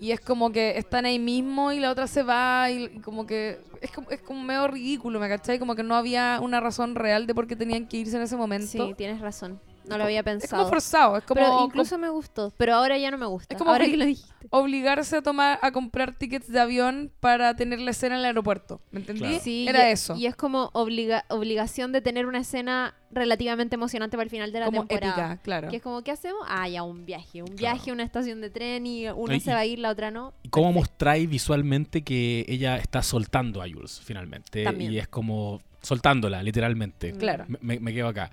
[0.00, 3.26] Y es como que están ahí mismo y la otra se va y, y como
[3.26, 5.58] que es como, es como medio ridículo, ¿me cachai?
[5.58, 8.34] Como que no había una razón real de por qué tenían que irse en ese
[8.36, 8.66] momento.
[8.66, 9.60] Sí, tienes razón.
[9.88, 10.68] No lo había es como pensado.
[10.68, 13.54] forzado, es como pero incluso me gustó, pero ahora ya no me gusta.
[13.54, 14.46] Es como ahora que lo dijiste.
[14.50, 18.80] obligarse a tomar a comprar tickets de avión para tener la escena en el aeropuerto.
[18.90, 19.20] ¿Me entendí?
[19.22, 19.40] Claro.
[19.42, 20.16] Sí, Era y, eso.
[20.16, 24.60] Y es como obliga obligación de tener una escena relativamente emocionante para el final de
[24.60, 25.32] la como temporada.
[25.32, 25.68] épica, claro.
[25.68, 26.40] Que es como, ¿qué hacemos?
[26.48, 27.42] Ah, ya, un viaje.
[27.42, 27.74] Un Claro.
[27.76, 30.32] viaje, una estación de tren y una Y- se va a ir, la otra no.
[30.42, 34.62] ¿Y cómo mostráis visualmente que ella está soltando a Jules finalmente?
[34.62, 34.92] También.
[34.92, 37.12] Y es como soltándola, literalmente.
[37.12, 37.46] Claro.
[37.48, 38.30] Me, me- me quedo acá.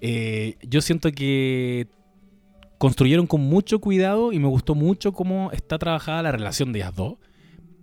[0.00, 1.86] Eh, yo siento que
[2.78, 6.94] construyeron con mucho cuidado y me gustó mucho cómo está trabajada la relación de ellas
[6.94, 7.14] dos.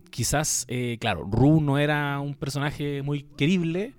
[0.09, 3.93] Quizás, eh, claro, Rue no era un personaje muy querible,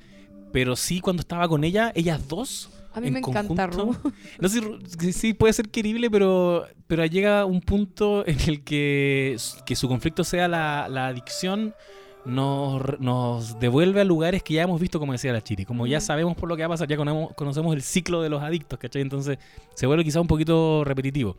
[0.52, 3.92] pero sí cuando estaba con ella, ellas dos A mí en me encanta Ru.
[3.92, 8.38] conjunto- No sé, Ru- sí- sí puede ser querible, pero, pero llega un punto en
[8.48, 11.74] el que, que su conflicto sea la, la adicción,
[12.28, 15.64] nos, nos devuelve a lugares que ya hemos visto, como decía la Chiri.
[15.64, 18.28] Como ya sabemos por lo que va a pasar, ya conocemos, conocemos el ciclo de
[18.28, 19.02] los adictos, ¿cachai?
[19.02, 19.38] Entonces
[19.74, 21.36] se vuelve quizá un poquito repetitivo.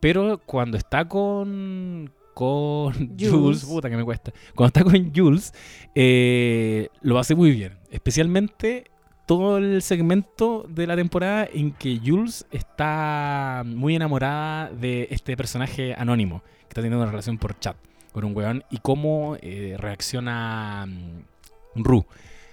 [0.00, 3.64] Pero cuando está con, con Jules, Jules.
[3.64, 5.52] puta que me cuesta, cuando está con Jules,
[5.94, 7.78] eh, lo hace muy bien.
[7.90, 8.90] Especialmente
[9.26, 15.94] todo el segmento de la temporada en que Jules está muy enamorada de este personaje
[15.96, 17.76] anónimo que está teniendo una relación por chat
[18.14, 22.06] con un weón y cómo eh, reacciona mm, Ru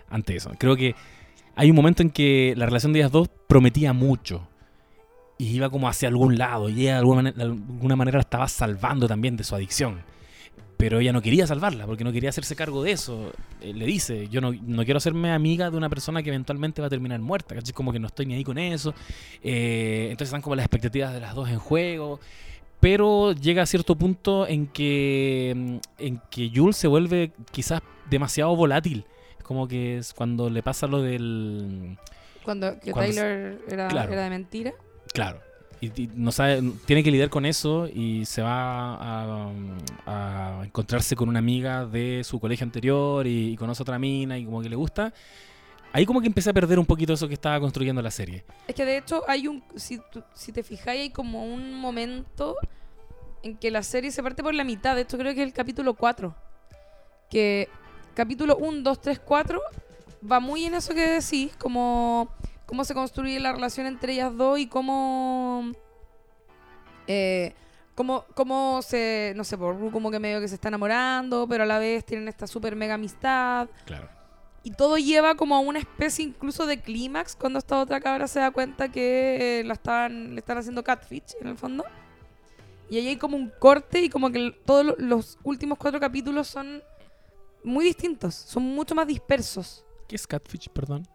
[0.09, 0.51] ante eso.
[0.57, 0.95] Creo que
[1.55, 4.47] hay un momento en que la relación de ellas dos prometía mucho
[5.37, 8.23] y iba como hacia algún lado y ella de alguna manera, de alguna manera la
[8.23, 10.01] estaba salvando también de su adicción.
[10.77, 13.31] Pero ella no quería salvarla porque no quería hacerse cargo de eso.
[13.61, 16.87] Eh, le dice, yo no, no quiero hacerme amiga de una persona que eventualmente va
[16.87, 17.53] a terminar muerta.
[17.53, 17.71] ¿cachai?
[17.71, 18.95] Como que no estoy ni ahí con eso.
[19.43, 22.19] Eh, entonces están como las expectativas de las dos en juego.
[22.81, 28.53] Pero llega a cierto punto en que, mm, en que Jules se vuelve quizás demasiado
[28.55, 29.05] volátil.
[29.37, 31.97] Es como que es cuando le pasa lo del...
[32.43, 34.11] Cuando que Cuando Tyler era, Claro.
[34.11, 34.73] era de mentira.
[35.13, 35.39] Claro.
[35.79, 39.51] Y, y no sabe, tiene que lidiar con eso y se va a,
[40.07, 44.37] a encontrarse con una amiga de su colegio anterior y, y conoce a otra mina
[44.37, 45.13] y como que le gusta.
[45.93, 48.45] Ahí como que empecé a perder un poquito eso que estaba construyendo la serie.
[48.67, 49.63] Es que de hecho hay un.
[49.75, 49.99] Si,
[50.33, 52.55] si te fijáis, hay como un momento
[53.43, 54.95] en que la serie se parte por la mitad.
[54.95, 56.33] De hecho, creo que es el capítulo 4.
[57.29, 57.67] Que
[58.13, 59.61] capítulo 1, 2, 3, 4
[60.29, 62.29] va muy en eso que decís, como
[62.65, 65.71] cómo se construye la relación entre ellas dos y cómo.
[67.07, 67.53] Eh,
[67.95, 69.33] cómo, cómo se.
[69.35, 72.29] No sé, por como que medio que se está enamorando, pero a la vez tienen
[72.29, 73.67] esta super mega amistad.
[73.85, 74.20] Claro.
[74.63, 78.39] Y todo lleva como a una especie incluso de clímax cuando esta otra cabra se
[78.39, 81.83] da cuenta que la están, le están haciendo catfish en el fondo.
[82.89, 86.47] Y ahí hay como un corte y como que todos lo- los últimos cuatro capítulos
[86.47, 86.83] son
[87.63, 89.83] muy distintos, son mucho más dispersos.
[90.07, 91.07] ¿Qué es Catfish, perdón?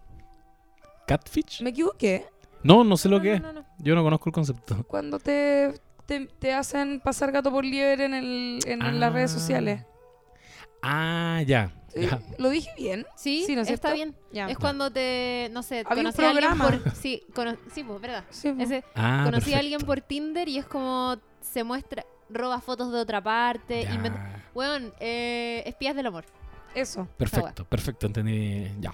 [1.07, 1.63] ¿Catfish?
[1.63, 2.27] Me equivoqué
[2.63, 3.43] No, no sé lo No, que no, es.
[3.43, 3.67] no, no.
[3.79, 4.83] Yo no conozco el concepto.
[4.89, 5.75] cuando te,
[6.07, 9.39] te, te hacen pasar gato por liebre en, el, en las redes Ah.
[9.39, 9.85] sociales.
[10.89, 11.73] Ah, ya.
[12.39, 13.07] ¿Lo dije bien?
[13.17, 14.15] Sí, Sí, ¿no es está bien.
[14.33, 14.49] Ya.
[14.49, 16.95] Es cuando te, no sé, Había un conocí a alguien por...
[16.95, 18.25] Sí, cono- sí pues, verdad.
[18.31, 18.63] Sí, po.
[18.63, 22.99] Ese, Ah, conocí a alguien por Tinder y es como se muestra, roba fotos de
[22.99, 24.45] otra parte, inventa...
[24.55, 26.25] Weón, eh, espías del amor.
[26.75, 27.09] Eso.
[27.17, 28.71] Perfecto, perfecto, entendí.
[28.81, 28.93] Ya.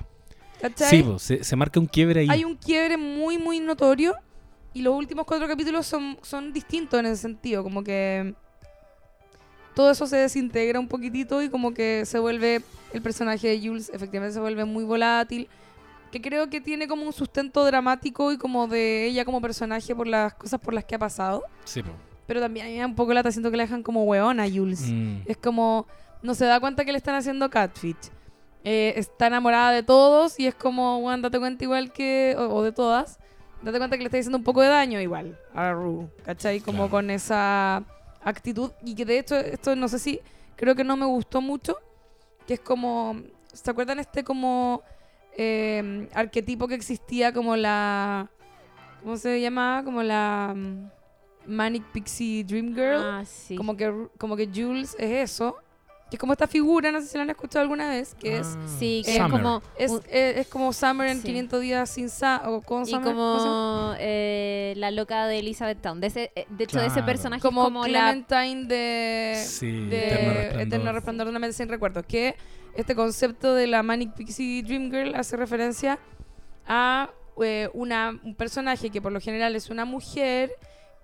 [0.60, 0.88] ¿Cachai?
[0.88, 2.28] Sí, pues, se, se marca un quiebre ahí.
[2.30, 4.14] hay un quiebre muy, muy notorio.
[4.74, 7.62] Y los últimos cuatro capítulos son, son distintos en ese sentido.
[7.62, 8.34] Como que
[9.74, 12.62] todo eso se desintegra un poquitito y como que se vuelve.
[12.92, 15.48] El personaje de Jules efectivamente se vuelve muy volátil.
[16.10, 20.06] Que creo que tiene como un sustento dramático y como de ella como personaje por
[20.06, 21.42] las cosas por las que ha pasado.
[21.64, 21.94] Sí, pues.
[22.26, 24.44] Pero también a mí me da un poco lata, siento que la dejan como weona
[24.46, 24.82] Jules.
[24.88, 25.20] Mm.
[25.24, 25.86] Es como,
[26.22, 27.96] no se da cuenta que le están haciendo catfish.
[28.64, 32.62] Eh, está enamorada de todos y es como, bueno, date cuenta igual que, o, o
[32.62, 33.18] de todas,
[33.62, 36.60] date cuenta que le está diciendo un poco de daño igual a Rue, ¿cachai?
[36.60, 36.90] Como Claro.
[36.90, 37.82] con esa
[38.22, 38.70] actitud.
[38.84, 40.20] Y que de hecho, esto no sé si,
[40.56, 41.78] creo que no me gustó mucho,
[42.46, 44.82] que es como, ¿se acuerdan este como
[45.36, 48.30] eh, arquetipo que existía como la,
[49.02, 49.84] ¿cómo se llamaba?
[49.84, 50.90] Como la mm,
[51.46, 53.02] Manic Pixie Dream Girl.
[53.02, 53.56] Ah, sí.
[53.56, 55.56] Como que, como que Jules es eso.
[56.12, 58.46] Que es como esta figura, no sé si la han escuchado alguna vez, que es,
[58.54, 59.62] Ah, Sí, que es como...
[59.78, 61.24] es, un- es, es como Summer en Sí.
[61.28, 63.14] 500 días sin Sa o con y Summer.
[63.14, 63.56] ¿cómo se llama?
[63.88, 66.02] como eh, la loca de Elizabeth Town.
[66.02, 68.12] De, ese, eh, de hecho, de ese personaje como, la...
[68.12, 70.60] Clementine de, Sí, de Eterno Resplandor.
[70.66, 72.04] Eterno Resplandor de una mente sin recuerdos.
[72.06, 72.36] Que
[72.74, 75.98] este concepto de la Manic Pixie Dream Girl hace referencia
[76.66, 77.08] a
[77.42, 80.52] eh, una, un personaje que por lo general es una mujer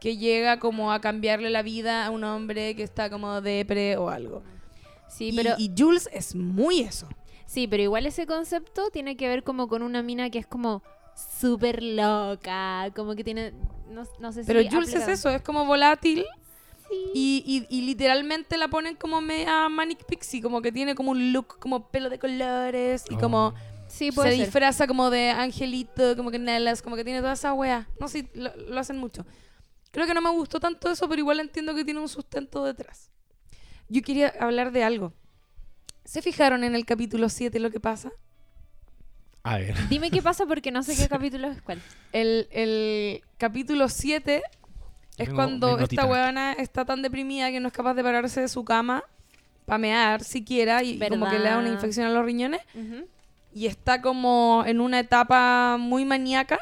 [0.01, 4.11] que llega como a cambiarle la vida a un hombre que está como depre o
[4.11, 4.43] algo.
[5.09, 5.55] Sí, Y- pero...
[5.59, 7.09] y Jules es muy eso.
[7.47, 10.83] Sí, pero igual ese concepto tiene que ver como con una mina que es como
[11.41, 13.53] súper loca, como que tiene,
[13.91, 14.47] no, no sé si...
[14.47, 16.25] Pero Jules es eso, es como volátil
[16.89, 16.95] Sí.
[17.15, 21.33] y, y- y literalmente la ponen como media Manic Pixie, como que tiene como un
[21.33, 23.19] look como pelo de colores y Oh.
[23.19, 23.55] como
[23.89, 24.33] Sí, se ser.
[24.35, 27.89] disfraza como de angelito, como que Nellas, como que tiene toda esa wea.
[28.01, 29.27] No sé, lo, lo hacen mucho.
[29.91, 33.11] Creo que no me gustó tanto eso, pero igual entiendo que tiene un sustento detrás.
[33.89, 35.13] Yo quería hablar de algo.
[36.05, 38.11] ¿Se fijaron en el capítulo 7 lo que pasa?
[39.43, 39.75] A ver.
[39.89, 41.81] Dime qué pasa porque no sé qué capítulo es cuál.
[42.13, 44.43] El, el capítulo 7
[45.17, 48.65] es cuando esta weona está tan deprimida que no es capaz de pararse de su
[48.65, 49.03] cama
[49.65, 51.75] para mear siquiera y como que le da una ¿Verdad?
[51.75, 52.61] infección a los riñones
[53.53, 56.59] y está como en una etapa muy maníaca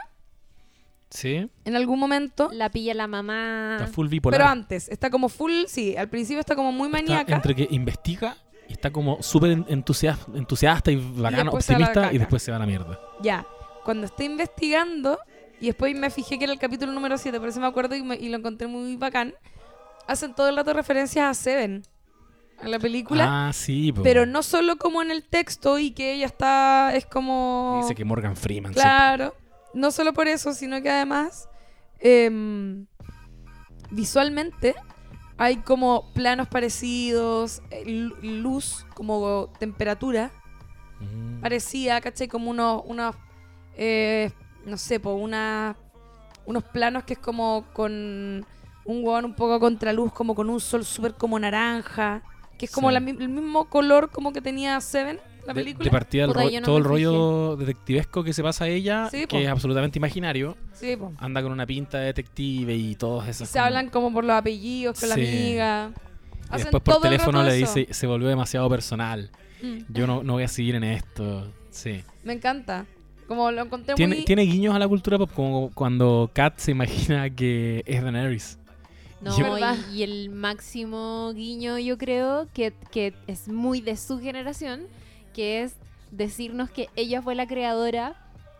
[1.16, 1.48] Sí.
[1.64, 2.50] en algún momento.
[2.52, 3.76] La pilla la mamá.
[3.80, 4.38] Está full bipolar.
[4.38, 7.34] Pero antes, está como full, sí, al principio está como muy Está maníaca.
[7.34, 8.36] entre que investiga
[8.68, 12.12] y está como súper en- entusias- entusiasta y bacano, después se va a la optimista
[12.14, 13.00] y después se va a la mierda.
[13.22, 13.46] Ya,
[13.84, 15.18] cuando está investigando,
[15.60, 18.02] y después me fijé que era el capítulo número 7, por eso me acuerdo y,
[18.02, 19.34] me- y lo encontré muy bacán,
[20.06, 21.82] hacen todo el rato referencias a Seven,
[22.62, 23.48] a la película.
[23.48, 23.92] Ah, sí.
[23.92, 24.02] po.
[24.02, 27.78] Pero no solo como en el texto y que ella está, es como...
[27.82, 28.74] Dice que Morgan Freeman.
[28.74, 28.80] sí.
[28.80, 29.34] Claro,
[29.76, 31.48] no solo por eso, sino que además
[31.98, 32.86] em,
[33.90, 34.74] visualmente
[35.38, 40.30] hay como planos parecidos, eh, lu- luz, como temperatura
[41.00, 41.40] Mm.
[41.42, 42.26] parecía, ¿cachai?
[42.26, 43.14] Como unos, unos
[43.76, 44.30] eh,
[44.64, 45.76] no sé, po, una,
[46.46, 47.92] unos planos que es como con
[48.86, 52.22] un huevón un poco contraluz, como con un sol súper como naranja,
[52.56, 52.94] que es como Sí.
[52.94, 55.84] la mi- el mismo color como que tenía Seven, la De- película.
[55.84, 59.22] De, partida el Puta, no todo el rollo detectivesco que se pasa a ella, Sí,
[59.22, 59.28] po.
[59.28, 61.12] que es absolutamente imaginario, Sí, po.
[61.18, 63.48] anda con una pinta de detective y todos Y esos.
[63.48, 65.26] se como- hablan como por los apellidos con la Sí.
[65.26, 65.90] amiga.
[65.92, 69.30] y Hacen después por teléfono le dice, se volvió demasiado personal.
[69.62, 71.52] Mm, Yo no, no voy a seguir en esto.
[71.70, 72.02] Sí.
[72.22, 72.86] Me encanta.
[73.26, 74.24] Como lo encontré Tiene, muy...
[74.24, 78.58] tiene guiños a la cultura pop, como cuando Kat se imagina que es Daenerys.
[79.20, 79.56] No, Yo-
[79.92, 84.82] y, y el máximo guiño, yo creo, que, que es muy de su generación,
[85.36, 85.76] que es
[86.10, 88.14] decirnos que ella fue la creadora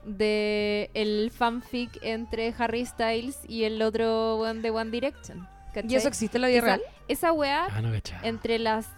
[0.04, 5.48] de el fanfic entre Harry Styles y el otro one de One Direction.
[5.74, 5.90] ¿cachai?
[5.92, 6.82] ¿Y eso existe en la vida Esa- real?
[7.08, 7.90] Esa weá, Ah, no,
[8.22, 8.88] entre las,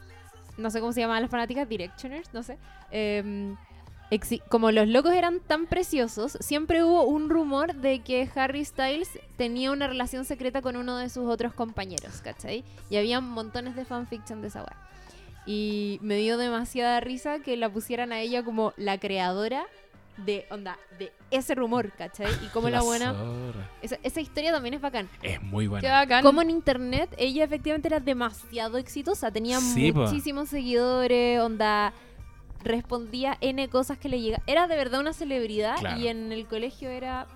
[0.56, 2.58] no sé cómo se llaman las fanáticas, Directioners, no sé.
[4.10, 9.08] exi- como los locos eran tan preciosos, siempre hubo un rumor de que Harry Styles
[9.36, 12.64] tenía una relación secreta con uno de sus otros compañeros, ¿cachai?
[12.90, 14.76] Y había montones de fanfiction de esa weá.
[15.50, 19.64] Y me dio demasiada risa que la pusieran a ella como la creadora
[20.18, 22.30] de, onda, de ese rumor, ¿cachai?
[22.44, 23.14] Y como la buena...
[23.80, 25.08] Esa, esa historia también es bacán.
[25.22, 25.90] Es muy Qué buena.
[25.92, 26.22] bacán.
[26.22, 30.00] Como en internet, ella efectivamente era demasiado exitosa, tenía Sí, po.
[30.00, 31.94] muchísimos seguidores, onda,
[32.62, 34.42] respondía N cosas que le llegaban.
[34.46, 35.98] Era de verdad una celebridad Claro.
[35.98, 37.26] y en el colegio era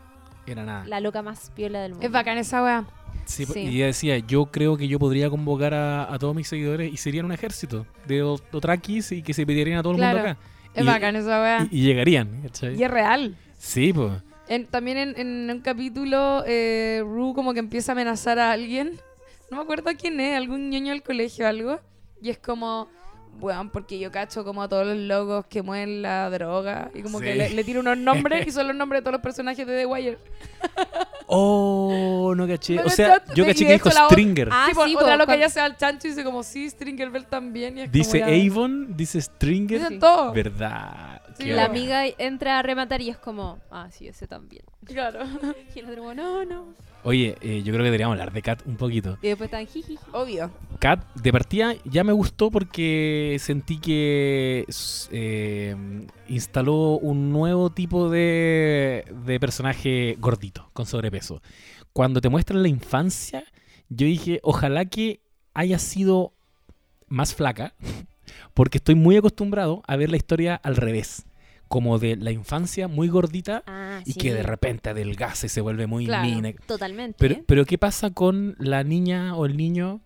[0.47, 0.85] Era nada.
[0.85, 2.05] la loca más piola del mundo.
[2.07, 2.85] Es bacán esa weá.
[3.25, 3.61] Sí, po- Sí.
[3.61, 6.97] Y ella decía, yo creo que yo podría convocar a, a todos mis seguidores y
[6.97, 10.37] serían un ejército de dotraquis y que se pedirían a todo el mundo acá.
[10.75, 11.69] Es Y- bacán esa weá.
[11.71, 12.79] Y, y llegarían, ¿cachai?
[12.79, 13.37] Y es real.
[13.59, 14.13] Sí, pues.
[14.49, 18.99] En- también en, en un capítulo, eh, Rue como que empieza a amenazar a alguien.
[19.51, 21.81] No me acuerdo quién es, algún ñoño del colegio o algo.
[22.21, 22.89] Y es como,
[23.39, 26.91] bueno, porque yo cacho como a todos los locos que mueven la droga.
[26.95, 29.23] Y como que le, le tiro unos nombres y son los nombres de todos los
[29.23, 30.19] personajes de The Wire.
[31.27, 32.79] Oh, no caché.
[32.81, 34.49] O sea, yo caché que dijo otra- Stringer.
[34.53, 36.11] Ah, Sí, por- sí, o sea, po, lo que cuan- ella sea al chancho y
[36.11, 37.79] dice como sí, Stringer Bell también.
[37.79, 39.79] Y es Dice como ya- Avon, dice Stringer.
[39.81, 40.33] Dicen todo.
[40.33, 41.22] Verdad.
[41.43, 44.63] Qué La amiga entra a rematar y es como, ah, sí, ese también.
[44.85, 45.21] Claro.
[45.75, 46.75] Y el otro como, no, no.
[47.05, 49.19] Oye, eh, yo creo que deberíamos hablar de Kat un poquito.
[49.23, 49.99] Y después están jiji.
[50.13, 50.53] Obvio.
[50.79, 54.65] Kat, de partida, ya me gustó porque sentí que
[55.11, 55.77] eh,
[56.29, 61.43] instaló un nuevo tipo de, de personaje gordito, con sobrepeso.
[61.93, 63.45] Cuando te muestran la infancia,
[63.89, 65.21] yo dije, ojalá que
[65.55, 66.33] haya sido
[67.09, 67.75] más flaca,
[68.55, 71.25] porque estoy muy acostumbrado a ver la historia al revés.
[71.73, 74.19] Como de la infancia muy gordita Ah, y sí.
[74.21, 76.29] que de repente adelgaza y se vuelve muy Claro.
[76.29, 76.53] mina.
[76.67, 77.17] Totalmente.
[77.19, 80.01] Pero, pero ¿qué pasa con la niña o el niño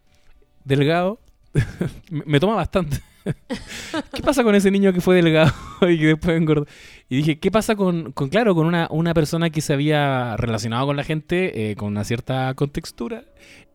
[0.65, 1.19] delgado?
[2.11, 2.99] me, me toma bastante.
[4.13, 5.53] ¿Qué pasa con ese niño que fue delgado
[5.89, 6.67] y que después engordó?
[7.09, 10.87] Y dije, ¿qué pasa con, con claro, con una, una persona que se había relacionado
[10.87, 13.25] con la gente eh, con una cierta contextura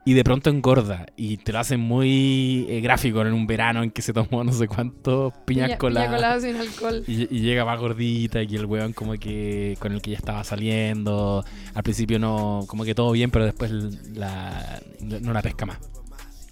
[0.04, 3.92] y de pronto engorda y te lo hacen muy eh, gráfico en un verano en
[3.92, 6.08] que se tomó no sé cuántos piñas Piña- coladas.
[6.10, 7.04] piña colada sin alcohol.
[7.08, 10.44] Y, y llega más gordita y el weón como que con el que ya estaba
[10.44, 11.46] saliendo.
[11.76, 13.72] Al principio no, como que todo bien, pero después
[14.16, 15.78] la, no la pesca más.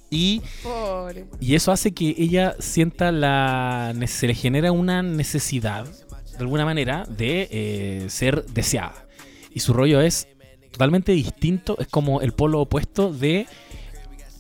[0.10, 1.26] Y, Pobre.
[1.40, 3.94] y eso hace que ella sienta la...
[4.08, 9.08] se le genera una necesidad, de alguna manera, de eh, ser deseada.
[9.54, 10.28] Y su rollo es
[10.72, 13.46] totalmente distinto, es como el polo opuesto de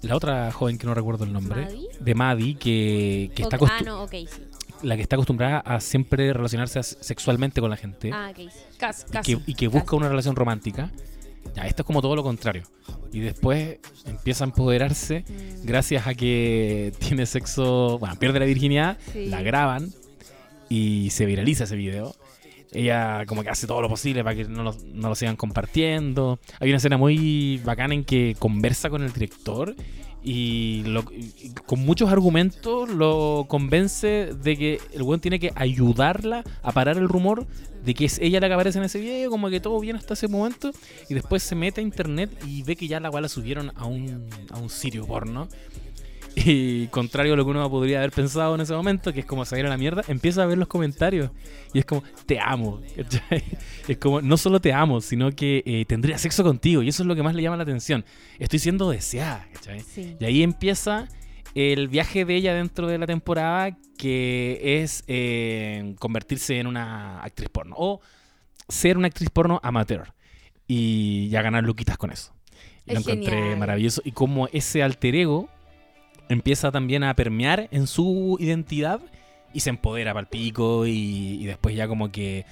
[0.01, 1.63] la otra joven que no recuerdo el nombre.
[1.65, 1.88] ¿Maddie?
[1.99, 4.28] De Maddie, que, que está Ah, no, ok, sí.
[4.84, 8.32] la que está acostumbrada a siempre relacionarse sexualmente con la gente Ah,
[8.78, 9.05] casi.
[9.24, 10.89] que, y que busca una relación romántica.
[11.56, 12.64] Ya, esto es como todo lo contrario.
[13.12, 18.97] Y después empieza a empoderarse Mm, gracias a que tiene sexo, bueno, pierde la virginidad,
[19.12, 19.28] sí.
[19.28, 19.89] la graban
[20.70, 22.16] y se viraliza ese video.
[22.72, 26.39] Ella como que hace todo lo posible para que no lo, no lo sigan compartiendo.
[26.60, 29.76] Hay una escena muy bacana en que conversa con el director
[30.24, 31.05] y, lo-
[31.65, 37.07] con muchos argumentos lo convence de que el buen tiene que ayudarla a parar el
[37.07, 37.47] rumor
[37.86, 40.13] de que es ella la que aparece en ese video, como que todo bien hasta
[40.13, 40.72] ese momento,
[41.09, 43.86] y después se mete a internet y ve que ya la cual la subieron a
[43.86, 45.47] un, a un sitio porno.
[46.36, 49.46] Y contrario a lo que uno podría haber pensado en ese momento, que es como
[49.46, 51.32] salir a la mierda, empieza a ver los comentarios
[51.74, 52.82] y es como, te amo.
[52.96, 53.44] ¿cachai?
[53.88, 57.08] Es como, no solo te amo, sino que eh, tendría sexo contigo y eso es
[57.08, 58.06] lo que más le llama la atención.
[58.38, 59.48] Estoy siendo deseada.
[59.86, 60.16] Sí.
[60.20, 61.08] Y ahí empieza
[61.56, 67.50] el viaje de ella dentro de la temporada, que es eh, convertirse en una actriz
[67.50, 68.02] porno o
[68.68, 70.14] ser una actriz porno amateur
[70.68, 72.34] y ya ganar luquitas con eso.
[72.86, 73.58] Y lo encontré genial.
[73.58, 74.02] maravilloso.
[74.06, 75.50] Y como ese alter ego
[76.30, 79.02] empieza también a permear en su identidad
[79.54, 80.92] y se empodera para el pico y,
[81.42, 82.46] y después ya como que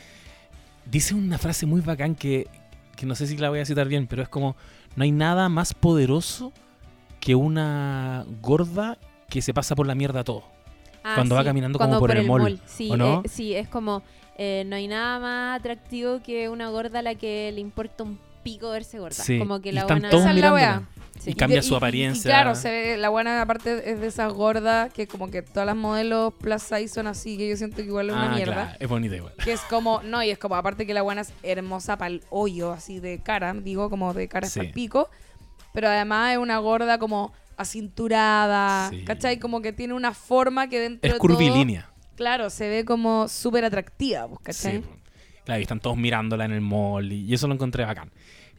[0.85, 2.47] dice una frase muy bacán que,
[2.95, 4.55] que no sé si la voy a citar bien, pero es como
[4.95, 6.51] no hay nada más poderoso
[7.19, 8.97] que una gorda
[9.29, 10.43] que se pasa por la mierda todo.
[11.03, 13.21] Ah, Cuando va caminando cuando como por el mall, Sí, ¿o no?
[13.23, 14.01] eh, sí, es como,
[14.37, 18.19] eh, no hay nada más atractivo que una gorda a la que le importa un
[18.43, 19.23] pico verse gorda.
[19.23, 20.09] Sí, Como que y la están buena...
[20.09, 20.89] todos Esa es la wea.
[21.19, 21.31] Sí.
[21.31, 22.29] Y cambia su apariencia.
[22.29, 25.65] Y, claro, se ve, la buena aparte es de esas gordas que como que todas
[25.65, 28.53] las modelos plus size son así, que yo siento que igual es una Ah, mierda.
[28.53, 29.33] claro, es bonita igual.
[29.43, 32.23] Que es como, no, y es como, aparte que la buena es hermosa para el
[32.29, 34.59] hoyo, así de cara, digo, como de cara Sí.
[34.59, 35.09] hasta el pico.
[35.73, 39.03] Pero además es una gorda como acinturada, Sí.
[39.03, 39.39] ¿cachai?
[39.39, 41.89] Como que tiene una forma que dentro Es de todo, curvilínea.
[42.15, 44.81] claro, se ve como súper atractiva, pues, Sí, ¿cachai?
[44.81, 44.89] po.
[45.45, 48.11] claro, y están todos mirándola en el mall y, y eso lo encontré bacán.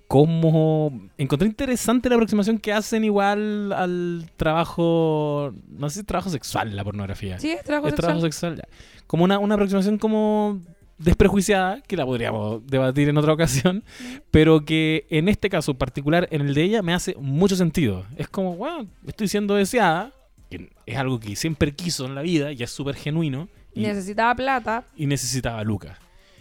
[0.08, 6.30] Como encontré interesante la aproximación que hacen igual al trabajo, no sé si es trabajo
[6.30, 7.38] sexual la pornografía.
[7.38, 8.06] Sí, es trabajo es sexual.
[8.06, 8.56] trabajo sexual.
[8.56, 8.68] ya.
[9.06, 10.60] Como una, una aproximación como
[10.96, 13.84] desprejuiciada, que la podríamos debatir en otra ocasión,
[14.30, 18.04] pero que en este caso particular, en el de ella, me hace mucho sentido.
[18.16, 20.12] Es como, bueno, estoy siendo deseada,
[20.50, 24.34] que es algo que siempre quiso en la vida y es súper genuino, y, Necesitaba
[24.34, 24.84] plata.
[24.96, 25.98] y necesitaba Lucas.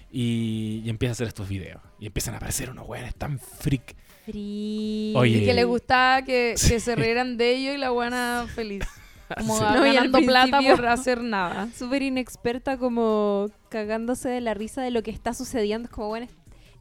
[0.09, 1.81] Y, y empieza a hacer estos videos.
[1.99, 3.95] Y empiezan a aparecer unos weones tan freak.
[4.27, 5.37] Oye.
[5.41, 6.69] Y que le gustaba que, Sí.
[6.69, 8.83] que se rieran de ellos y la buena feliz.
[9.37, 9.63] Como Sí.
[9.63, 11.67] No, ganando plata por hacer nada.
[11.75, 15.87] Súper inexperta como cagándose de la risa de lo que está sucediendo.
[15.89, 16.27] Es como, bueno,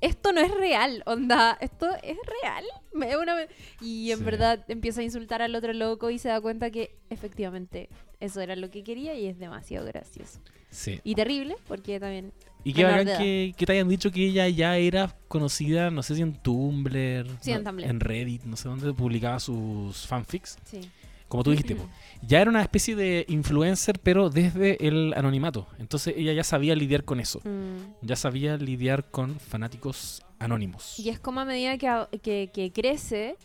[0.00, 2.64] esto no es real, onda, esto es real.
[2.94, 3.46] Me da una-
[3.80, 4.24] Y en Sí.
[4.24, 7.88] verdad empieza a insultar al otro loco y se da cuenta que efectivamente
[8.20, 10.38] eso era lo que quería y es demasiado gracioso.
[10.70, 11.00] Sí.
[11.02, 12.32] Y terrible, porque también...
[12.68, 16.16] Y qué bacán que, que te hayan dicho que ella ya era conocida, no sé
[16.16, 17.84] si en Tumblr, Sí, en no- Tumblr.
[17.84, 20.58] en Reddit, no sé dónde publicaba sus fanfics.
[20.64, 20.80] Sí.
[21.28, 21.88] como tú dijiste, po.
[22.22, 25.66] ya era una especie de influencer, pero desde el anonimato.
[25.78, 27.40] Entonces ella ya sabía lidiar con eso.
[27.44, 28.04] Mm.
[28.06, 30.98] Ya sabía lidiar con fanáticos anónimos.
[30.98, 33.36] Y es como a medida que, a- que, que crece,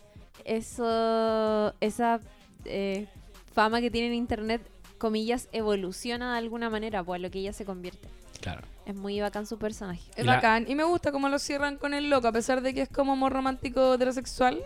[0.44, 2.20] eso, esa
[2.64, 3.06] eh,
[3.52, 4.62] fama que tiene en internet,
[4.98, 8.08] comillas, evoluciona de alguna manera, pues a lo que ella se convierte.
[8.42, 8.60] Claro.
[8.84, 10.02] Es muy bacán su personaje.
[10.16, 10.66] Es Y la- bacán.
[10.68, 13.12] Y me gusta cómo lo cierran con el loco, a pesar de que es como
[13.12, 14.62] amor romántico heterosexual.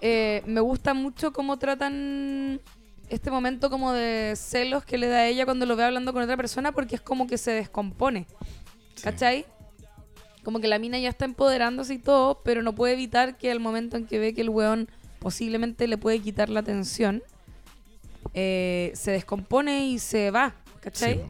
[0.00, 2.60] Eh, me gusta mucho cómo tratan
[3.08, 6.22] este momento como de celos que le da a ella cuando lo ve hablando con
[6.22, 8.26] otra persona, porque es como que se descompone.
[8.96, 9.02] Sí.
[9.04, 9.46] ¿Cachai?
[10.42, 13.60] Como que la mina ya está empoderándose y todo, pero no puede evitar que al
[13.60, 14.90] momento en que ve que el weón
[15.20, 17.22] posiblemente le puede quitar la atención,
[18.34, 20.54] eh, se descompone y se va.
[20.80, 21.14] ¿Cachai?
[21.14, 21.20] Sí.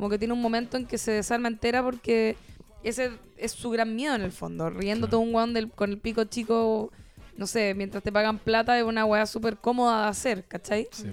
[0.00, 2.34] Como que tiene un momento en que se desarma entera porque
[2.82, 4.70] ese es su gran miedo en el fondo.
[4.70, 5.10] Riendo Claro.
[5.10, 6.90] todo un weón del- con el pico chico,
[7.36, 10.88] no sé, mientras te pagan plata es una weá súper cómoda de hacer, ¿cachai?
[10.90, 11.04] Sí.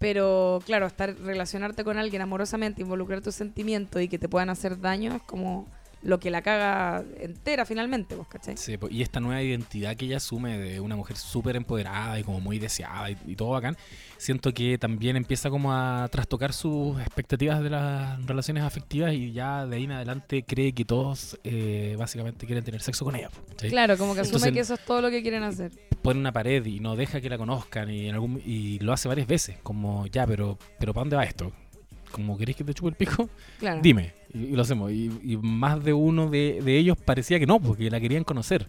[0.00, 4.80] Pero claro, estar relacionarte con alguien amorosamente, involucrar tus sentimientos y que te puedan hacer
[4.80, 5.68] daño es como
[6.02, 8.56] lo que la caga entera finalmente, ¿vos cachai?
[8.56, 12.22] Sí, po, y esta nueva identidad que ella asume de una mujer súper empoderada y
[12.24, 13.76] como muy deseada y, y todo bacán,
[14.16, 19.66] siento que también empieza como a trastocar sus expectativas de las relaciones afectivas y ya
[19.66, 23.30] de ahí en adelante cree que todos eh, básicamente quieren tener sexo con ella.
[23.68, 25.72] Claro, como que asume Entonces- que eso es todo lo que quieren hacer.
[26.02, 29.08] Pone una pared y no deja que la conozcan y, en algún, y lo hace
[29.08, 31.52] varias veces, como ya, pero, pero ¿para dónde va esto?
[32.12, 33.80] Como queréis que te chupe el Claro.
[33.82, 34.17] dime.
[34.32, 34.90] Y, y lo hacemos.
[34.92, 38.68] Y, y más de uno de, de ellos parecía que no, porque la querían conocer.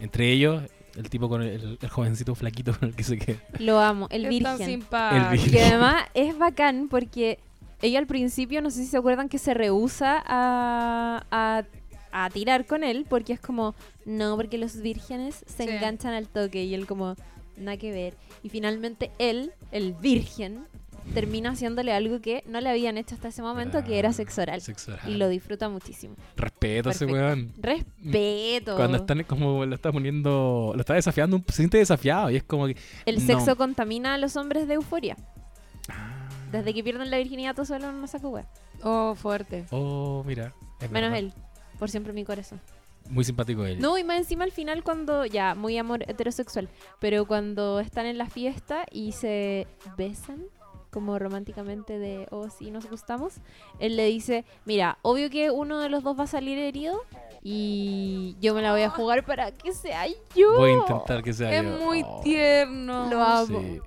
[0.00, 0.62] Entre ellos,
[0.96, 3.38] el tipo con el, el jovencito flaquito con el que se queda.
[3.58, 4.58] Lo amo, el virgen.
[4.58, 5.24] simpático.
[5.26, 5.52] El virgen.
[5.52, 7.38] Que además es bacán porque
[7.82, 11.64] ella al principio, no sé si se acuerdan, que se rehúsa a, a,
[12.10, 15.70] a tirar con él porque es como, no, porque los vírgenes se Sí.
[15.70, 17.14] enganchan al toque y él como,
[17.56, 18.14] nada que ver.
[18.42, 20.66] Y finalmente él, el virgen,
[21.14, 24.60] termina haciéndole algo que no le habían hecho hasta ese momento, que era sexo oral.
[24.60, 25.08] Sexo oral.
[25.10, 26.14] Y lo disfruta muchísimo.
[26.36, 27.52] Respeto a ese weón.
[27.58, 28.76] Respeto.
[28.76, 32.66] Cuando están como lo está poniendo, lo está desafiando, se siente desafiado y es como
[32.66, 32.76] que.
[33.06, 33.20] El no.
[33.26, 35.16] sexo contamina a los hombres de euforia.
[35.88, 38.48] Ah, Desde que pierden la virginidad, todo solo no saco wea.
[38.82, 39.64] Oh, fuerte.
[39.70, 40.54] Oh, mira.
[40.80, 41.18] es Menos verdad.
[41.18, 41.32] él.
[41.78, 42.60] Por siempre mi corazón.
[43.08, 43.80] Muy simpático él.
[43.80, 46.68] No, y más encima al final cuando, ya, muy amor heterosexual,
[47.00, 49.66] pero cuando están en la fiesta y se
[49.96, 50.42] besan,
[50.90, 53.34] como románticamente de, oh, sí, nos gustamos,
[53.78, 57.02] él le dice, mira, obvio que uno de los dos va a salir herido
[57.42, 60.56] y yo me la voy a jugar para que sea yo.
[60.56, 61.70] Voy a intentar que sea Es yo.
[61.84, 63.08] muy Oh, tierno.
[63.10, 63.60] Lo amo.
[63.60, 63.80] sí.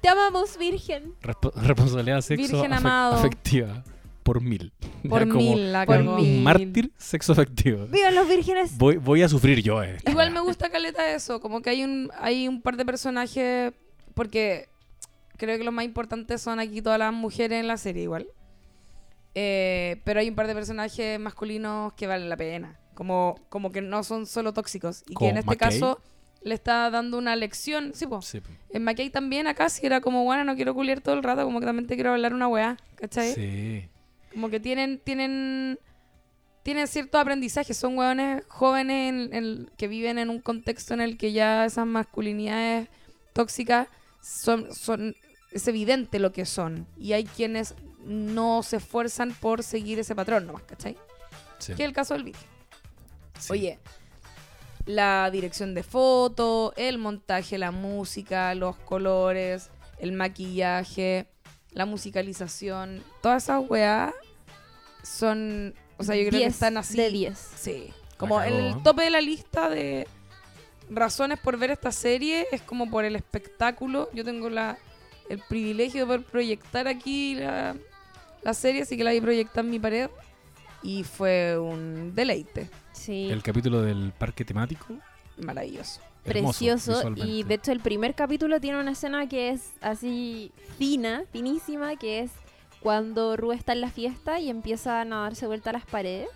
[0.00, 1.14] Te amamos, virgen.
[1.22, 3.14] Respo- responsabilidad sexo Virgen afe- amado.
[3.16, 3.82] afectiva.
[4.22, 4.72] Por mil.
[5.08, 6.38] Por como mil la por mil.
[6.38, 7.86] Un mártir sexo afectivo.
[7.86, 8.76] ¡Vivan los vírgenes!
[8.76, 9.82] Voy, voy a sufrir yo.
[9.82, 9.98] eh.
[10.06, 13.72] Igual me gusta caleta eso, como que hay un, hay un par de personajes,
[14.14, 14.68] porque
[15.36, 18.26] creo que los más importantes son aquí todas las mujeres en la serie igual.
[19.34, 23.82] Eh, pero hay un par de personajes masculinos que valen la pena, como, como que
[23.82, 25.02] no son solo tóxicos.
[25.08, 25.70] Y que en este McKay.
[25.78, 26.00] caso
[26.42, 28.22] le está dando una lección, sí, po.
[28.22, 28.48] Sí, po.
[28.70, 31.60] En McKay también acá si era como, bueno, no quiero culiar todo el rato, como
[31.60, 33.34] que también te quiero hablar una weá, ¿cachai?
[33.34, 33.88] Sí.
[34.32, 35.78] Como que tienen, tienen,
[36.62, 37.76] tienen ciertos aprendizajes.
[37.76, 41.86] Son hueones jóvenes en- en- que viven en un contexto en el que ya esas
[41.86, 42.88] masculinidades
[43.34, 43.88] tóxicas
[44.22, 45.14] son, son,
[45.56, 46.86] es evidente lo que son.
[46.98, 47.74] Y hay quienes
[48.04, 50.96] no se esfuerzan por seguir ese patrón nomás, ¿cachai?
[51.58, 52.40] sí, Que es el caso del vídeo.
[53.38, 53.52] sí.
[53.52, 53.78] Oye,
[54.84, 61.26] la dirección de foto, el montaje, la música, los colores, el maquillaje,
[61.72, 64.14] la musicalización, todas esas weas
[65.02, 66.96] son, o sea, yo creo que 10 están así.
[66.96, 67.38] de 10.
[67.56, 70.06] Sí, como en el tope de la lista de
[70.88, 74.08] razones por ver esta serie es como por el espectáculo.
[74.12, 74.78] Yo tengo la
[75.28, 77.76] el privilegio de poder proyectar aquí la,
[78.42, 80.10] la serie, así que la vi proyectar en mi pared
[80.82, 83.28] y fue un deleite Sí.
[83.30, 84.86] El capítulo del parque temático.
[85.36, 86.00] maravilloso.
[86.24, 91.24] hermoso precioso y de hecho el primer capítulo tiene una escena que es así fina,
[91.30, 92.32] finísima, que es
[92.80, 96.28] cuando Rue está en la fiesta y empiezan a darse vuelta a las paredes.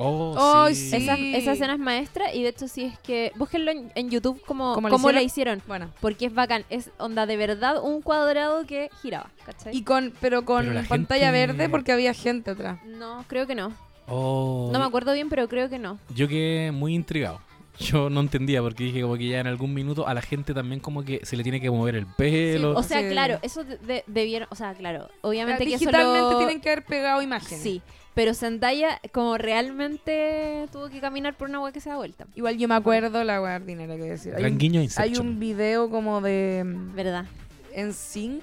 [0.00, 0.90] Oh, Ay, sí.
[0.90, 0.96] sí.
[0.96, 4.40] Esa, esa escena es maestra y de hecho sí es que búsquenlo en, en YouTube
[4.46, 5.60] como ¿Cómo cómo, la hicieron.
[5.66, 9.76] Bueno, Porque es bacán, es onda de verdad un cuadrado que giraba, ¿cachai?
[9.76, 12.78] y con pero con Pero la pantalla gente- verde porque había gente atrás.
[12.86, 13.72] No, creo que no.
[14.06, 15.98] Oh, No me acuerdo bien, pero creo que no.
[16.14, 17.40] Yo quedé muy intrigado.
[17.80, 20.80] Yo no entendía porque dije como que ya en algún minuto a la gente también
[20.80, 22.76] como que se le tiene que mover el pelo.
[22.76, 23.08] O sea, Sí.
[23.08, 26.70] claro, eso de- de- debieron, o sea, claro, obviamente que eso Digitalmente lo- tienen que
[26.70, 27.62] haber pegado imágenes.
[27.62, 27.80] Sí,
[28.14, 32.26] pero Zendaya como realmente tuvo que caminar por una agua que se da vuelta.
[32.34, 34.34] Igual yo me acuerdo la wea ordinaria que decir.
[34.34, 36.62] Hay un, guiño hay un video como de
[36.94, 37.26] ¿Verdad?
[37.72, 38.42] en Sync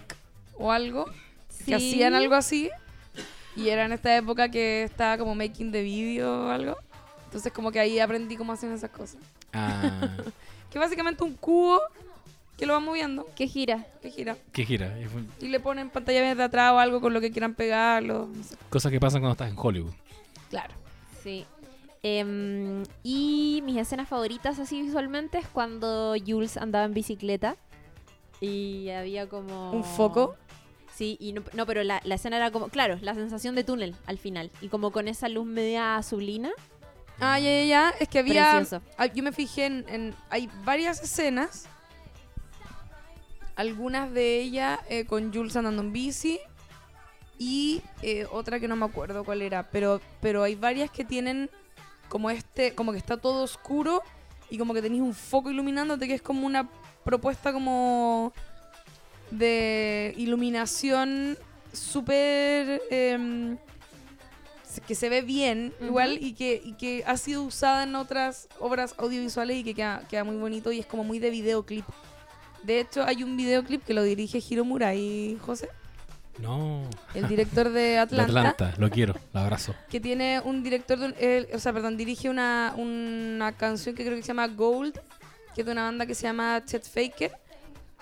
[0.58, 1.06] o algo,
[1.50, 1.66] Sí.
[1.66, 2.70] que hacían algo así.
[3.56, 6.78] Y era en esta época que estaba como making the video o algo.
[7.26, 9.22] Entonces como que ahí aprendí cómo hacían esas cosas.
[9.54, 9.92] Ah,
[10.72, 11.80] Que básicamente un cubo
[12.58, 13.86] que lo van moviendo, ¿Qué gira?
[14.02, 14.38] que gira.
[14.54, 14.94] ¿Qué gira?
[15.42, 18.30] Y le ponen pantalla de atrás o algo con lo que quieran pegarlo.
[18.34, 18.56] no sé.
[18.70, 19.92] Cosas que pasan cuando estás en Hollywood.
[20.50, 20.74] Claro.
[21.24, 21.46] Sí.
[22.04, 27.56] Em, y mis escenas favoritas así visualmente es cuando Jules andaba en bicicleta
[28.40, 29.72] y había como...
[29.72, 30.36] Un foco.
[30.94, 33.96] Sí, y no, no, pero la, la escena era como, claro, la sensación de túnel
[34.06, 34.50] al final.
[34.62, 36.52] Y como con esa luz media azulina.
[37.20, 37.90] Ah, ya, ya, ya.
[38.00, 38.52] Es que había...
[38.58, 38.82] Precioso.
[38.98, 41.68] Ah, yo me fijé en, en- Hay varias escenas.
[43.56, 46.40] Algunas de ellas eh, con Jules andando en bici.
[47.38, 49.70] Y eh, otra que no me acuerdo cuál era.
[49.70, 51.50] Pero, pero hay varias que tienen
[52.10, 52.74] como este...
[52.74, 54.02] Como que está todo oscuro.
[54.50, 56.08] Y como que tenéis un foco iluminándote.
[56.08, 56.70] Que es como una
[57.04, 58.34] propuesta como...
[59.32, 61.38] De iluminación
[61.74, 62.82] súper...
[62.90, 63.58] em,
[64.82, 68.96] que se ve bien igual y que, y que ha sido usada en otras obras
[68.98, 71.86] audiovisuales y que queda, queda muy bonito y es como muy de videoclip.
[72.66, 75.70] De hecho, hay un videoclip que lo dirige Hiro Murai, José,
[76.40, 76.82] No.
[77.14, 79.74] el director de De Atlanta, Atlanta, lo quiero, lo abrazo.
[79.90, 84.04] que tiene un director, de un- él- o sea, perdón, dirige una, una canción que
[84.04, 85.00] creo que se llama Gold,
[85.54, 87.32] que es de una banda que se llama Chet Faker,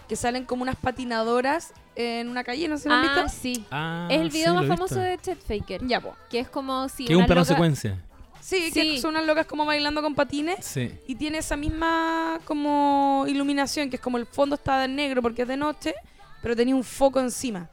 [0.07, 3.39] que salen como unas patinadoras en una calle, no sé si lo han Ah, visto.
[3.41, 3.65] sí.
[3.69, 5.85] Ah, es el video más famoso de Chet Faker.
[5.87, 6.15] Ya, po.
[6.29, 7.05] Que es como si...
[7.05, 8.01] Que es un una plano loca- secuencia.
[8.43, 8.95] Sí, Sí.
[8.95, 10.57] que son unas locas como bailando con patines.
[10.65, 10.91] Sí.
[11.07, 15.43] Y tiene esa misma como iluminación, que es como el fondo está de negro porque
[15.43, 15.93] es de noche,
[16.41, 17.69] pero tenía un foco encima.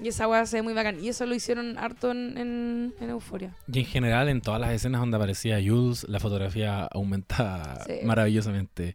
[0.00, 1.02] Y esa weá se ve muy bacán.
[1.02, 3.56] Y eso lo hicieron harto en, en, en Euforia.
[3.72, 7.94] Y en general, en todas las escenas donde aparecía Jules, la fotografía aumentaba Sí.
[8.04, 8.94] maravillosamente.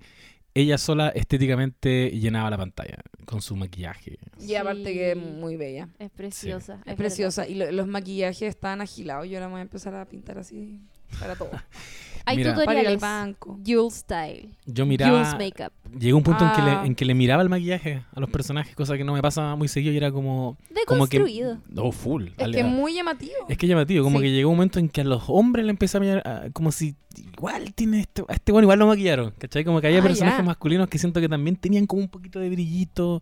[0.55, 4.19] Ella sola estéticamente llenaba la pantalla con su maquillaje.
[4.39, 5.89] Y aparte que es muy bella.
[5.97, 6.80] Es preciosa.
[6.85, 7.47] Es preciosa.
[7.47, 9.27] Y lo- los maquillajes están agilados.
[9.27, 10.80] Yo ahora me voy a empezar a pintar así
[11.19, 11.49] para todo.
[12.25, 12.53] Hay Mira.
[12.55, 13.01] para ir al tutoriales.
[13.01, 13.59] banco.
[13.65, 14.49] Jules Style.
[14.65, 15.35] Yo Jules miraba.
[15.37, 15.73] Makeup.
[15.99, 16.81] Llegó un punto en, que Ah.
[16.81, 19.55] le, en que le miraba el maquillaje a los personajes, cosa que no me pasa
[19.55, 20.57] muy seguido y era como.
[20.87, 21.57] como que Deconstruido.
[21.75, 22.27] Oh, full.
[22.37, 23.33] Es que es muy llamativo.
[23.49, 24.23] Es que llamativo, como Sí.
[24.25, 26.71] que llegó un momento en que a los hombres le empezó a mirar ah, como
[26.71, 26.95] si
[27.35, 29.63] igual tiene este, a este bueno igual lo maquillaron, ¿cachai?
[29.65, 30.43] Como que había Ah, personajes ya.
[30.45, 33.21] masculinos que siento que también tenían como un poquito de brillito.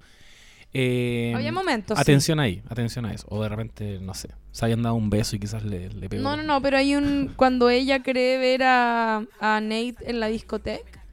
[0.73, 1.97] Eh, Había momentos.
[1.97, 2.01] sí.
[2.01, 3.27] atención ahí, atención a eso.
[3.29, 6.23] O de repente, no sé, se habían dado un beso y quizás le, le pegó.
[6.23, 7.33] No, no, no, pero hay un.
[7.35, 11.03] Cuando ella cree ver a, a Nate en la discoteca,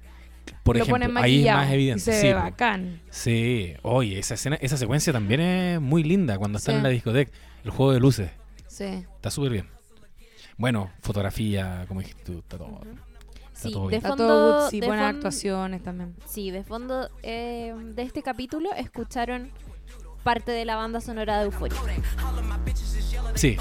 [0.62, 2.01] Por lo ejemplo, ponen ahí es más evidente.
[2.01, 3.01] Y se sí, ve bacán.
[3.10, 6.76] Sí, oye, esa escena, esa secuencia también es muy linda cuando están Sí.
[6.76, 7.32] en la discoteca.
[7.64, 8.30] El juego de luces,
[8.68, 8.85] Sí.
[8.85, 9.66] está súper bien.
[10.56, 12.80] Bueno, fotografía, como dijiste tú, está todo.
[13.59, 14.02] Sí, todo de bien.
[14.02, 16.14] Fondo, todo good, sí, de buenas actuaciones también.
[16.26, 19.51] Sí, de fondo eh, de este capítulo escucharon
[20.22, 21.78] parte de la banda sonora de Euphoria.
[23.35, 23.56] Sí,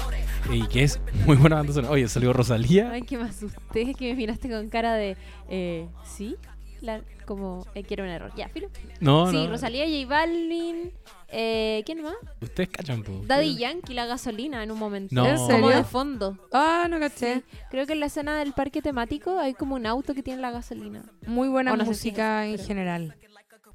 [0.50, 1.92] y que es muy buena banda sonora.
[1.92, 2.90] Oye, salió Rosalía.
[2.92, 5.16] Ay, que me asusté, que me miraste con cara de,
[5.48, 6.36] eh, ¿sí?
[6.80, 8.32] La- como, eh, quiero un error.
[8.36, 8.68] Ya, filo.
[9.00, 9.48] No, sí, no.
[9.50, 10.92] Rosalía, J Balvin,
[11.28, 12.14] eh, ¿quién más?
[12.40, 13.20] Ustedes cachan, po.
[13.26, 15.14] Daddy Yankee, la gasolina en un momento.
[15.14, 15.26] No.
[15.26, 16.38] ¿En Como de fondo.
[16.52, 17.42] Ah, no caché.
[17.70, 20.50] Creo que en la escena del parque temático hay como un auto que tiene la
[20.50, 21.02] gasolina.
[21.26, 23.14] Muy buena O no sé si música es, en pero- general.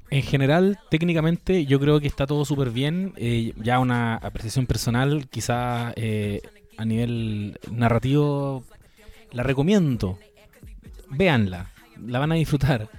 [0.10, 3.14] En general, técnicamente, yo creo que está todo súper bien.
[3.18, 6.42] Eh, ya una apreciación personal, quizás eh,
[6.78, 8.64] a nivel narrativo,
[9.32, 10.20] la recomiendo.
[11.10, 11.72] Véanla,
[12.06, 12.90] la van a disfrutar.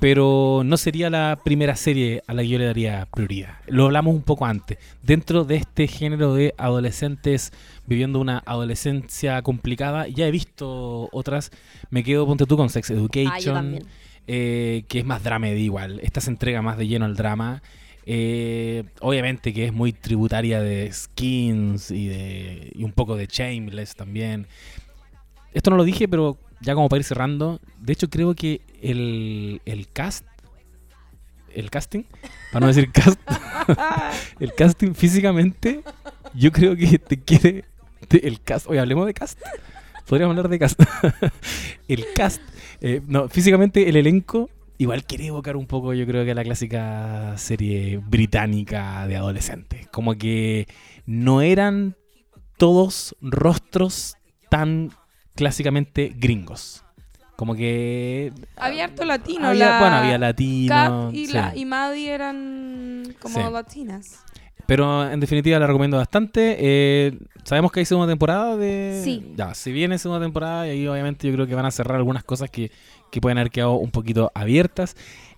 [0.00, 3.56] Pero no sería la primera serie a la que yo le daría prioridad.
[3.66, 4.78] Lo hablamos un poco antes.
[5.02, 7.52] Dentro de este género de adolescentes
[7.84, 11.50] viviendo una adolescencia complicada, ya he visto otras.
[11.90, 13.56] Me quedo, ponte tú, con Sex Education.
[13.56, 13.82] Ah, también.
[14.28, 15.98] eh, que es más drama igual.
[16.04, 17.60] Esta se entrega más de lleno al drama.
[18.06, 23.96] Eh, obviamente que es muy tributaria de Skins y, de, y un poco de Shameless
[23.96, 24.46] también.
[25.52, 27.60] Esto no lo dije, pero ya como para ir cerrando.
[27.78, 30.24] De hecho, creo que el, el cast,
[31.54, 32.04] el casting,
[32.52, 33.20] para no decir cast,
[34.40, 35.82] el casting físicamente,
[36.34, 37.64] yo creo que te quiere.
[38.10, 39.40] el cast, oye, hablemos de cast.
[40.06, 40.80] Podríamos hablar de cast.
[41.88, 42.40] el cast,
[42.80, 44.48] eh, no, físicamente el elenco
[44.78, 49.88] igual quiere evocar un poco, yo creo que la clásica serie británica de adolescentes.
[49.88, 50.68] Como que
[51.04, 51.96] no eran
[52.56, 54.16] todos rostros
[54.48, 54.90] tan
[55.38, 56.84] clásicamente gringos.
[57.36, 58.32] Como que.
[58.56, 59.46] Había harto latino.
[59.46, 60.74] había- la bueno, había latino.
[61.06, 61.32] Kat y, sí.
[61.32, 63.52] la, y Maddie eran como Sí.
[63.52, 64.24] latinas.
[64.66, 66.56] Pero en definitiva la recomiendo bastante.
[66.58, 69.00] Eh, sabemos que hay segunda temporada de.
[69.04, 69.32] Sí.
[69.36, 72.24] Ya, si viene segunda temporada, y ahí obviamente yo creo que van a cerrar algunas
[72.24, 72.72] cosas que,
[73.12, 74.96] que pueden haber quedado un poquito abiertas.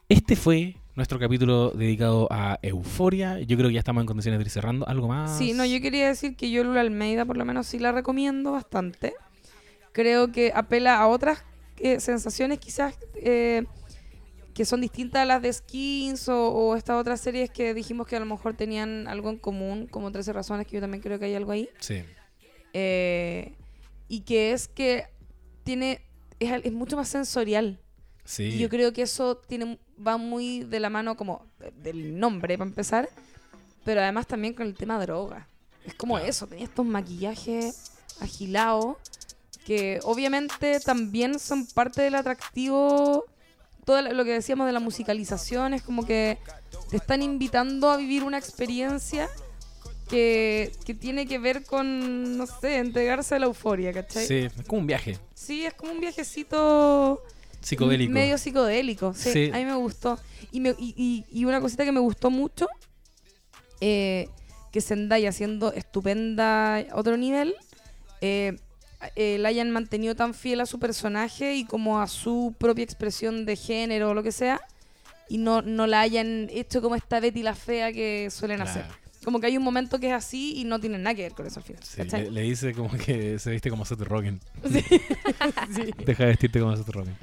[0.09, 3.39] Este fue nuestro capítulo dedicado a Euforia.
[3.41, 4.89] Yo creo que ya estamos en condiciones de ir cerrando.
[4.89, 5.37] ¿Algo más?
[5.37, 8.53] Sí, no, yo quería decir que yo Lula Almeida por lo menos sí la recomiendo
[8.53, 9.13] bastante.
[9.93, 11.45] Creo que apela a otras
[11.79, 13.65] eh, sensaciones quizás eh,
[14.55, 18.17] que son distintas a las de Skins o, o estas otras series que dijimos que
[18.17, 21.25] a lo mejor tenían algo en común, como 13 razones, que yo también creo que
[21.27, 21.69] hay algo ahí.
[21.81, 22.03] Sí.
[22.73, 23.55] Eh,
[24.09, 25.07] y que es que
[25.65, 26.01] tiene
[26.39, 27.81] es, mucho más sensorial.
[28.25, 28.45] Sí.
[28.45, 32.57] Y yo creo que eso tiene va muy de la mano como de- del nombre
[32.59, 33.09] para empezar,
[33.85, 35.49] pero además también con el tema droga.
[35.85, 36.29] Es como Claro.
[36.29, 38.97] eso, tenía estos maquillajes agilados
[39.71, 43.25] que obviamente también son parte del atractivo.
[43.85, 46.39] Todo lo que decíamos de la musicalización es como que
[46.91, 49.29] te están invitando a vivir una experiencia
[50.09, 54.27] que, que tiene que ver con, no sé, entregarse a la euforia, ¿cachai?
[54.27, 57.23] Sí, es como un viaje Sí, es como un viajecito
[57.61, 58.13] psicodélico.
[58.13, 59.51] Medio psicodélico, sí, Sí.
[59.55, 60.19] A mí me gustó.
[60.51, 62.67] Y, me- y, y- y una cosita que me gustó mucho,
[63.81, 64.29] eh,
[64.73, 67.55] que Zendaya siendo estupenda a otro nivel,
[68.21, 68.59] eh,
[69.17, 73.47] eh, la hayan mantenido tan fiel a su personaje y como a su propia expresión
[73.47, 74.61] de género o lo que sea,
[75.29, 78.71] y no, no la hayan hecho como esta Betty la fea que suelen Claro.
[78.71, 78.85] hacer.
[79.25, 81.47] Como que hay un momento que es así y no tiene nada que ver con
[81.47, 82.25] eso al final.
[82.25, 84.41] Le, le dice como que se viste como Seth Rogen.
[84.71, 84.83] Sí.
[85.75, 85.91] Sí.
[86.07, 87.15] Deja de vestirte como Seth Rogen.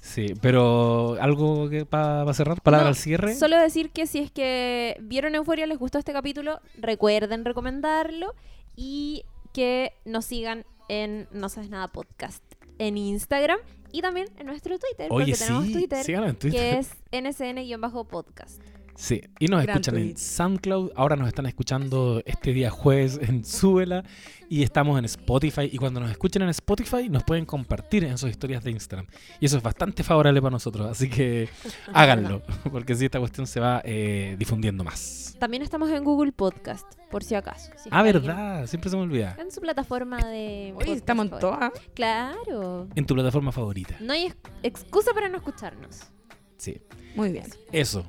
[0.00, 3.34] Sí, pero algo que para cerrar, palabra No, al cierre.
[3.36, 8.34] Solo decir que si es que vieron Euforia, les gustó este capítulo, recuerden recomendarlo
[8.76, 9.24] y
[9.54, 12.42] que nos sigan en No Sabes Nada Podcast
[12.78, 13.58] en Instagram
[13.92, 16.60] y también en nuestro Twitter, Oye, porque tenemos Twitter, síganos en Twitter.
[16.60, 18.60] que es nsn-podcast.
[18.96, 20.16] Sí, y nos Gran escuchan en.
[20.16, 20.92] SoundCloud.
[20.94, 24.04] Ahora nos están escuchando este día jueves en Súbela.
[24.48, 25.68] Y estamos en Spotify.
[25.72, 29.06] Y cuando nos escuchen en Spotify, nos pueden compartir en sus historias de Instagram.
[29.40, 30.86] Y eso es bastante favorable para nosotros.
[30.88, 31.48] Así que
[31.92, 32.42] háganlo.
[32.70, 35.34] Porque así esta cuestión se va eh, difundiendo más.
[35.40, 37.72] También estamos en Google Podcast, por si acaso.
[37.82, 38.66] si Ah, verdad.
[38.66, 39.34] Siempre se me olvida.
[39.40, 40.68] En su plataforma de.
[40.68, 41.72] Oye, podcast estamos en todas.
[41.94, 42.88] Claro.
[42.94, 43.96] En tu plataforma favorita.
[44.00, 46.02] No hay ex- excusa para no escucharnos.
[46.58, 46.80] Sí.
[47.16, 47.46] Muy bien.
[47.72, 48.04] Eso.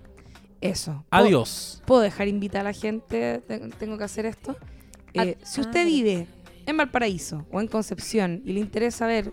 [0.69, 1.05] Eso.
[1.11, 1.81] Adiós.
[1.85, 3.41] ¿Puedo dejar invitar a la gente?
[3.47, 4.55] Ten- Tengo que hacer esto.
[5.13, 6.27] Eh, Ah, si usted ah, vive
[6.65, 9.27] en Valparaíso o en Concepción y le interesa ver,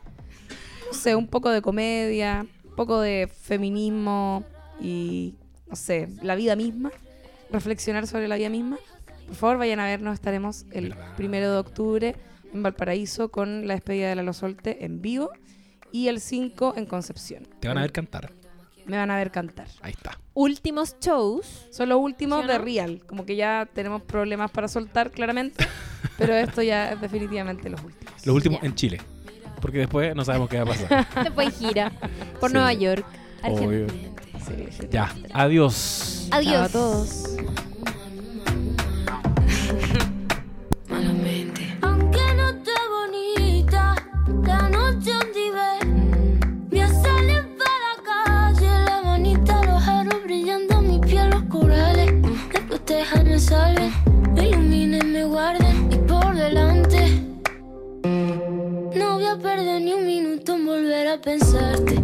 [0.87, 4.45] no sé, un poco de comedia, un poco de feminismo
[4.81, 5.35] y,
[5.69, 6.93] no sé, la vida misma,
[7.51, 8.79] reflexionar sobre la vida misma,
[9.27, 10.15] por favor vayan a vernos.
[10.15, 11.17] Estaremos el Verdad.
[11.17, 12.17] primero de octubre
[12.53, 15.31] en Valparaíso con la despedida de Lalo Solte en vivo
[15.91, 17.47] y el 5 en Concepción.
[17.61, 18.33] Te van a ver cantar.
[18.87, 19.67] Me van a ver cantar.
[19.81, 20.19] Ahí está.
[20.35, 21.67] Últimos shows.
[21.71, 22.59] Son los últimos ¿Sí o de?
[22.59, 23.03] Real.
[23.07, 25.67] Como que ya tenemos problemas para soltar, claramente.
[26.19, 28.27] pero esto ya es definitivamente los últimos.
[28.27, 28.67] Lo último Ya.
[28.67, 29.01] en Chile.
[29.61, 31.07] Porque después no sabemos qué va a pasar.
[31.25, 31.93] Después gira
[32.41, 32.55] por Sí.
[32.55, 33.07] Nueva York,
[33.45, 33.85] Obvio.
[33.85, 34.11] Argentina.
[34.45, 34.87] Sí.
[34.91, 35.15] Ya.
[35.33, 36.29] Adiós.
[36.33, 36.53] Adiós.
[36.53, 37.37] Chao a todos.
[41.83, 43.95] Aunque no esté bonita,
[44.45, 45.13] la noche
[53.03, 53.93] Dejan salven,
[54.33, 57.01] me iluminen, me guarden y por delante.
[58.95, 62.01] No voy a perder ni un minuto en volver a pensarte.